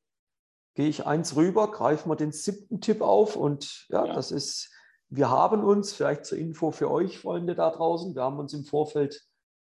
gehe 0.74 0.88
ich 0.88 1.06
eins 1.06 1.36
rüber, 1.36 1.70
greifen 1.70 2.10
wir 2.10 2.16
den 2.16 2.32
siebten 2.32 2.80
Tipp 2.80 3.00
auf 3.00 3.36
und 3.36 3.86
ja, 3.88 4.04
ja, 4.06 4.12
das 4.12 4.32
ist, 4.32 4.70
wir 5.08 5.30
haben 5.30 5.64
uns, 5.64 5.92
vielleicht 5.92 6.26
zur 6.26 6.38
Info 6.38 6.72
für 6.72 6.90
euch, 6.90 7.18
Freunde 7.18 7.54
da 7.54 7.70
draußen, 7.70 8.14
wir 8.14 8.22
haben 8.22 8.38
uns 8.38 8.52
im 8.52 8.64
Vorfeld 8.64 9.22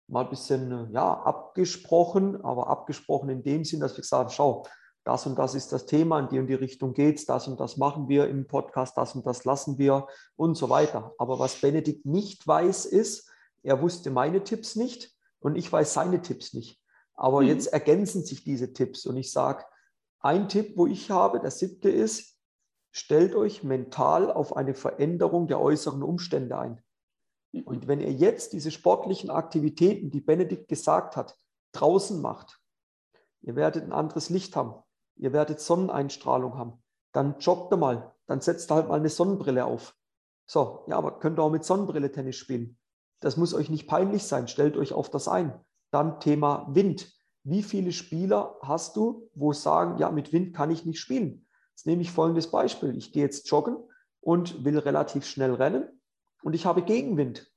mal 0.08 0.24
ein 0.24 0.30
bisschen 0.30 0.90
ja, 0.92 1.12
abgesprochen, 1.12 2.42
aber 2.42 2.68
abgesprochen 2.68 3.28
in 3.28 3.42
dem 3.42 3.64
Sinn, 3.64 3.80
dass 3.80 3.92
wir 3.92 4.02
gesagt 4.02 4.24
haben, 4.24 4.34
schau, 4.34 4.66
das 5.04 5.26
und 5.26 5.38
das 5.38 5.54
ist 5.54 5.70
das 5.72 5.84
Thema, 5.84 6.18
in 6.18 6.28
die 6.28 6.38
und 6.38 6.46
die 6.46 6.54
Richtung 6.54 6.94
geht 6.94 7.18
es, 7.18 7.26
das 7.26 7.46
und 7.46 7.60
das 7.60 7.76
machen 7.76 8.08
wir 8.08 8.26
im 8.28 8.46
Podcast, 8.46 8.96
das 8.96 9.14
und 9.14 9.26
das 9.26 9.44
lassen 9.44 9.76
wir 9.76 10.06
und 10.36 10.56
so 10.56 10.70
weiter. 10.70 11.12
Aber 11.18 11.38
was 11.38 11.60
Benedikt 11.60 12.06
nicht 12.06 12.46
weiß, 12.46 12.86
ist, 12.86 13.30
er 13.62 13.82
wusste 13.82 14.10
meine 14.10 14.44
Tipps 14.44 14.76
nicht 14.76 15.12
und 15.40 15.56
ich 15.56 15.70
weiß 15.70 15.92
seine 15.92 16.22
Tipps 16.22 16.54
nicht. 16.54 16.80
Aber 17.14 17.42
mhm. 17.42 17.48
jetzt 17.48 17.66
ergänzen 17.68 18.24
sich 18.24 18.44
diese 18.44 18.72
Tipps 18.72 19.06
und 19.06 19.16
ich 19.16 19.32
sage, 19.32 19.64
ein 20.20 20.48
Tipp, 20.48 20.76
wo 20.76 20.86
ich 20.86 21.10
habe, 21.10 21.40
der 21.40 21.50
siebte 21.50 21.90
ist, 21.90 22.38
stellt 22.90 23.34
euch 23.34 23.62
mental 23.62 24.32
auf 24.32 24.56
eine 24.56 24.74
Veränderung 24.74 25.48
der 25.48 25.60
äußeren 25.60 26.02
Umstände 26.02 26.56
ein. 26.58 26.82
Und 27.64 27.86
wenn 27.86 28.00
ihr 28.00 28.12
jetzt 28.12 28.52
diese 28.52 28.70
sportlichen 28.70 29.30
Aktivitäten, 29.30 30.10
die 30.10 30.20
Benedikt 30.20 30.68
gesagt 30.68 31.16
hat, 31.16 31.36
draußen 31.72 32.20
macht, 32.20 32.60
ihr 33.42 33.54
werdet 33.54 33.84
ein 33.84 33.92
anderes 33.92 34.30
Licht 34.30 34.56
haben, 34.56 34.74
ihr 35.16 35.32
werdet 35.32 35.60
Sonneneinstrahlung 35.60 36.56
haben, 36.56 36.82
dann 37.12 37.38
joggt 37.38 37.72
ihr 37.72 37.76
mal, 37.76 38.14
dann 38.26 38.40
setzt 38.40 38.70
halt 38.70 38.88
mal 38.88 38.98
eine 38.98 39.08
Sonnenbrille 39.08 39.64
auf. 39.64 39.96
So, 40.46 40.84
ja, 40.88 40.96
aber 40.96 41.18
könnt 41.20 41.38
ihr 41.38 41.42
auch 41.42 41.50
mit 41.50 41.64
Sonnenbrille 41.64 42.10
Tennis 42.10 42.36
spielen. 42.36 42.78
Das 43.20 43.36
muss 43.36 43.54
euch 43.54 43.70
nicht 43.70 43.86
peinlich 43.86 44.24
sein, 44.24 44.48
stellt 44.48 44.76
euch 44.76 44.92
auf 44.92 45.10
das 45.10 45.28
ein. 45.28 45.58
Dann 45.94 46.20
Thema 46.20 46.66
Wind 46.74 47.14
wie 47.44 47.62
viele 47.62 47.92
Spieler 47.92 48.58
hast 48.62 48.96
du, 48.96 49.30
wo 49.34 49.52
sagen, 49.52 49.98
ja, 49.98 50.10
mit 50.10 50.32
Wind 50.32 50.56
kann 50.56 50.70
ich 50.70 50.86
nicht 50.86 50.98
spielen? 50.98 51.46
Jetzt 51.70 51.86
nehme 51.86 52.00
ich 52.00 52.10
folgendes 52.10 52.50
Beispiel. 52.50 52.96
Ich 52.96 53.12
gehe 53.12 53.22
jetzt 53.22 53.48
joggen 53.50 53.76
und 54.20 54.64
will 54.64 54.78
relativ 54.78 55.26
schnell 55.26 55.52
rennen 55.52 56.00
und 56.42 56.54
ich 56.54 56.64
habe 56.64 56.82
Gegenwind. 56.82 57.52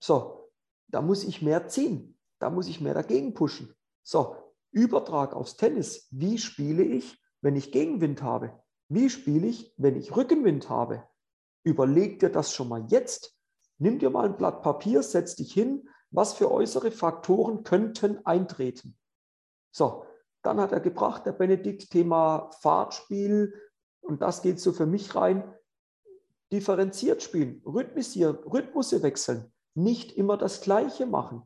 So, 0.00 0.50
da 0.88 1.00
muss 1.02 1.22
ich 1.22 1.40
mehr 1.40 1.68
ziehen, 1.68 2.18
da 2.40 2.50
muss 2.50 2.66
ich 2.66 2.80
mehr 2.80 2.94
dagegen 2.94 3.32
pushen. 3.32 3.72
So, 4.02 4.36
Übertrag 4.72 5.34
aufs 5.34 5.56
Tennis. 5.56 6.08
Wie 6.10 6.38
spiele 6.38 6.82
ich, 6.82 7.22
wenn 7.40 7.54
ich 7.54 7.70
Gegenwind 7.70 8.22
habe? 8.22 8.60
Wie 8.88 9.08
spiele 9.08 9.46
ich, 9.46 9.72
wenn 9.76 9.94
ich 9.94 10.16
Rückenwind 10.16 10.68
habe? 10.68 11.04
Überleg 11.62 12.18
dir 12.18 12.30
das 12.30 12.52
schon 12.52 12.68
mal 12.68 12.84
jetzt. 12.88 13.38
Nimm 13.78 14.00
dir 14.00 14.10
mal 14.10 14.26
ein 14.26 14.36
Blatt 14.36 14.62
Papier, 14.62 15.02
setz 15.02 15.36
dich 15.36 15.52
hin. 15.52 15.88
Was 16.16 16.32
für 16.32 16.50
äußere 16.50 16.90
Faktoren 16.92 17.62
könnten 17.62 18.24
eintreten? 18.24 18.96
So, 19.70 20.06
dann 20.42 20.58
hat 20.58 20.72
er 20.72 20.80
gebracht, 20.80 21.26
der 21.26 21.32
Benedikt, 21.32 21.90
Thema 21.90 22.50
Fahrtspiel. 22.62 23.52
Und 24.00 24.22
das 24.22 24.40
geht 24.40 24.58
so 24.58 24.72
für 24.72 24.86
mich 24.86 25.14
rein. 25.14 25.54
Differenziert 26.50 27.22
spielen, 27.22 27.60
rhythmisieren, 27.66 28.36
Rhythmusse 28.36 29.02
wechseln, 29.02 29.52
nicht 29.74 30.16
immer 30.16 30.38
das 30.38 30.62
Gleiche 30.62 31.04
machen. 31.04 31.42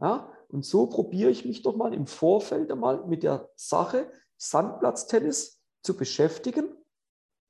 Ja? 0.00 0.32
Und 0.46 0.64
so 0.64 0.86
probiere 0.86 1.30
ich 1.30 1.44
mich 1.44 1.62
doch 1.62 1.74
mal 1.74 1.92
im 1.92 2.06
Vorfeld 2.06 2.70
einmal 2.70 3.04
mit 3.06 3.24
der 3.24 3.50
Sache 3.56 4.08
Sandplatztennis 4.36 5.60
zu 5.82 5.96
beschäftigen 5.96 6.68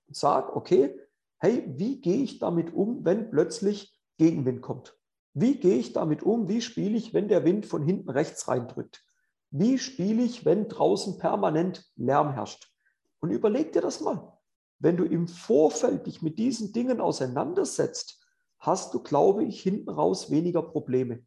und 0.07 0.17
sage, 0.17 0.57
okay, 0.57 0.99
hey, 1.41 1.65
wie 1.77 2.01
gehe 2.01 2.23
ich 2.23 2.39
damit 2.39 2.73
um, 2.73 3.05
wenn 3.05 3.29
plötzlich 3.31 3.95
Gegenwind 4.17 4.63
kommt? 4.63 4.97
Wie 5.35 5.57
gehe 5.57 5.77
ich 5.77 5.93
damit 5.93 6.23
um? 6.23 6.49
Wie 6.49 6.61
spiele 6.61 6.97
ich, 6.97 7.13
wenn 7.13 7.27
der 7.27 7.45
Wind 7.45 7.67
von 7.67 7.83
hinten 7.83 8.09
rechts 8.09 8.47
reindrückt? 8.47 9.05
Wie 9.51 9.79
spiele 9.79 10.23
ich, 10.23 10.45
wenn 10.45 10.69
draußen 10.69 11.19
permanent 11.19 11.85
Lärm 11.97 12.33
herrscht? 12.33 12.73
Und 13.19 13.31
überleg 13.31 13.73
dir 13.73 13.83
das 13.83 14.01
mal. 14.01 14.39
Wenn 14.79 14.97
du 14.97 15.05
im 15.05 15.27
Vorfeld 15.27 16.07
dich 16.07 16.23
mit 16.23 16.39
diesen 16.39 16.73
Dingen 16.73 17.01
auseinandersetzt, 17.01 18.25
hast 18.61 18.95
du, 18.95 19.03
glaube 19.03 19.45
ich, 19.45 19.61
hinten 19.61 19.91
raus 19.91 20.31
weniger 20.31 20.63
Probleme. 20.63 21.25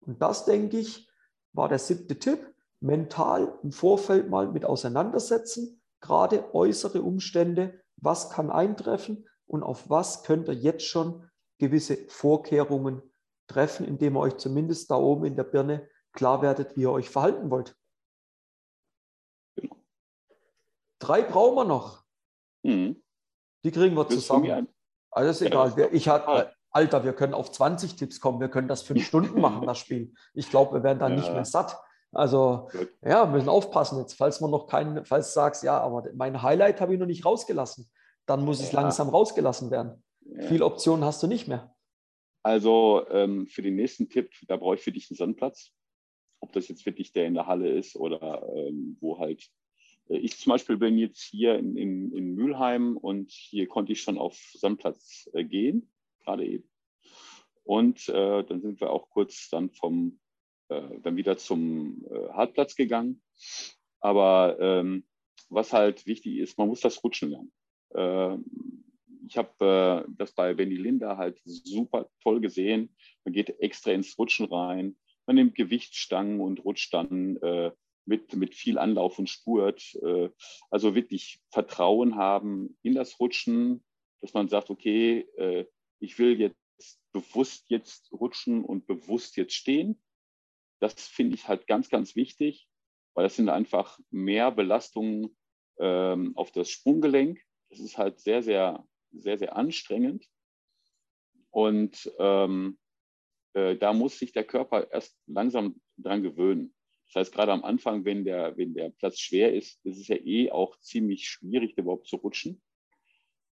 Und 0.00 0.20
das, 0.20 0.44
denke 0.44 0.78
ich, 0.78 1.08
war 1.52 1.68
der 1.68 1.78
siebte 1.78 2.18
Tipp. 2.18 2.52
Mental 2.80 3.58
im 3.62 3.72
Vorfeld 3.72 4.28
mal 4.28 4.52
mit 4.52 4.66
auseinandersetzen, 4.66 5.80
gerade 6.00 6.54
äußere 6.54 7.00
Umstände, 7.00 7.80
was 7.96 8.28
kann 8.28 8.50
eintreffen 8.50 9.26
und 9.46 9.62
auf 9.62 9.88
was 9.88 10.22
könnt 10.22 10.48
ihr 10.48 10.54
jetzt 10.54 10.84
schon 10.84 11.30
gewisse 11.58 11.96
Vorkehrungen 12.08 13.00
treffen, 13.46 13.86
indem 13.86 14.16
ihr 14.16 14.20
euch 14.20 14.36
zumindest 14.36 14.90
da 14.90 14.96
oben 14.96 15.24
in 15.24 15.36
der 15.36 15.44
Birne 15.44 15.88
klar 16.12 16.42
werdet, 16.42 16.76
wie 16.76 16.82
ihr 16.82 16.90
euch 16.90 17.10
verhalten 17.10 17.50
wollt. 17.50 17.76
Drei 20.98 21.22
brauchen 21.22 21.56
wir 21.56 21.64
noch. 21.64 22.04
Mhm. 22.62 23.02
Die 23.64 23.70
kriegen 23.70 23.96
wir 23.96 24.08
zusammen. 24.08 24.68
Also 25.10 25.30
ist 25.30 25.42
egal. 25.42 25.72
Ich 25.92 26.08
hatte, 26.08 26.52
Alter, 26.70 27.04
wir 27.04 27.12
können 27.12 27.34
auf 27.34 27.52
20 27.52 27.96
Tipps 27.96 28.20
kommen, 28.20 28.40
wir 28.40 28.48
können 28.48 28.68
das 28.68 28.82
fünf 28.82 29.04
Stunden 29.06 29.40
machen, 29.40 29.66
das 29.66 29.78
Spiel. 29.78 30.12
Ich 30.34 30.50
glaube, 30.50 30.74
wir 30.78 30.82
werden 30.82 30.98
da 30.98 31.08
ja. 31.08 31.14
nicht 31.14 31.32
mehr 31.32 31.44
satt. 31.44 31.78
Also 32.12 32.68
Gut. 32.70 32.88
ja, 33.02 33.26
wir 33.26 33.32
müssen 33.32 33.48
aufpassen 33.48 33.98
jetzt, 33.98 34.14
falls 34.14 34.40
man 34.40 34.50
noch 34.50 34.66
keinen, 34.66 35.04
falls 35.04 35.28
du 35.28 35.34
sagst, 35.34 35.62
ja, 35.64 35.80
aber 35.80 36.04
mein 36.14 36.42
Highlight 36.42 36.80
habe 36.80 36.94
ich 36.94 37.00
noch 37.00 37.06
nicht 37.06 37.24
rausgelassen, 37.24 37.90
dann 38.26 38.44
muss 38.44 38.60
ja. 38.60 38.66
es 38.66 38.72
langsam 38.72 39.08
rausgelassen 39.08 39.70
werden. 39.70 40.02
Ja. 40.20 40.46
Viele 40.48 40.64
Optionen 40.64 41.04
hast 41.04 41.22
du 41.22 41.26
nicht 41.26 41.48
mehr. 41.48 41.73
Also 42.44 43.06
ähm, 43.10 43.46
für 43.46 43.62
den 43.62 43.74
nächsten 43.74 44.08
Tipp, 44.08 44.30
da 44.46 44.56
brauche 44.56 44.76
ich 44.76 44.82
für 44.82 44.92
dich 44.92 45.10
einen 45.10 45.16
Sandplatz. 45.16 45.72
Ob 46.40 46.52
das 46.52 46.68
jetzt 46.68 46.84
wirklich 46.84 47.10
der 47.12 47.26
in 47.26 47.34
der 47.34 47.46
Halle 47.46 47.70
ist 47.70 47.96
oder 47.96 48.46
ähm, 48.54 48.98
wo 49.00 49.18
halt. 49.18 49.48
Äh, 50.08 50.18
ich 50.18 50.38
zum 50.38 50.50
Beispiel 50.50 50.76
bin 50.76 50.98
jetzt 50.98 51.22
hier 51.22 51.58
in, 51.58 51.76
in, 51.76 52.14
in 52.14 52.34
Mülheim 52.34 52.96
und 52.98 53.32
hier 53.32 53.66
konnte 53.66 53.92
ich 53.92 54.02
schon 54.02 54.18
auf 54.18 54.36
Sandplatz 54.54 55.28
äh, 55.32 55.42
gehen 55.42 55.90
gerade 56.24 56.44
eben. 56.46 56.68
Und 57.64 58.08
äh, 58.08 58.44
dann 58.44 58.60
sind 58.60 58.80
wir 58.80 58.90
auch 58.90 59.08
kurz 59.10 59.48
dann 59.48 59.70
vom, 59.70 60.20
äh, 60.68 61.00
dann 61.00 61.16
wieder 61.16 61.36
zum 61.36 62.04
äh, 62.10 62.28
Hartplatz 62.30 62.76
gegangen. 62.76 63.22
Aber 64.00 64.58
ähm, 64.60 65.06
was 65.48 65.72
halt 65.72 66.06
wichtig 66.06 66.38
ist, 66.38 66.58
man 66.58 66.68
muss 66.68 66.80
das 66.80 67.02
Rutschen 67.02 67.30
lernen. 67.30 67.52
Ich 69.26 69.36
habe 69.36 70.04
äh, 70.06 70.12
das 70.16 70.32
bei 70.32 70.54
Benny 70.54 70.76
Linda 70.76 71.16
halt 71.16 71.40
super 71.44 72.10
toll 72.22 72.40
gesehen. 72.40 72.94
Man 73.24 73.32
geht 73.32 73.60
extra 73.60 73.92
ins 73.92 74.18
Rutschen 74.18 74.46
rein. 74.46 74.96
Man 75.26 75.36
nimmt 75.36 75.54
Gewichtsstangen 75.54 76.40
und 76.40 76.64
rutscht 76.64 76.92
dann 76.92 77.36
äh, 77.38 77.70
mit, 78.06 78.34
mit 78.34 78.54
viel 78.54 78.78
Anlauf 78.78 79.18
und 79.18 79.30
Spurt. 79.30 79.94
Äh, 80.02 80.30
also 80.70 80.94
wirklich 80.94 81.40
Vertrauen 81.50 82.16
haben 82.16 82.76
in 82.82 82.94
das 82.94 83.18
Rutschen, 83.20 83.82
dass 84.20 84.34
man 84.34 84.48
sagt, 84.48 84.70
okay, 84.70 85.20
äh, 85.36 85.66
ich 86.00 86.18
will 86.18 86.38
jetzt 86.40 86.56
bewusst 87.12 87.66
jetzt 87.68 88.12
rutschen 88.12 88.64
und 88.64 88.86
bewusst 88.86 89.36
jetzt 89.36 89.54
stehen. 89.54 90.02
Das 90.80 90.94
finde 90.94 91.36
ich 91.36 91.48
halt 91.48 91.66
ganz, 91.66 91.88
ganz 91.88 92.16
wichtig, 92.16 92.68
weil 93.14 93.24
das 93.24 93.36
sind 93.36 93.48
einfach 93.48 93.98
mehr 94.10 94.50
Belastungen 94.50 95.36
ähm, 95.78 96.36
auf 96.36 96.50
das 96.52 96.68
Sprunggelenk. 96.70 97.40
Das 97.70 97.80
ist 97.80 97.96
halt 97.96 98.20
sehr, 98.20 98.42
sehr, 98.42 98.84
sehr, 99.16 99.38
sehr 99.38 99.56
anstrengend. 99.56 100.26
Und 101.50 102.12
ähm, 102.18 102.78
äh, 103.54 103.76
da 103.76 103.92
muss 103.92 104.18
sich 104.18 104.32
der 104.32 104.44
Körper 104.44 104.90
erst 104.90 105.16
langsam 105.26 105.80
dran 105.96 106.22
gewöhnen. 106.22 106.74
Das 107.06 107.20
heißt, 107.20 107.34
gerade 107.34 107.52
am 107.52 107.64
Anfang, 107.64 108.04
wenn 108.04 108.24
der, 108.24 108.56
wenn 108.56 108.74
der 108.74 108.90
Platz 108.90 109.20
schwer 109.20 109.54
ist, 109.54 109.84
ist 109.84 109.98
es 109.98 110.08
ja 110.08 110.16
eh 110.16 110.50
auch 110.50 110.78
ziemlich 110.80 111.28
schwierig, 111.28 111.78
überhaupt 111.78 112.08
zu 112.08 112.16
rutschen. 112.16 112.60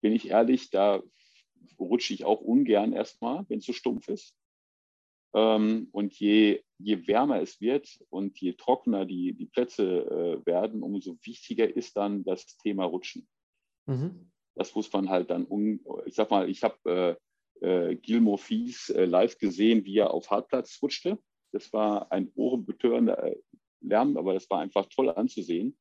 Bin 0.01 0.11
ich 0.11 0.29
ehrlich, 0.29 0.69
da 0.69 1.01
rutsche 1.79 2.13
ich 2.13 2.25
auch 2.25 2.41
ungern 2.41 2.93
erstmal, 2.93 3.45
wenn 3.47 3.59
es 3.59 3.65
so 3.65 3.73
stumpf 3.73 4.09
ist. 4.09 4.35
Ähm, 5.33 5.87
und 5.91 6.13
je, 6.19 6.63
je 6.77 7.07
wärmer 7.07 7.41
es 7.41 7.61
wird 7.61 7.99
und 8.09 8.39
je 8.39 8.53
trockener 8.53 9.05
die, 9.05 9.33
die 9.33 9.45
Plätze 9.45 9.83
äh, 9.83 10.45
werden, 10.45 10.83
umso 10.83 11.17
wichtiger 11.23 11.73
ist 11.73 11.95
dann 11.97 12.23
das 12.23 12.57
Thema 12.57 12.85
Rutschen. 12.85 13.27
Mhm. 13.85 14.31
Das 14.55 14.73
muss 14.75 14.91
man 14.91 15.09
halt 15.09 15.29
dann, 15.29 15.45
um, 15.45 15.79
ich 16.05 16.15
sag 16.15 16.31
mal, 16.31 16.49
ich 16.49 16.63
habe 16.63 17.19
äh, 17.61 17.89
äh, 17.89 17.95
Gilmore 17.95 18.37
Fies 18.37 18.89
äh, 18.89 19.05
live 19.05 19.37
gesehen, 19.37 19.85
wie 19.85 19.97
er 19.97 20.11
auf 20.11 20.29
Hartplatz 20.29 20.79
rutschte. 20.81 21.19
Das 21.51 21.71
war 21.73 22.11
ein 22.11 22.31
ohrenbetörender 22.35 23.23
äh, 23.23 23.37
Lärm, 23.81 24.17
aber 24.17 24.33
das 24.33 24.49
war 24.49 24.59
einfach 24.59 24.87
toll 24.87 25.09
anzusehen. 25.09 25.77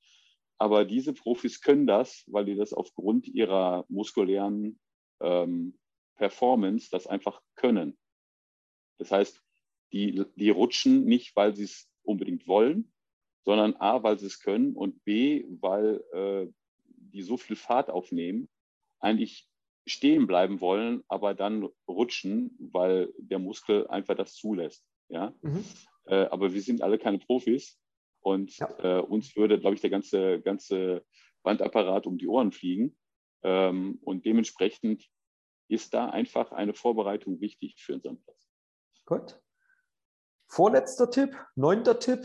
Aber 0.58 0.84
diese 0.84 1.12
Profis 1.12 1.60
können 1.60 1.86
das, 1.86 2.24
weil 2.28 2.44
die 2.44 2.54
das 2.54 2.72
aufgrund 2.72 3.26
ihrer 3.26 3.84
muskulären 3.88 4.78
ähm, 5.20 5.78
Performance 6.16 6.88
das 6.90 7.06
einfach 7.06 7.42
können. 7.56 7.98
Das 8.98 9.10
heißt, 9.10 9.42
die, 9.92 10.24
die 10.36 10.50
rutschen 10.50 11.04
nicht, 11.04 11.34
weil 11.34 11.54
sie 11.56 11.64
es 11.64 11.88
unbedingt 12.02 12.46
wollen, 12.46 12.92
sondern 13.44 13.74
A, 13.76 14.02
weil 14.02 14.18
sie 14.18 14.26
es 14.26 14.40
können 14.40 14.74
und 14.74 15.04
B, 15.04 15.44
weil 15.60 16.02
äh, 16.12 16.52
die 16.86 17.22
so 17.22 17.36
viel 17.36 17.56
Fahrt 17.56 17.90
aufnehmen, 17.90 18.48
eigentlich 19.04 19.48
stehen 19.86 20.26
bleiben 20.26 20.60
wollen, 20.60 21.04
aber 21.08 21.34
dann 21.34 21.68
rutschen, 21.86 22.56
weil 22.58 23.12
der 23.18 23.38
Muskel 23.38 23.86
einfach 23.88 24.16
das 24.16 24.34
zulässt. 24.34 24.84
Ja? 25.08 25.34
Mhm. 25.42 25.64
Äh, 26.06 26.26
aber 26.26 26.52
wir 26.52 26.62
sind 26.62 26.82
alle 26.82 26.98
keine 26.98 27.18
Profis 27.18 27.78
und 28.20 28.56
ja. 28.58 28.68
äh, 28.78 29.00
uns 29.00 29.36
würde, 29.36 29.60
glaube 29.60 29.74
ich, 29.74 29.80
der 29.80 29.90
ganze, 29.90 30.40
ganze 30.40 31.04
Bandapparat 31.42 32.06
um 32.06 32.18
die 32.18 32.26
Ohren 32.26 32.52
fliegen. 32.52 32.96
Ähm, 33.42 33.98
und 34.02 34.24
dementsprechend 34.24 35.06
ist 35.68 35.92
da 35.92 36.08
einfach 36.08 36.52
eine 36.52 36.74
Vorbereitung 36.74 37.40
wichtig 37.40 37.76
für 37.82 37.94
unseren 37.94 38.22
Platz. 38.22 38.48
Gut. 39.04 39.40
Vorletzter 40.46 41.10
Tipp, 41.10 41.36
neunter 41.54 41.98
Tipp. 41.98 42.24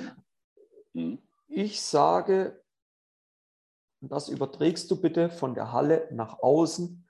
Mhm. 0.94 1.22
Ich 1.48 1.82
sage, 1.82 2.64
das 4.02 4.30
überträgst 4.30 4.90
du 4.92 5.02
bitte 5.02 5.30
von 5.30 5.54
der 5.54 5.72
Halle 5.72 6.08
nach 6.12 6.40
außen. 6.40 7.06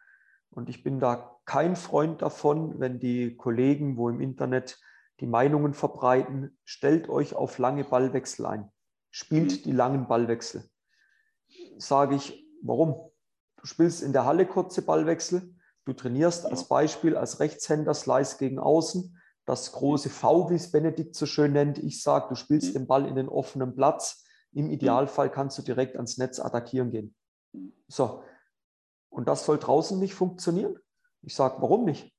Und 0.52 0.70
ich 0.70 0.84
bin 0.84 1.00
da 1.00 1.38
kein 1.46 1.76
Freund 1.76 2.22
davon, 2.22 2.80
wenn 2.80 3.00
die 3.00 3.36
Kollegen, 3.36 3.98
wo 3.98 4.10
im 4.10 4.22
Internet 4.22 4.80
die 5.20 5.28
Meinungen 5.28 5.74
verbreiten, 5.74 6.58
stellt 6.64 7.10
euch 7.10 7.36
auf 7.36 7.58
lange 7.58 7.84
Ballwechsel 7.84 8.46
ein. 8.46 8.72
Spielt 9.12 9.52
mhm. 9.52 9.64
die 9.64 9.72
langen 9.72 10.08
Ballwechsel. 10.08 10.70
Sage 11.78 12.16
ich, 12.16 12.46
warum? 12.64 13.12
Du 13.58 13.66
spielst 13.66 14.02
in 14.02 14.14
der 14.14 14.26
Halle 14.26 14.46
kurze 14.46 14.82
Ballwechsel, 14.82 15.54
Du 15.90 15.94
trainierst 15.94 16.46
als 16.46 16.66
Beispiel 16.66 17.18
als 17.18 17.40
Rechtshänder 17.40 17.96
Slice 17.96 18.38
gegen 18.38 18.60
Außen, 18.60 19.18
das 19.46 19.72
große 19.72 20.12
V, 20.12 20.52
wie 20.52 20.54
es 20.54 20.72
Benedikt 20.72 21.16
so 21.16 21.26
schön 21.26 21.54
nennt. 21.54 21.80
Ich 21.80 22.04
sage, 22.04 22.28
du 22.30 22.36
spielst 22.36 22.76
den 22.76 22.86
Ball 22.86 23.08
in 23.08 23.16
den 23.16 23.28
offenen 23.28 23.74
Platz. 23.74 24.24
Im 24.52 24.70
Idealfall 24.70 25.32
kannst 25.32 25.58
du 25.58 25.62
direkt 25.62 25.96
ans 25.96 26.18
Netz 26.18 26.40
attackieren 26.40 26.92
gehen. 26.92 27.16
So. 27.88 28.24
Und 29.10 29.28
das 29.28 29.46
soll 29.46 29.58
draußen 29.58 30.00
nicht 30.00 30.14
funktionieren? 30.14 30.78
Ich 31.22 31.36
sage, 31.36 31.62
warum 31.62 31.86
nicht? 31.86 32.14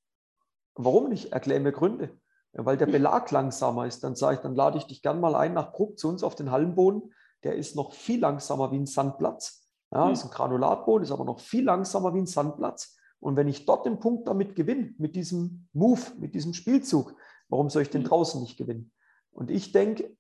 Warum 0.75 1.09
nicht? 1.09 1.33
Erkläre 1.33 1.61
mir 1.61 1.73
Gründe. 1.73 2.19
Ja, 2.53 2.65
weil 2.65 2.77
der 2.77 2.87
Belag 2.87 3.31
langsamer 3.31 3.87
ist. 3.87 4.03
Dann 4.03 4.17
sage 4.17 4.37
ich, 4.37 4.41
dann 4.41 4.55
lade 4.55 4.79
ich 4.79 4.87
dich 4.87 5.03
gern 5.03 5.21
mal 5.21 5.35
ein 5.35 5.55
nach 5.55 5.73
Bruck 5.73 5.99
zu 5.99 6.09
uns 6.09 6.23
auf 6.23 6.35
den 6.35 6.51
Hallenboden. 6.51 7.15
Der 7.45 7.55
ist 7.55 7.77
noch 7.77 7.93
viel 7.93 8.21
langsamer 8.21 8.73
wie 8.73 8.79
ein 8.79 8.87
Sandplatz. 8.87 9.69
Ja, 9.93 10.11
ist 10.11 10.25
ein 10.25 10.31
Granulatboden, 10.31 11.03
ist 11.03 11.11
aber 11.11 11.25
noch 11.25 11.41
viel 11.41 11.65
langsamer 11.65 12.15
wie 12.15 12.21
ein 12.21 12.27
Sandplatz. 12.27 12.97
Und 13.19 13.37
wenn 13.37 13.49
ich 13.49 13.67
dort 13.67 13.87
den 13.87 13.99
Punkt 13.99 14.29
damit 14.29 14.55
gewinne, 14.55 14.95
mit 14.99 15.17
diesem 15.17 15.69
Move, 15.73 16.01
mit 16.19 16.35
diesem 16.35 16.55
Spielzug, 16.55 17.15
warum 17.49 17.71
soll 17.71 17.83
ich 17.83 17.91
den 17.91 18.03
mhm. 18.03 18.07
draußen 18.07 18.41
nicht 18.41 18.57
gewinnen? 18.57 18.93
Und 19.33 19.51
ich 19.51 19.73
denke, 19.73 20.17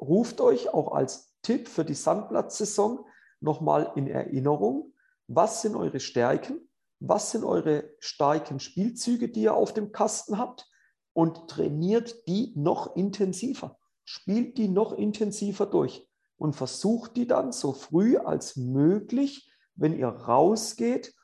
ruft 0.00 0.40
euch 0.40 0.72
auch 0.72 0.92
als 0.92 1.25
Tipp 1.46 1.68
für 1.68 1.84
die 1.84 1.94
Sandplatzsaison 1.94 3.06
nochmal 3.38 3.92
in 3.94 4.08
Erinnerung, 4.08 4.92
was 5.28 5.62
sind 5.62 5.76
eure 5.76 6.00
Stärken, 6.00 6.68
was 6.98 7.30
sind 7.30 7.44
eure 7.44 7.88
starken 8.00 8.58
Spielzüge, 8.58 9.28
die 9.28 9.42
ihr 9.42 9.54
auf 9.54 9.72
dem 9.72 9.92
Kasten 9.92 10.38
habt 10.38 10.68
und 11.12 11.48
trainiert 11.48 12.26
die 12.26 12.52
noch 12.56 12.96
intensiver. 12.96 13.78
Spielt 14.04 14.58
die 14.58 14.66
noch 14.66 14.92
intensiver 14.92 15.66
durch 15.66 16.08
und 16.36 16.56
versucht 16.56 17.16
die 17.16 17.28
dann 17.28 17.52
so 17.52 17.72
früh 17.72 18.16
als 18.16 18.56
möglich, 18.56 19.48
wenn 19.76 19.96
ihr 19.96 20.08
rausgeht, 20.08 21.14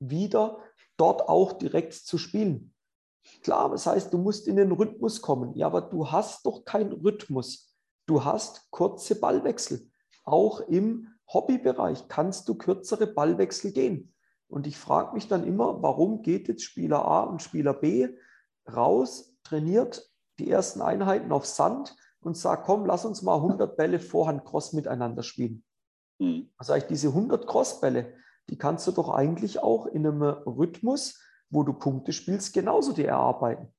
wieder 0.00 0.58
dort 0.96 1.28
auch 1.28 1.52
direkt 1.52 1.92
zu 1.92 2.18
spielen. 2.18 2.74
Klar, 3.42 3.70
das 3.70 3.86
heißt, 3.86 4.12
du 4.12 4.18
musst 4.18 4.48
in 4.48 4.56
den 4.56 4.72
Rhythmus 4.72 5.22
kommen. 5.22 5.54
Ja, 5.54 5.68
aber 5.68 5.82
du 5.82 6.10
hast 6.10 6.44
doch 6.44 6.64
keinen 6.64 6.92
Rhythmus. 6.92 7.73
Du 8.06 8.24
hast 8.24 8.70
kurze 8.70 9.18
Ballwechsel. 9.18 9.90
Auch 10.24 10.60
im 10.60 11.08
Hobbybereich 11.32 12.08
kannst 12.08 12.48
du 12.48 12.54
kürzere 12.54 13.06
Ballwechsel 13.06 13.72
gehen. 13.72 14.14
Und 14.48 14.66
ich 14.66 14.78
frage 14.78 15.14
mich 15.14 15.26
dann 15.28 15.44
immer, 15.44 15.82
warum 15.82 16.22
geht 16.22 16.48
jetzt 16.48 16.64
Spieler 16.64 17.04
A 17.04 17.22
und 17.22 17.42
Spieler 17.42 17.74
B 17.74 18.08
raus, 18.70 19.34
trainiert 19.42 20.10
die 20.38 20.50
ersten 20.50 20.82
Einheiten 20.82 21.32
auf 21.32 21.46
Sand 21.46 21.96
und 22.20 22.36
sagt, 22.36 22.66
komm, 22.66 22.86
lass 22.86 23.04
uns 23.04 23.22
mal 23.22 23.36
100 23.36 23.76
Bälle 23.76 24.00
Vorhand 24.00 24.44
Cross 24.44 24.72
miteinander 24.72 25.22
spielen. 25.22 25.64
Mhm. 26.18 26.50
Also 26.56 26.74
ich 26.74 26.84
diese 26.84 27.08
100 27.08 27.46
Crossbälle, 27.46 28.14
die 28.48 28.58
kannst 28.58 28.86
du 28.86 28.92
doch 28.92 29.10
eigentlich 29.10 29.62
auch 29.62 29.86
in 29.86 30.06
einem 30.06 30.22
Rhythmus, 30.22 31.20
wo 31.50 31.62
du 31.62 31.72
Punkte 31.72 32.12
spielst, 32.12 32.52
genauso 32.52 32.92
dir 32.92 33.08
erarbeiten. 33.08 33.72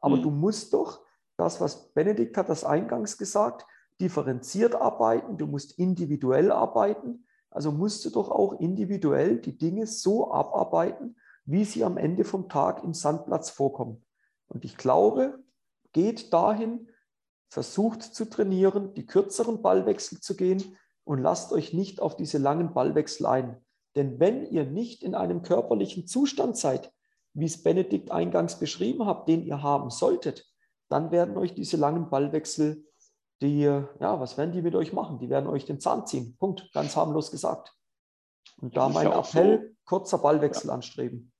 Aber 0.00 0.16
mhm. 0.16 0.22
du 0.22 0.30
musst 0.30 0.72
doch 0.74 1.04
das, 1.42 1.60
was 1.60 1.88
Benedikt 1.92 2.36
hat 2.36 2.48
das 2.48 2.64
eingangs 2.64 3.18
gesagt, 3.18 3.66
differenziert 4.00 4.74
arbeiten, 4.74 5.38
du 5.38 5.46
musst 5.46 5.78
individuell 5.78 6.52
arbeiten. 6.52 7.26
Also 7.50 7.72
musst 7.72 8.04
du 8.04 8.10
doch 8.10 8.30
auch 8.30 8.60
individuell 8.60 9.38
die 9.38 9.58
Dinge 9.58 9.86
so 9.86 10.32
abarbeiten, 10.32 11.16
wie 11.44 11.64
sie 11.64 11.84
am 11.84 11.98
Ende 11.98 12.24
vom 12.24 12.48
Tag 12.48 12.82
im 12.84 12.94
Sandplatz 12.94 13.50
vorkommen. 13.50 14.04
Und 14.48 14.64
ich 14.64 14.76
glaube, 14.76 15.42
geht 15.92 16.32
dahin, 16.32 16.88
versucht 17.48 18.02
zu 18.02 18.24
trainieren, 18.24 18.94
die 18.94 19.04
kürzeren 19.04 19.60
Ballwechsel 19.60 20.20
zu 20.20 20.36
gehen 20.36 20.76
und 21.04 21.18
lasst 21.18 21.52
euch 21.52 21.74
nicht 21.74 22.00
auf 22.00 22.16
diese 22.16 22.38
langen 22.38 22.72
Ballwechsel 22.72 23.26
ein. 23.26 23.56
Denn 23.96 24.18
wenn 24.20 24.46
ihr 24.46 24.64
nicht 24.64 25.02
in 25.02 25.14
einem 25.14 25.42
körperlichen 25.42 26.06
Zustand 26.06 26.56
seid, 26.56 26.92
wie 27.34 27.44
es 27.44 27.62
Benedikt 27.62 28.10
eingangs 28.10 28.58
beschrieben 28.58 29.06
hat, 29.06 29.28
den 29.28 29.42
ihr 29.42 29.62
haben 29.62 29.90
solltet, 29.90 30.51
dann 30.92 31.10
werden 31.10 31.36
euch 31.36 31.54
diese 31.54 31.76
langen 31.76 32.10
Ballwechsel, 32.10 32.86
die, 33.40 33.62
ja, 33.62 34.20
was 34.20 34.38
werden 34.38 34.52
die 34.52 34.62
mit 34.62 34.74
euch 34.74 34.92
machen? 34.92 35.18
Die 35.18 35.28
werden 35.28 35.48
euch 35.48 35.64
den 35.64 35.80
Zahn 35.80 36.06
ziehen. 36.06 36.36
Punkt. 36.38 36.70
Ganz 36.72 36.94
harmlos 36.96 37.30
gesagt. 37.30 37.74
Und 38.60 38.76
da 38.76 38.88
mein 38.88 39.08
ja 39.08 39.18
Appell, 39.18 39.60
so. 39.60 39.76
kurzer 39.84 40.18
Ballwechsel 40.18 40.68
ja. 40.68 40.74
anstreben. 40.74 41.32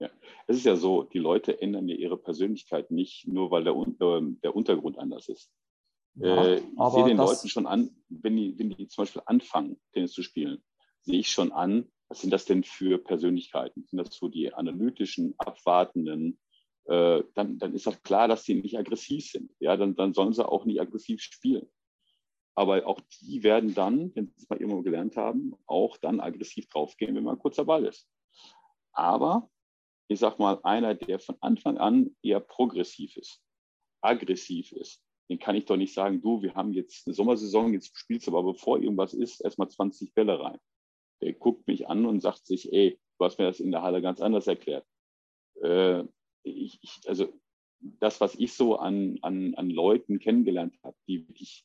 Ja, 0.00 0.10
es 0.46 0.58
ist 0.58 0.66
ja 0.66 0.76
so, 0.76 1.04
die 1.04 1.18
Leute 1.18 1.60
ändern 1.62 1.88
ja 1.88 1.96
ihre 1.96 2.18
Persönlichkeit 2.18 2.90
nicht 2.90 3.26
nur, 3.26 3.50
weil 3.50 3.64
der, 3.64 3.74
äh, 3.74 4.22
der 4.42 4.54
Untergrund 4.54 4.98
anders 4.98 5.28
ist. 5.28 5.50
Ja, 6.16 6.44
äh, 6.44 6.56
ich 6.56 6.92
sehe 6.92 7.04
den 7.04 7.16
Leuten 7.16 7.48
schon 7.48 7.66
an, 7.66 7.90
wenn 8.08 8.36
die, 8.36 8.58
wenn 8.58 8.70
die 8.70 8.88
zum 8.88 9.02
Beispiel 9.02 9.22
anfangen, 9.24 9.80
Tennis 9.92 10.12
zu 10.12 10.22
spielen, 10.22 10.62
sehe 11.02 11.20
ich 11.20 11.30
schon 11.30 11.52
an, 11.52 11.90
was 12.08 12.20
sind 12.20 12.30
das 12.30 12.44
denn 12.44 12.64
für 12.64 12.98
Persönlichkeiten? 12.98 13.84
Sind 13.86 13.98
das 13.98 14.14
so 14.14 14.28
die 14.28 14.52
analytischen, 14.52 15.34
abwartenden? 15.38 16.38
Äh, 16.88 17.22
dann, 17.34 17.58
dann 17.58 17.74
ist 17.74 17.86
doch 17.86 18.02
klar, 18.02 18.28
dass 18.28 18.44
sie 18.44 18.54
nicht 18.54 18.78
aggressiv 18.78 19.30
sind. 19.30 19.52
Ja, 19.60 19.76
dann, 19.76 19.94
dann 19.94 20.14
sollen 20.14 20.32
sie 20.32 20.46
auch 20.46 20.64
nicht 20.64 20.80
aggressiv 20.80 21.20
spielen. 21.20 21.68
Aber 22.54 22.86
auch 22.86 23.00
die 23.20 23.42
werden 23.42 23.74
dann, 23.74 24.14
wenn 24.16 24.26
sie 24.26 24.34
es 24.38 24.48
mal 24.48 24.58
irgendwo 24.58 24.82
gelernt 24.82 25.16
haben, 25.16 25.54
auch 25.66 25.98
dann 25.98 26.18
aggressiv 26.18 26.68
draufgehen, 26.68 27.14
wenn 27.14 27.24
man 27.24 27.38
kurzer 27.38 27.64
Ball 27.64 27.84
ist. 27.84 28.08
Aber 28.92 29.50
ich 30.08 30.18
sag 30.18 30.38
mal, 30.38 30.58
einer, 30.62 30.94
der 30.94 31.20
von 31.20 31.36
Anfang 31.40 31.76
an 31.76 32.16
eher 32.22 32.40
progressiv 32.40 33.16
ist, 33.16 33.42
aggressiv 34.00 34.72
ist, 34.72 35.04
den 35.28 35.38
kann 35.38 35.56
ich 35.56 35.66
doch 35.66 35.76
nicht 35.76 35.92
sagen, 35.92 36.22
du, 36.22 36.40
wir 36.40 36.54
haben 36.54 36.72
jetzt 36.72 37.06
eine 37.06 37.14
Sommersaison, 37.14 37.74
jetzt 37.74 37.96
spielst 37.96 38.26
du 38.26 38.30
aber 38.30 38.52
bevor 38.52 38.80
irgendwas 38.80 39.12
ist, 39.12 39.40
erstmal 39.40 39.68
20 39.68 40.14
Bälle 40.14 40.40
rein. 40.40 40.58
Der 41.20 41.34
guckt 41.34 41.66
mich 41.66 41.86
an 41.86 42.06
und 42.06 42.22
sagt 42.22 42.46
sich, 42.46 42.72
ey, 42.72 42.98
du 43.18 43.24
hast 43.24 43.38
mir 43.38 43.44
das 43.44 43.60
in 43.60 43.70
der 43.70 43.82
Halle 43.82 44.00
ganz 44.00 44.22
anders 44.22 44.46
erklärt. 44.46 44.86
Äh, 45.60 46.04
ich, 46.48 46.78
ich, 46.82 47.00
also 47.06 47.32
das, 47.80 48.20
was 48.20 48.34
ich 48.34 48.54
so 48.54 48.76
an, 48.76 49.18
an, 49.22 49.54
an 49.54 49.70
Leuten 49.70 50.18
kennengelernt 50.18 50.76
habe, 50.82 50.96
die 51.06 51.28
wirklich 51.28 51.64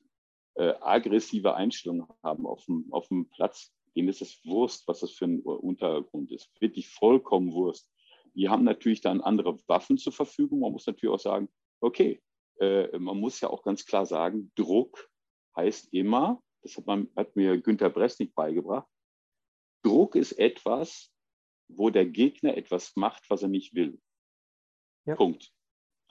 äh, 0.55 0.73
aggressive 0.79 1.55
Einstellungen 1.55 2.07
haben 2.21 2.45
auf 2.45 2.65
dem, 2.65 2.91
auf 2.91 3.07
dem 3.07 3.29
Platz, 3.29 3.73
denen 3.95 4.09
ist 4.09 4.21
es 4.21 4.45
Wurst, 4.45 4.87
was 4.87 4.99
das 4.99 5.11
für 5.11 5.25
ein 5.25 5.41
Untergrund 5.41 6.31
ist. 6.31 6.49
Wirklich 6.59 6.89
vollkommen 6.89 7.53
Wurst. 7.53 7.89
Die 8.35 8.49
haben 8.49 8.63
natürlich 8.63 9.01
dann 9.01 9.21
andere 9.21 9.57
Waffen 9.67 9.97
zur 9.97 10.13
Verfügung. 10.13 10.61
Man 10.61 10.71
muss 10.71 10.87
natürlich 10.87 11.13
auch 11.13 11.19
sagen, 11.19 11.49
okay, 11.79 12.21
äh, 12.59 12.97
man 12.97 13.19
muss 13.19 13.41
ja 13.41 13.49
auch 13.49 13.63
ganz 13.63 13.85
klar 13.85 14.05
sagen, 14.05 14.51
Druck 14.55 15.09
heißt 15.55 15.93
immer, 15.93 16.41
das 16.61 16.77
hat, 16.77 16.87
man, 16.87 17.09
hat 17.15 17.35
mir 17.35 17.59
Günter 17.59 17.89
Bresnik 17.89 18.33
beigebracht, 18.33 18.87
Druck 19.83 20.15
ist 20.15 20.33
etwas, 20.33 21.11
wo 21.67 21.89
der 21.89 22.05
Gegner 22.05 22.55
etwas 22.57 22.95
macht, 22.95 23.29
was 23.29 23.43
er 23.43 23.49
nicht 23.49 23.75
will. 23.75 23.99
Ja. 25.05 25.15
Punkt. 25.15 25.51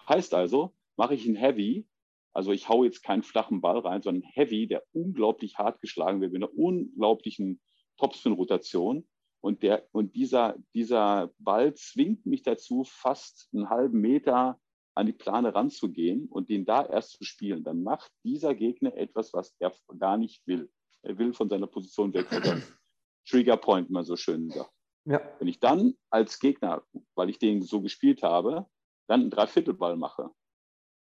Heißt 0.09 0.35
also, 0.35 0.75
mache 0.97 1.15
ich 1.15 1.27
einen 1.27 1.37
Heavy, 1.37 1.87
also 2.33 2.53
ich 2.53 2.69
haue 2.69 2.87
jetzt 2.87 3.03
keinen 3.03 3.23
flachen 3.23 3.61
Ball 3.61 3.79
rein, 3.79 4.03
sondern 4.03 4.29
Heavy, 4.31 4.67
der 4.67 4.83
unglaublich 4.93 5.59
hart 5.59 5.81
geschlagen 5.81 6.21
wird 6.21 6.33
mit 6.33 6.43
einer 6.43 6.55
unglaublichen 6.55 7.61
Topspin-Rotation. 7.99 9.07
Und, 9.41 9.63
der, 9.63 9.87
und 9.93 10.15
dieser, 10.15 10.57
dieser 10.73 11.33
Ball 11.39 11.75
zwingt 11.75 12.27
mich 12.27 12.43
dazu, 12.43 12.85
fast 12.85 13.49
einen 13.53 13.69
halben 13.69 14.01
Meter 14.01 14.59
an 14.95 15.07
die 15.07 15.13
Plane 15.13 15.55
ranzugehen 15.55 16.27
und 16.29 16.49
den 16.49 16.65
da 16.65 16.87
erst 16.87 17.13
zu 17.13 17.25
spielen. 17.25 17.65
Dann 17.65 17.83
macht 17.83 18.11
dieser 18.25 18.55
Gegner 18.55 18.95
etwas, 18.97 19.33
was 19.33 19.55
er 19.59 19.75
gar 19.99 20.17
nicht 20.17 20.47
will. 20.47 20.71
Er 21.03 21.19
will 21.19 21.35
von 21.35 21.49
seiner 21.49 21.67
Position 21.67 22.15
weg. 22.15 22.29
Trigger 23.27 23.57
Point, 23.57 23.91
man 23.91 24.05
so 24.05 24.17
schön 24.17 24.51
sagt. 24.51 24.71
Ja. 25.05 25.21
Wenn 25.39 25.49
ich 25.49 25.59
dann 25.59 25.95
als 26.11 26.39
Gegner, 26.39 26.85
weil 27.17 27.29
ich 27.29 27.39
den 27.39 27.63
so 27.63 27.81
gespielt 27.81 28.23
habe, 28.23 28.67
dann 29.13 29.21
einen 29.21 29.31
Dreiviertelball 29.31 29.97
mache, 29.97 30.31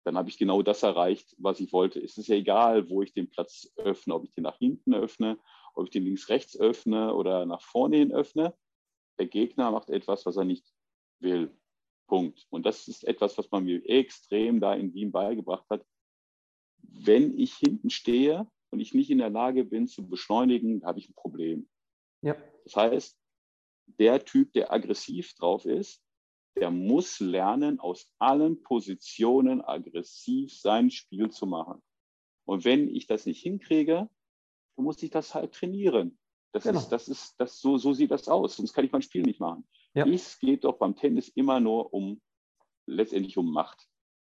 dann 0.06 0.18
habe 0.18 0.30
ich 0.30 0.38
genau 0.38 0.62
das 0.62 0.84
erreicht, 0.84 1.36
was 1.40 1.60
ich 1.60 1.74
wollte. 1.74 2.00
Es 2.00 2.18
ist 2.18 2.28
ja 2.28 2.36
egal, 2.36 2.90
wo 2.90 3.02
ich 3.02 3.12
den 3.12 3.30
Platz 3.30 3.74
öffne, 3.76 4.14
ob 4.14 4.24
ich 4.24 4.32
den 4.32 4.44
nach 4.44 4.58
hinten 4.58 4.94
öffne, 4.94 5.40
ob 5.74 5.86
ich 5.86 5.90
den 5.92 6.04
links-rechts 6.04 6.60
öffne 6.60 7.14
oder 7.14 7.46
nach 7.46 7.62
vorne 7.62 7.98
hin 7.98 8.14
öffne. 8.14 8.56
Der 9.20 9.26
Gegner 9.26 9.72
macht 9.72 9.90
etwas, 9.90 10.26
was 10.28 10.38
er 10.38 10.46
nicht 10.46 10.66
will. 11.20 11.52
Punkt. 12.08 12.46
Und 12.52 12.66
das 12.66 12.88
ist 12.88 13.04
etwas, 13.04 13.38
was 13.38 13.50
man 13.52 13.66
mir 13.66 13.84
extrem 13.90 14.62
da 14.62 14.76
in 14.76 14.94
Wien 14.94 15.12
beigebracht 15.12 15.66
hat. 15.70 15.86
Wenn 16.78 17.38
ich 17.38 17.56
hinten 17.56 17.90
stehe 17.90 18.48
und 18.70 18.80
ich 18.80 18.94
nicht 18.94 19.10
in 19.10 19.18
der 19.18 19.32
Lage 19.32 19.66
bin 19.66 19.88
zu 19.88 20.08
beschleunigen, 20.08 20.86
habe 20.86 21.00
ich 21.00 21.10
ein 21.10 21.16
Problem. 21.16 21.68
Ja. 22.22 22.38
Das 22.64 22.76
heißt, 22.76 23.20
der 23.88 24.24
Typ, 24.24 24.54
der 24.54 24.72
aggressiv 24.72 25.34
drauf 25.34 25.66
ist, 25.66 26.07
der 26.60 26.72
muss 26.72 27.20
lernen, 27.20 27.80
aus 27.80 28.12
allen 28.20 28.62
Positionen 28.62 29.62
aggressiv 29.62 30.54
sein 30.54 30.90
Spiel 30.92 31.30
zu 31.30 31.46
machen. 31.46 31.82
Und 32.46 32.66
wenn 32.66 32.90
ich 32.90 33.08
das 33.08 33.26
nicht 33.26 33.42
hinkriege, 33.42 34.10
dann 34.76 34.86
muss 34.86 35.02
ich 35.04 35.10
das 35.10 35.36
halt 35.36 35.54
trainieren. 35.54 36.18
Das 36.54 36.64
genau. 36.64 36.80
ist, 36.80 36.90
das 36.90 37.08
ist, 37.08 37.36
das, 37.40 37.60
so, 37.60 37.78
so 37.78 37.94
sieht 37.94 38.12
das 38.12 38.28
aus, 38.28 38.56
sonst 38.56 38.74
kann 38.74 38.86
ich 38.86 38.92
mein 38.92 39.02
Spiel 39.02 39.24
nicht 39.24 39.40
machen. 39.40 39.68
Ja. 39.94 40.08
Es 40.08 40.40
geht 40.40 40.64
doch 40.64 40.78
beim 40.78 40.96
Tennis 40.96 41.28
immer 41.30 41.60
nur 41.60 41.94
um, 41.94 42.22
letztendlich 42.86 43.38
um 43.38 43.52
Macht. 43.52 43.88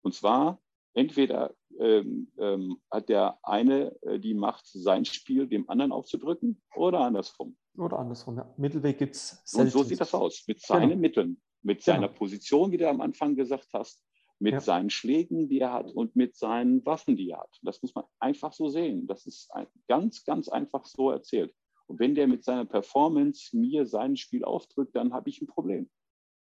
Und 0.03 0.15
zwar 0.15 0.61
entweder 0.95 1.55
ähm, 1.79 2.33
ähm, 2.39 2.81
hat 2.91 3.09
der 3.09 3.39
eine 3.43 3.97
äh, 4.03 4.19
die 4.19 4.35
Macht, 4.35 4.67
sein 4.67 5.05
Spiel 5.05 5.47
dem 5.47 5.69
anderen 5.69 5.93
aufzudrücken 5.93 6.61
oder 6.75 7.01
andersrum. 7.01 7.57
Oder 7.77 7.99
andersrum, 7.99 8.37
ja. 8.37 8.53
Mittelweg 8.57 8.99
gibt 8.99 9.15
es 9.15 9.45
Und 9.55 9.71
so 9.71 9.85
sieht 9.85 10.01
das 10.01 10.15
aus, 10.15 10.45
mit 10.49 10.61
seinen 10.61 10.89
genau. 10.89 11.01
Mitteln, 11.01 11.41
mit 11.63 11.85
genau. 11.85 11.97
seiner 11.97 12.09
Position, 12.09 12.71
wie 12.73 12.77
du 12.77 12.89
am 12.89 13.01
Anfang 13.01 13.37
gesagt 13.37 13.69
hast, 13.73 14.03
mit 14.39 14.53
ja. 14.53 14.61
seinen 14.61 14.91
Schlägen, 14.91 15.49
die 15.49 15.61
er 15.61 15.73
hat 15.73 15.91
und 15.91 16.15
mit 16.15 16.37
seinen 16.37 16.85
Waffen, 16.87 17.17
die 17.17 17.31
er 17.31 17.41
hat. 17.41 17.59
Das 17.63 17.83
muss 17.83 17.95
man 17.95 18.05
einfach 18.21 18.53
so 18.53 18.69
sehen. 18.69 19.07
Das 19.07 19.27
ist 19.27 19.51
ganz, 19.89 20.25
ganz 20.25 20.49
einfach 20.49 20.87
so 20.87 21.11
erzählt. 21.11 21.53
Und 21.87 21.99
wenn 21.99 22.15
der 22.15 22.29
mit 22.29 22.45
seiner 22.45 22.65
Performance 22.65 23.57
mir 23.57 23.87
sein 23.87 24.17
Spiel 24.17 24.45
aufdrückt, 24.45 24.95
dann 24.95 25.13
habe 25.13 25.31
ich 25.31 25.41
ein 25.41 25.47
Problem. 25.47 25.91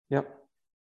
Ja, 0.09 0.25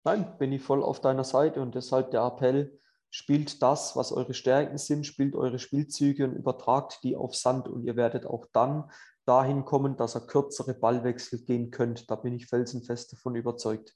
nein, 0.05 0.37
bin 0.39 0.53
ich 0.53 0.63
voll 0.63 0.83
auf 0.83 1.01
deiner 1.01 1.25
Seite 1.25 1.63
und 1.63 1.75
deshalb 1.75 2.11
der 2.11 2.23
Appell, 2.23 2.79
spielt 3.13 3.63
das, 3.63 3.95
was 3.95 4.11
eure 4.11 4.35
Stärken 4.35 4.79
sind, 4.79 5.07
spielt 5.07 5.37
eure 5.37 5.59
Spielzüge 5.59 6.25
und 6.25 6.35
übertragt 6.35 7.01
die 7.03 7.15
auf 7.15 7.37
Sand 7.37 7.69
und 7.69 7.85
ihr 7.85 7.95
werdet 7.95 8.27
auch 8.27 8.47
dann 8.53 8.91
dahin 9.27 9.65
kommen, 9.65 9.97
dass 9.97 10.17
ihr 10.17 10.27
kürzere 10.27 10.75
Ballwechsel 10.75 11.45
gehen 11.45 11.71
könnt. 11.71 12.11
Da 12.11 12.17
bin 12.17 12.35
ich 12.35 12.47
felsenfest 12.47 13.13
davon 13.13 13.37
überzeugt. 13.37 13.95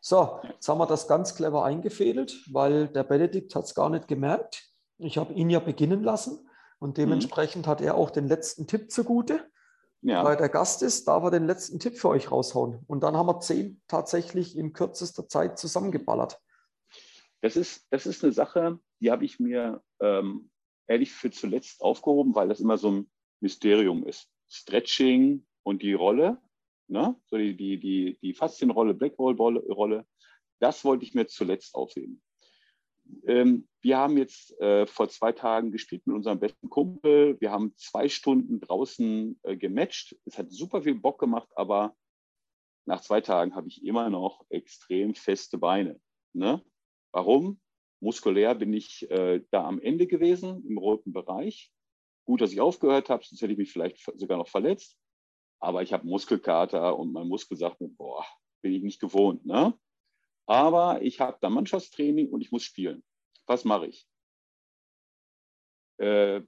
So, 0.00 0.40
jetzt 0.44 0.68
haben 0.68 0.78
wir 0.78 0.86
das 0.86 1.08
ganz 1.08 1.34
clever 1.34 1.64
eingefädelt, 1.64 2.44
weil 2.52 2.88
der 2.88 3.04
Benedikt 3.04 3.54
hat 3.54 3.64
es 3.64 3.74
gar 3.74 3.90
nicht 3.90 4.08
gemerkt. 4.08 4.68
Ich 4.98 5.18
habe 5.18 5.32
ihn 5.34 5.50
ja 5.50 5.60
beginnen 5.60 6.02
lassen 6.02 6.48
und 6.78 6.90
mhm. 6.90 7.02
dementsprechend 7.02 7.66
mhm. 7.66 7.70
hat 7.70 7.80
er 7.80 7.96
auch 7.96 8.10
den 8.10 8.28
letzten 8.28 8.66
Tipp 8.66 8.90
zugute. 8.90 9.48
Ja. 10.04 10.24
Weil 10.24 10.36
der 10.36 10.48
Gast 10.48 10.82
ist, 10.82 11.06
darf 11.06 11.22
er 11.22 11.30
den 11.30 11.46
letzten 11.46 11.78
Tipp 11.78 11.96
für 11.96 12.08
euch 12.08 12.30
raushauen. 12.32 12.80
Und 12.88 13.04
dann 13.04 13.16
haben 13.16 13.28
wir 13.28 13.38
zehn 13.38 13.80
tatsächlich 13.86 14.58
in 14.58 14.72
kürzester 14.72 15.28
Zeit 15.28 15.60
zusammengeballert. 15.60 16.40
Das 17.40 17.56
ist, 17.56 17.86
das 17.90 18.06
ist 18.06 18.24
eine 18.24 18.32
Sache, 18.32 18.80
die 19.00 19.12
habe 19.12 19.24
ich 19.24 19.38
mir 19.38 19.80
ähm, 20.00 20.50
ehrlich 20.88 21.12
für 21.12 21.30
zuletzt 21.30 21.82
aufgehoben, 21.82 22.34
weil 22.34 22.48
das 22.48 22.60
immer 22.60 22.78
so 22.78 22.90
ein 22.90 23.10
Mysterium 23.40 24.04
ist. 24.04 24.28
Stretching 24.48 25.46
und 25.62 25.82
die 25.82 25.94
Rolle, 25.94 26.38
ne? 26.88 27.16
so 27.26 27.36
die, 27.36 27.56
die, 27.56 27.78
die, 27.78 28.18
die 28.22 28.34
Faszienrolle, 28.34 28.94
Blackroll-Rolle, 28.94 30.06
das 30.60 30.84
wollte 30.84 31.04
ich 31.04 31.14
mir 31.14 31.26
zuletzt 31.26 31.74
aufheben. 31.74 32.22
Ähm, 33.26 33.68
wir 33.80 33.98
haben 33.98 34.16
jetzt 34.16 34.58
äh, 34.60 34.86
vor 34.86 35.08
zwei 35.08 35.32
Tagen 35.32 35.72
gespielt 35.72 36.06
mit 36.06 36.16
unserem 36.16 36.38
besten 36.38 36.70
Kumpel. 36.70 37.40
Wir 37.40 37.50
haben 37.50 37.74
zwei 37.76 38.08
Stunden 38.08 38.60
draußen 38.60 39.38
äh, 39.42 39.56
gematcht. 39.56 40.16
Es 40.24 40.38
hat 40.38 40.52
super 40.52 40.82
viel 40.82 40.94
Bock 40.94 41.18
gemacht, 41.18 41.48
aber 41.56 41.96
nach 42.86 43.00
zwei 43.00 43.20
Tagen 43.20 43.54
habe 43.54 43.68
ich 43.68 43.84
immer 43.84 44.10
noch 44.10 44.44
extrem 44.50 45.14
feste 45.14 45.58
Beine. 45.58 46.00
Ne? 46.32 46.62
Warum? 47.12 47.60
Muskulär 48.00 48.54
bin 48.54 48.72
ich 48.72 49.08
äh, 49.10 49.42
da 49.50 49.64
am 49.64 49.80
Ende 49.80 50.06
gewesen, 50.06 50.64
im 50.66 50.78
roten 50.78 51.12
Bereich. 51.12 51.70
Gut, 52.24 52.40
dass 52.40 52.52
ich 52.52 52.60
aufgehört 52.60 53.08
habe, 53.08 53.24
sonst 53.24 53.42
hätte 53.42 53.52
ich 53.52 53.58
mich 53.58 53.72
vielleicht 53.72 53.98
sogar 54.18 54.38
noch 54.38 54.48
verletzt. 54.48 54.98
Aber 55.62 55.82
ich 55.82 55.92
habe 55.92 56.06
Muskelkater 56.06 56.98
und 56.98 57.12
mein 57.12 57.28
Muskel 57.28 57.56
sagt 57.56 57.80
mir, 57.80 57.88
boah, 57.88 58.26
bin 58.62 58.72
ich 58.72 58.82
nicht 58.82 59.00
gewohnt. 59.00 59.46
Ne? 59.46 59.78
Aber 60.46 61.00
ich 61.02 61.20
habe 61.20 61.38
da 61.40 61.48
Mannschaftstraining 61.48 62.30
und 62.30 62.40
ich 62.40 62.50
muss 62.50 62.64
spielen. 62.64 63.04
Was 63.46 63.64
mache 63.64 63.86
ich? 63.86 64.08
Äh, 65.98 66.40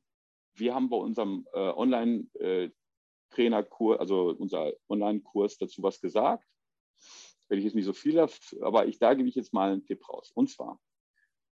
wir 0.55 0.75
haben 0.75 0.89
bei 0.89 0.97
unserem 0.97 1.47
äh, 1.53 1.61
Online-Trainerkurs, 1.61 3.97
äh, 3.97 4.01
also 4.01 4.35
unser 4.37 4.73
Online-Kurs 4.89 5.59
dazu 5.59 5.81
was 5.85 6.01
gesagt. 6.01 6.45
Wenn 7.49 7.59
ich 7.59 7.65
jetzt 7.67 7.77
nicht 7.77 7.85
so 7.85 7.93
viel 7.93 8.21
habe, 8.21 8.33
aber 8.63 8.89
ich, 8.89 8.99
da 8.99 9.15
gebe 9.15 9.29
ich 9.29 9.37
jetzt 9.37 9.53
mal 9.53 9.71
einen 9.71 9.87
Tipp 9.87 10.09
raus. 10.09 10.33
Und 10.35 10.51
zwar, 10.51 10.81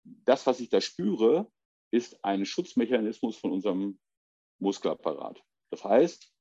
das, 0.03 0.45
was 0.45 0.60
ich 0.60 0.70
da 0.70 0.80
spüre, 0.80 1.51
ist 1.89 2.24
ein 2.24 2.45
Schutzmechanismus 2.45 3.36
von 3.36 3.51
unserem 3.51 3.99
Muskelapparat. 4.60 5.43
Das 5.72 5.84
heißt, 5.84 6.32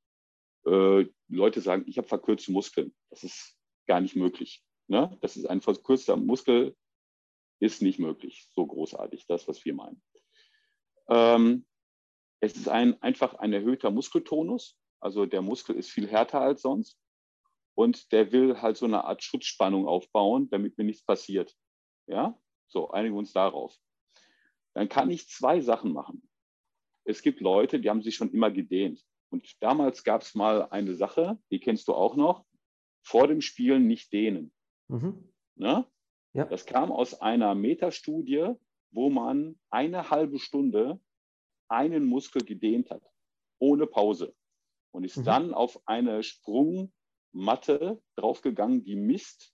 äh, 0.66 1.06
Leute 1.28 1.60
sagen, 1.60 1.84
ich 1.86 1.98
habe 1.98 2.08
verkürzte 2.08 2.52
Muskeln. 2.52 2.94
Das 3.10 3.22
ist 3.22 3.56
gar 3.86 4.00
nicht 4.00 4.16
möglich. 4.16 4.64
Ne? 4.88 5.16
Das 5.20 5.36
ist 5.36 5.46
ein 5.46 5.60
verkürzter 5.60 6.16
Muskel, 6.16 6.76
ist 7.60 7.82
nicht 7.82 7.98
möglich. 7.98 8.48
So 8.52 8.66
großartig, 8.66 9.26
das, 9.26 9.48
was 9.48 9.64
wir 9.64 9.74
meinen. 9.74 10.02
Ähm, 11.08 11.66
es 12.40 12.56
ist 12.56 12.68
ein, 12.68 13.00
einfach 13.02 13.34
ein 13.34 13.52
erhöhter 13.52 13.90
Muskeltonus. 13.90 14.78
Also 15.00 15.26
der 15.26 15.42
Muskel 15.42 15.76
ist 15.76 15.90
viel 15.90 16.08
härter 16.08 16.40
als 16.40 16.62
sonst. 16.62 16.98
Und 17.74 18.12
der 18.12 18.32
will 18.32 18.60
halt 18.60 18.76
so 18.76 18.86
eine 18.86 19.04
Art 19.04 19.22
Schutzspannung 19.22 19.86
aufbauen, 19.86 20.48
damit 20.50 20.78
mir 20.78 20.84
nichts 20.84 21.04
passiert. 21.04 21.54
Ja, 22.06 22.38
so 22.68 22.90
einigen 22.90 23.14
wir 23.14 23.18
uns 23.18 23.32
darauf. 23.32 23.76
Dann 24.74 24.88
kann 24.88 25.10
ich 25.10 25.28
zwei 25.28 25.60
Sachen 25.60 25.92
machen 25.92 26.26
es 27.06 27.22
gibt 27.22 27.40
Leute, 27.40 27.80
die 27.80 27.88
haben 27.88 28.02
sich 28.02 28.16
schon 28.16 28.32
immer 28.32 28.50
gedehnt. 28.50 29.02
Und 29.36 29.62
damals 29.62 30.02
gab 30.02 30.22
es 30.22 30.34
mal 30.34 30.62
eine 30.70 30.94
Sache, 30.94 31.38
die 31.50 31.60
kennst 31.60 31.88
du 31.88 31.94
auch 31.94 32.16
noch, 32.16 32.46
vor 33.04 33.28
dem 33.28 33.42
Spielen 33.42 33.86
nicht 33.86 34.10
dehnen. 34.10 34.50
Mhm. 34.88 35.30
Ne? 35.56 35.86
Ja. 36.32 36.46
Das 36.46 36.64
kam 36.64 36.90
aus 36.90 37.20
einer 37.20 37.54
Metastudie, 37.54 38.54
wo 38.92 39.10
man 39.10 39.58
eine 39.68 40.08
halbe 40.08 40.38
Stunde 40.38 40.98
einen 41.68 42.06
Muskel 42.06 42.44
gedehnt 42.44 42.90
hat, 42.90 43.02
ohne 43.58 43.86
Pause. 43.86 44.34
Und 44.90 45.04
ist 45.04 45.18
mhm. 45.18 45.24
dann 45.24 45.54
auf 45.54 45.78
eine 45.84 46.22
Sprungmatte 46.22 48.00
draufgegangen, 48.16 48.84
die 48.84 48.96
misst, 48.96 49.52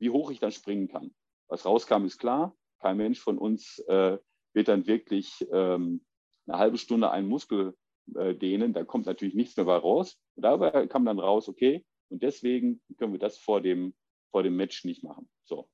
wie 0.00 0.10
hoch 0.10 0.32
ich 0.32 0.40
dann 0.40 0.50
springen 0.50 0.88
kann. 0.88 1.14
Was 1.48 1.64
rauskam, 1.64 2.04
ist 2.04 2.18
klar. 2.18 2.56
Kein 2.80 2.96
Mensch 2.96 3.20
von 3.20 3.38
uns 3.38 3.78
äh, 3.86 4.18
wird 4.54 4.66
dann 4.66 4.88
wirklich 4.88 5.46
ähm, 5.52 6.04
eine 6.48 6.58
halbe 6.58 6.78
Stunde 6.78 7.12
einen 7.12 7.28
Muskel 7.28 7.76
äh, 8.16 8.72
da 8.72 8.84
kommt 8.84 9.06
natürlich 9.06 9.34
nichts 9.34 9.56
mehr 9.56 9.66
raus. 9.66 10.18
Und 10.36 10.42
dabei 10.42 10.86
kam 10.86 11.04
dann 11.04 11.18
raus, 11.18 11.48
okay, 11.48 11.84
und 12.08 12.22
deswegen 12.22 12.80
können 12.98 13.12
wir 13.12 13.18
das 13.18 13.38
vor 13.38 13.60
dem, 13.60 13.94
vor 14.30 14.42
dem 14.42 14.56
Match 14.56 14.84
nicht 14.84 15.02
machen. 15.02 15.28
So. 15.44 15.68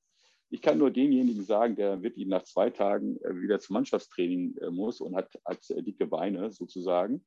Ich 0.49 0.61
kann 0.61 0.77
nur 0.77 0.91
denjenigen 0.91 1.43
sagen, 1.43 1.75
der 1.75 2.01
wirklich 2.03 2.25
nach 2.27 2.43
zwei 2.43 2.69
Tagen 2.69 3.17
äh, 3.21 3.35
wieder 3.41 3.59
zum 3.59 3.73
Mannschaftstraining 3.73 4.57
äh, 4.57 4.69
muss 4.69 5.01
und 5.01 5.15
hat, 5.15 5.37
hat 5.45 5.69
äh, 5.69 5.83
dicke 5.83 6.07
Beine 6.07 6.51
sozusagen. 6.51 7.25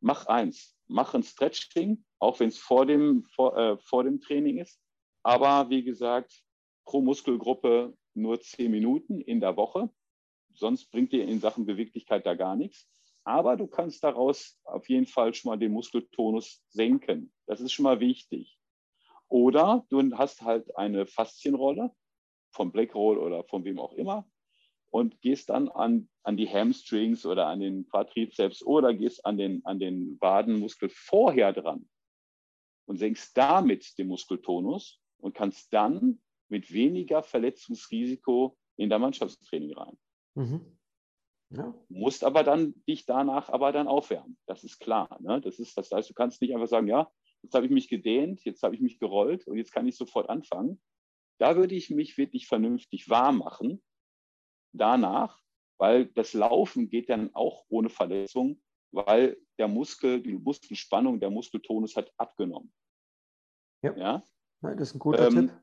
Mach 0.00 0.26
eins, 0.26 0.76
mach 0.86 1.14
ein 1.14 1.22
Stretching, 1.22 2.04
auch 2.18 2.38
wenn 2.40 2.48
es 2.48 2.58
vor 2.58 2.86
dem, 2.86 3.22
vor, 3.22 3.78
vor 3.78 4.02
dem 4.02 4.20
Training 4.20 4.58
ist. 4.58 4.80
Aber 5.22 5.70
wie 5.70 5.84
gesagt, 5.84 6.42
pro 6.84 7.00
Muskelgruppe 7.00 7.96
nur 8.14 8.40
zehn 8.40 8.72
Minuten 8.72 9.20
in 9.20 9.40
der 9.40 9.56
Woche 9.56 9.90
sonst 10.54 10.90
bringt 10.90 11.12
dir 11.12 11.24
in 11.26 11.40
Sachen 11.40 11.66
Beweglichkeit 11.66 12.26
da 12.26 12.34
gar 12.34 12.56
nichts. 12.56 12.88
Aber 13.24 13.56
du 13.56 13.66
kannst 13.66 14.02
daraus 14.02 14.58
auf 14.64 14.88
jeden 14.88 15.06
Fall 15.06 15.32
schon 15.34 15.50
mal 15.50 15.58
den 15.58 15.72
Muskeltonus 15.72 16.62
senken. 16.68 17.32
Das 17.46 17.60
ist 17.60 17.72
schon 17.72 17.84
mal 17.84 18.00
wichtig. 18.00 18.58
Oder 19.28 19.86
du 19.88 20.02
hast 20.16 20.42
halt 20.42 20.76
eine 20.76 21.06
Faszienrolle 21.06 21.90
vom 22.50 22.72
Blackroll 22.72 23.18
oder 23.18 23.44
von 23.44 23.64
wem 23.64 23.78
auch 23.78 23.92
immer 23.94 24.28
und 24.90 25.20
gehst 25.22 25.48
dann 25.48 25.68
an, 25.70 26.08
an 26.22 26.36
die 26.36 26.48
Hamstrings 26.48 27.24
oder 27.24 27.46
an 27.46 27.60
den 27.60 27.88
Quadrizeps 27.88 28.62
oder 28.62 28.92
gehst 28.92 29.24
an 29.24 29.38
den, 29.38 29.64
an 29.64 29.78
den 29.78 30.20
Wadenmuskel 30.20 30.90
vorher 30.90 31.52
dran 31.52 31.88
und 32.86 32.98
senkst 32.98 33.36
damit 33.36 33.96
den 33.98 34.08
Muskeltonus 34.08 35.00
und 35.18 35.34
kannst 35.34 35.72
dann 35.72 36.20
mit 36.48 36.72
weniger 36.72 37.22
Verletzungsrisiko 37.22 38.58
in 38.76 38.90
der 38.90 38.98
Mannschaftstraining 38.98 39.72
rein. 39.72 39.96
Mhm. 40.34 40.78
Ja. 41.54 41.74
Musst 41.88 42.24
aber 42.24 42.44
dann 42.44 42.74
dich 42.88 43.04
danach 43.04 43.50
aber 43.50 43.72
dann 43.72 43.86
aufwärmen. 43.86 44.38
Das 44.46 44.64
ist 44.64 44.78
klar. 44.78 45.18
Ne? 45.20 45.40
Das, 45.40 45.58
ist, 45.58 45.76
das 45.76 45.90
heißt, 45.90 46.08
du 46.08 46.14
kannst 46.14 46.40
nicht 46.40 46.54
einfach 46.54 46.68
sagen, 46.68 46.86
ja, 46.86 47.10
jetzt 47.42 47.54
habe 47.54 47.66
ich 47.66 47.72
mich 47.72 47.88
gedehnt, 47.88 48.44
jetzt 48.44 48.62
habe 48.62 48.74
ich 48.74 48.80
mich 48.80 48.98
gerollt 48.98 49.46
und 49.46 49.58
jetzt 49.58 49.72
kann 49.72 49.86
ich 49.86 49.96
sofort 49.96 50.30
anfangen. 50.30 50.80
Da 51.38 51.56
würde 51.56 51.74
ich 51.74 51.90
mich 51.90 52.16
wirklich 52.16 52.46
vernünftig 52.46 53.10
warm 53.10 53.38
machen. 53.38 53.82
Danach, 54.72 55.40
weil 55.78 56.06
das 56.06 56.32
Laufen 56.32 56.88
geht 56.88 57.10
dann 57.10 57.34
auch 57.34 57.64
ohne 57.68 57.90
Verletzung, 57.90 58.62
weil 58.90 59.36
der 59.58 59.68
Muskel, 59.68 60.22
die 60.22 60.34
Muskelspannung, 60.34 61.20
der 61.20 61.30
Muskeltonus 61.30 61.96
hat 61.96 62.12
abgenommen. 62.16 62.72
Ja, 63.82 63.96
ja? 63.96 64.22
das 64.62 64.88
ist 64.88 64.94
ein 64.94 64.98
guter 65.00 65.26
ähm, 65.26 65.48
Tipp. 65.48 65.62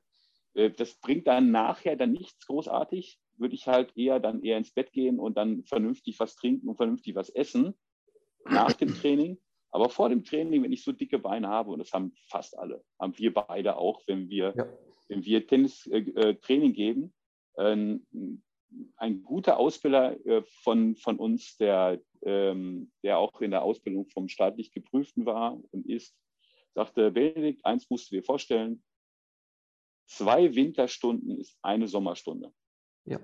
Äh, 0.54 0.72
das 0.72 0.96
bringt 0.96 1.28
dann 1.28 1.52
nachher 1.52 1.96
dann 1.96 2.12
nichts 2.12 2.46
großartig, 2.46 3.20
würde 3.40 3.56
ich 3.56 3.68
halt 3.68 3.96
eher 3.96 4.20
dann 4.20 4.44
eher 4.44 4.58
ins 4.58 4.72
Bett 4.72 4.92
gehen 4.92 5.20
und 5.20 5.38
dann 5.38 5.64
vernünftig 5.64 6.20
was 6.20 6.36
trinken 6.36 6.68
und 6.68 6.76
vernünftig 6.76 7.16
was 7.16 7.30
essen 7.30 7.74
nach 8.46 8.74
dem 8.74 8.90
Training. 9.02 9.38
Aber 9.72 9.90
vor 9.90 10.10
dem 10.10 10.24
Training, 10.24 10.64
wenn 10.64 10.72
ich 10.72 10.84
so 10.84 10.92
dicke 10.92 11.20
Beine 11.20 11.48
habe, 11.48 11.72
und 11.72 11.80
das 11.80 11.94
haben 11.94 12.14
fast 12.28 12.58
alle, 12.58 12.84
haben 13.00 13.18
wir 13.18 13.34
beide 13.34 13.78
auch, 13.78 14.02
wenn 14.08 14.30
wir, 14.30 14.54
ja. 14.56 14.68
wenn 15.08 15.24
wir 15.24 15.46
Tennis-Training 15.46 16.72
äh, 16.72 16.74
äh 16.74 16.74
geben, 16.74 17.14
äh, 17.56 18.00
ein 18.98 19.24
guter 19.24 19.58
Ausbilder 19.58 20.26
äh, 20.26 20.44
von, 20.64 20.96
von 20.96 21.18
uns, 21.18 21.58
der, 21.58 22.02
ähm, 22.24 22.92
der 23.04 23.20
auch 23.20 23.42
in 23.42 23.52
der 23.52 23.64
Ausbildung 23.64 24.08
vom 24.08 24.28
staatlich 24.28 24.72
Geprüften 24.72 25.26
war 25.26 25.60
und 25.72 25.86
ist, 25.88 26.16
sagte, 26.76 27.12
Benedikt, 27.12 27.66
eins 27.66 27.90
musst 27.90 28.12
du 28.12 28.16
dir 28.16 28.24
vorstellen, 28.24 28.84
zwei 30.08 30.54
Winterstunden 30.56 31.40
ist 31.40 31.58
eine 31.62 31.88
Sommerstunde. 31.88 32.54
Ja. 33.06 33.20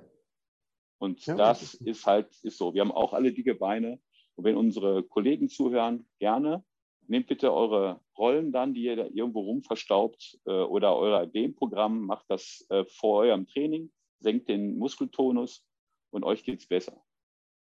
Und 0.98 1.26
ja, 1.26 1.36
das 1.36 1.62
ist, 1.62 1.74
ist 1.76 2.06
halt 2.06 2.36
ist 2.44 2.58
so. 2.58 2.74
Wir 2.74 2.82
haben 2.82 2.92
auch 2.92 3.14
alle 3.14 3.34
dicke 3.34 3.56
Beine. 3.56 4.00
Und 4.36 4.44
wenn 4.44 4.58
unsere 4.58 5.04
Kollegen 5.04 5.50
zuhören, 5.50 6.08
gerne. 6.20 6.64
Nehmt 7.08 7.28
bitte 7.28 7.54
eure 7.54 8.02
Rollen 8.18 8.52
dann, 8.52 8.74
die 8.74 8.84
ihr 8.84 8.96
da 8.96 9.06
irgendwo 9.06 9.42
rumverstaubt 9.42 10.40
äh, 10.46 10.52
oder 10.52 10.96
euer 10.98 11.28
Dehnprogramm, 11.28 12.06
macht 12.06 12.26
das 12.30 12.66
äh, 12.70 12.84
vor 12.86 13.20
eurem 13.20 13.46
Training, 13.46 13.92
senkt 14.20 14.50
den 14.50 14.78
Muskeltonus 14.78 15.64
und 16.10 16.24
euch 16.24 16.44
geht 16.44 16.60
es 16.60 16.68
besser. 16.68 17.00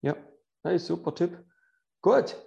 Ja, 0.02 0.16
hey, 0.64 0.80
super 0.80 1.14
Tipp. 1.14 1.38
Gut. 2.02 2.38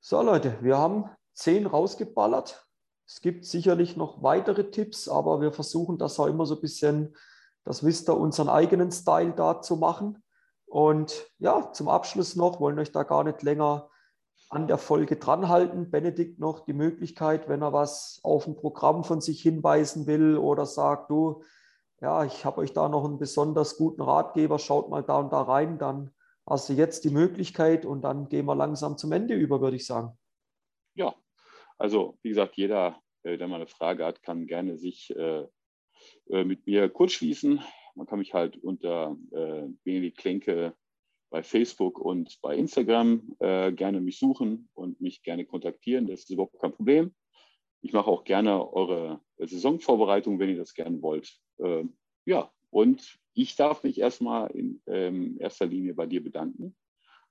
So 0.00 0.20
Leute, 0.20 0.58
wir 0.62 0.76
haben 0.76 1.08
zehn 1.32 1.66
rausgeballert. 1.66 2.66
Es 3.06 3.20
gibt 3.20 3.44
sicherlich 3.44 3.96
noch 3.96 4.22
weitere 4.22 4.70
Tipps, 4.70 5.08
aber 5.08 5.40
wir 5.40 5.52
versuchen 5.52 5.96
das 5.96 6.18
auch 6.18 6.26
immer 6.26 6.44
so 6.44 6.56
ein 6.56 6.60
bisschen 6.60 7.16
das 7.66 7.84
wisst 7.84 8.08
ihr, 8.08 8.16
unseren 8.16 8.48
eigenen 8.48 8.92
Style 8.92 9.32
da 9.32 9.60
zu 9.60 9.76
machen. 9.76 10.22
Und 10.66 11.30
ja, 11.38 11.72
zum 11.72 11.88
Abschluss 11.88 12.36
noch, 12.36 12.60
wollen 12.60 12.78
euch 12.78 12.92
da 12.92 13.02
gar 13.02 13.24
nicht 13.24 13.42
länger 13.42 13.90
an 14.48 14.68
der 14.68 14.78
Folge 14.78 15.16
dranhalten. 15.16 15.90
Benedikt 15.90 16.38
noch 16.38 16.60
die 16.60 16.72
Möglichkeit, 16.72 17.48
wenn 17.48 17.62
er 17.62 17.72
was 17.72 18.20
auf 18.22 18.46
ein 18.46 18.54
Programm 18.54 19.02
von 19.02 19.20
sich 19.20 19.42
hinweisen 19.42 20.06
will 20.06 20.36
oder 20.36 20.64
sagt, 20.64 21.10
du, 21.10 21.42
ja, 22.00 22.24
ich 22.24 22.44
habe 22.44 22.60
euch 22.60 22.72
da 22.72 22.88
noch 22.88 23.04
einen 23.04 23.18
besonders 23.18 23.76
guten 23.76 24.02
Ratgeber, 24.02 24.60
schaut 24.60 24.88
mal 24.88 25.02
da 25.02 25.18
und 25.18 25.32
da 25.32 25.42
rein, 25.42 25.78
dann 25.78 26.12
hast 26.48 26.68
du 26.68 26.74
jetzt 26.74 27.02
die 27.02 27.10
Möglichkeit 27.10 27.84
und 27.84 28.02
dann 28.02 28.28
gehen 28.28 28.46
wir 28.46 28.54
langsam 28.54 28.96
zum 28.96 29.10
Ende 29.10 29.34
über, 29.34 29.60
würde 29.60 29.76
ich 29.76 29.86
sagen. 29.86 30.16
Ja, 30.94 31.16
also 31.78 32.16
wie 32.22 32.28
gesagt, 32.28 32.56
jeder, 32.56 33.00
äh, 33.24 33.36
der 33.36 33.48
mal 33.48 33.56
eine 33.56 33.66
Frage 33.66 34.04
hat, 34.04 34.22
kann 34.22 34.46
gerne 34.46 34.78
sich 34.78 35.10
äh, 35.16 35.46
äh, 36.30 36.44
mit 36.44 36.66
mir 36.66 36.88
kurz 36.88 37.12
schließen. 37.12 37.60
Man 37.94 38.06
kann 38.06 38.18
mich 38.18 38.34
halt 38.34 38.56
unter 38.58 39.16
äh, 39.32 39.68
Benedikt 39.84 40.18
Klenke 40.18 40.74
bei 41.30 41.42
Facebook 41.42 41.98
und 41.98 42.38
bei 42.42 42.56
Instagram 42.56 43.36
äh, 43.40 43.72
gerne 43.72 44.00
mich 44.00 44.18
suchen 44.18 44.68
und 44.74 45.00
mich 45.00 45.22
gerne 45.22 45.44
kontaktieren. 45.44 46.06
Das 46.06 46.20
ist 46.20 46.30
überhaupt 46.30 46.60
kein 46.60 46.72
Problem. 46.72 47.14
Ich 47.82 47.92
mache 47.92 48.10
auch 48.10 48.24
gerne 48.24 48.72
eure 48.72 49.20
Saisonvorbereitung, 49.38 50.38
wenn 50.38 50.50
ihr 50.50 50.56
das 50.56 50.74
gerne 50.74 51.00
wollt. 51.02 51.38
Äh, 51.58 51.84
ja, 52.24 52.50
und 52.70 53.18
ich 53.34 53.56
darf 53.56 53.82
mich 53.84 53.98
erstmal 53.98 54.50
in 54.50 54.82
ähm, 54.86 55.36
erster 55.38 55.66
Linie 55.66 55.94
bei 55.94 56.06
dir 56.06 56.22
bedanken, 56.22 56.76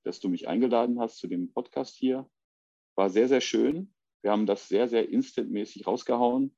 dass 0.04 0.20
du 0.20 0.30
mich 0.30 0.48
eingeladen 0.48 1.00
hast 1.00 1.18
zu 1.18 1.28
dem 1.28 1.52
Podcast 1.52 1.96
hier. 1.96 2.30
War 2.96 3.10
sehr, 3.10 3.28
sehr 3.28 3.42
schön. 3.42 3.94
Wir 4.22 4.32
haben 4.32 4.46
das 4.46 4.68
sehr, 4.68 4.88
sehr 4.88 5.10
instantmäßig 5.10 5.86
rausgehauen. 5.86 6.56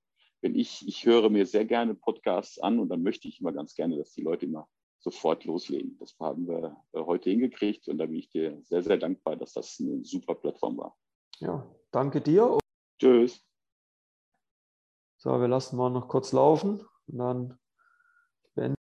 Wenn 0.47 0.55
ich, 0.55 0.87
ich 0.87 1.05
höre 1.05 1.29
mir 1.29 1.45
sehr 1.45 1.65
gerne 1.65 1.93
Podcasts 1.93 2.57
an 2.57 2.79
und 2.79 2.87
dann 2.87 3.03
möchte 3.03 3.27
ich 3.27 3.41
immer 3.41 3.51
ganz 3.51 3.75
gerne, 3.75 3.97
dass 3.97 4.13
die 4.13 4.21
Leute 4.21 4.45
immer 4.45 4.65
sofort 4.97 5.43
loslegen. 5.43 5.97
Das 5.99 6.15
haben 6.21 6.47
wir 6.47 6.81
äh, 6.93 7.01
heute 7.01 7.29
hingekriegt 7.29 7.89
und 7.89 7.97
da 7.97 8.05
bin 8.05 8.15
ich 8.15 8.29
dir 8.29 8.57
sehr, 8.63 8.81
sehr 8.81 8.95
dankbar, 8.95 9.35
dass 9.35 9.51
das 9.51 9.77
eine 9.81 10.05
super 10.05 10.35
Plattform 10.35 10.77
war. 10.77 10.95
Ja, 11.39 11.69
danke 11.91 12.21
dir. 12.21 12.59
Tschüss. 12.97 13.45
So, 15.17 15.31
wir 15.31 15.49
lassen 15.49 15.75
mal 15.75 15.89
noch 15.89 16.07
kurz 16.07 16.31
laufen 16.31 16.79
und 17.07 17.17
dann 17.17 17.59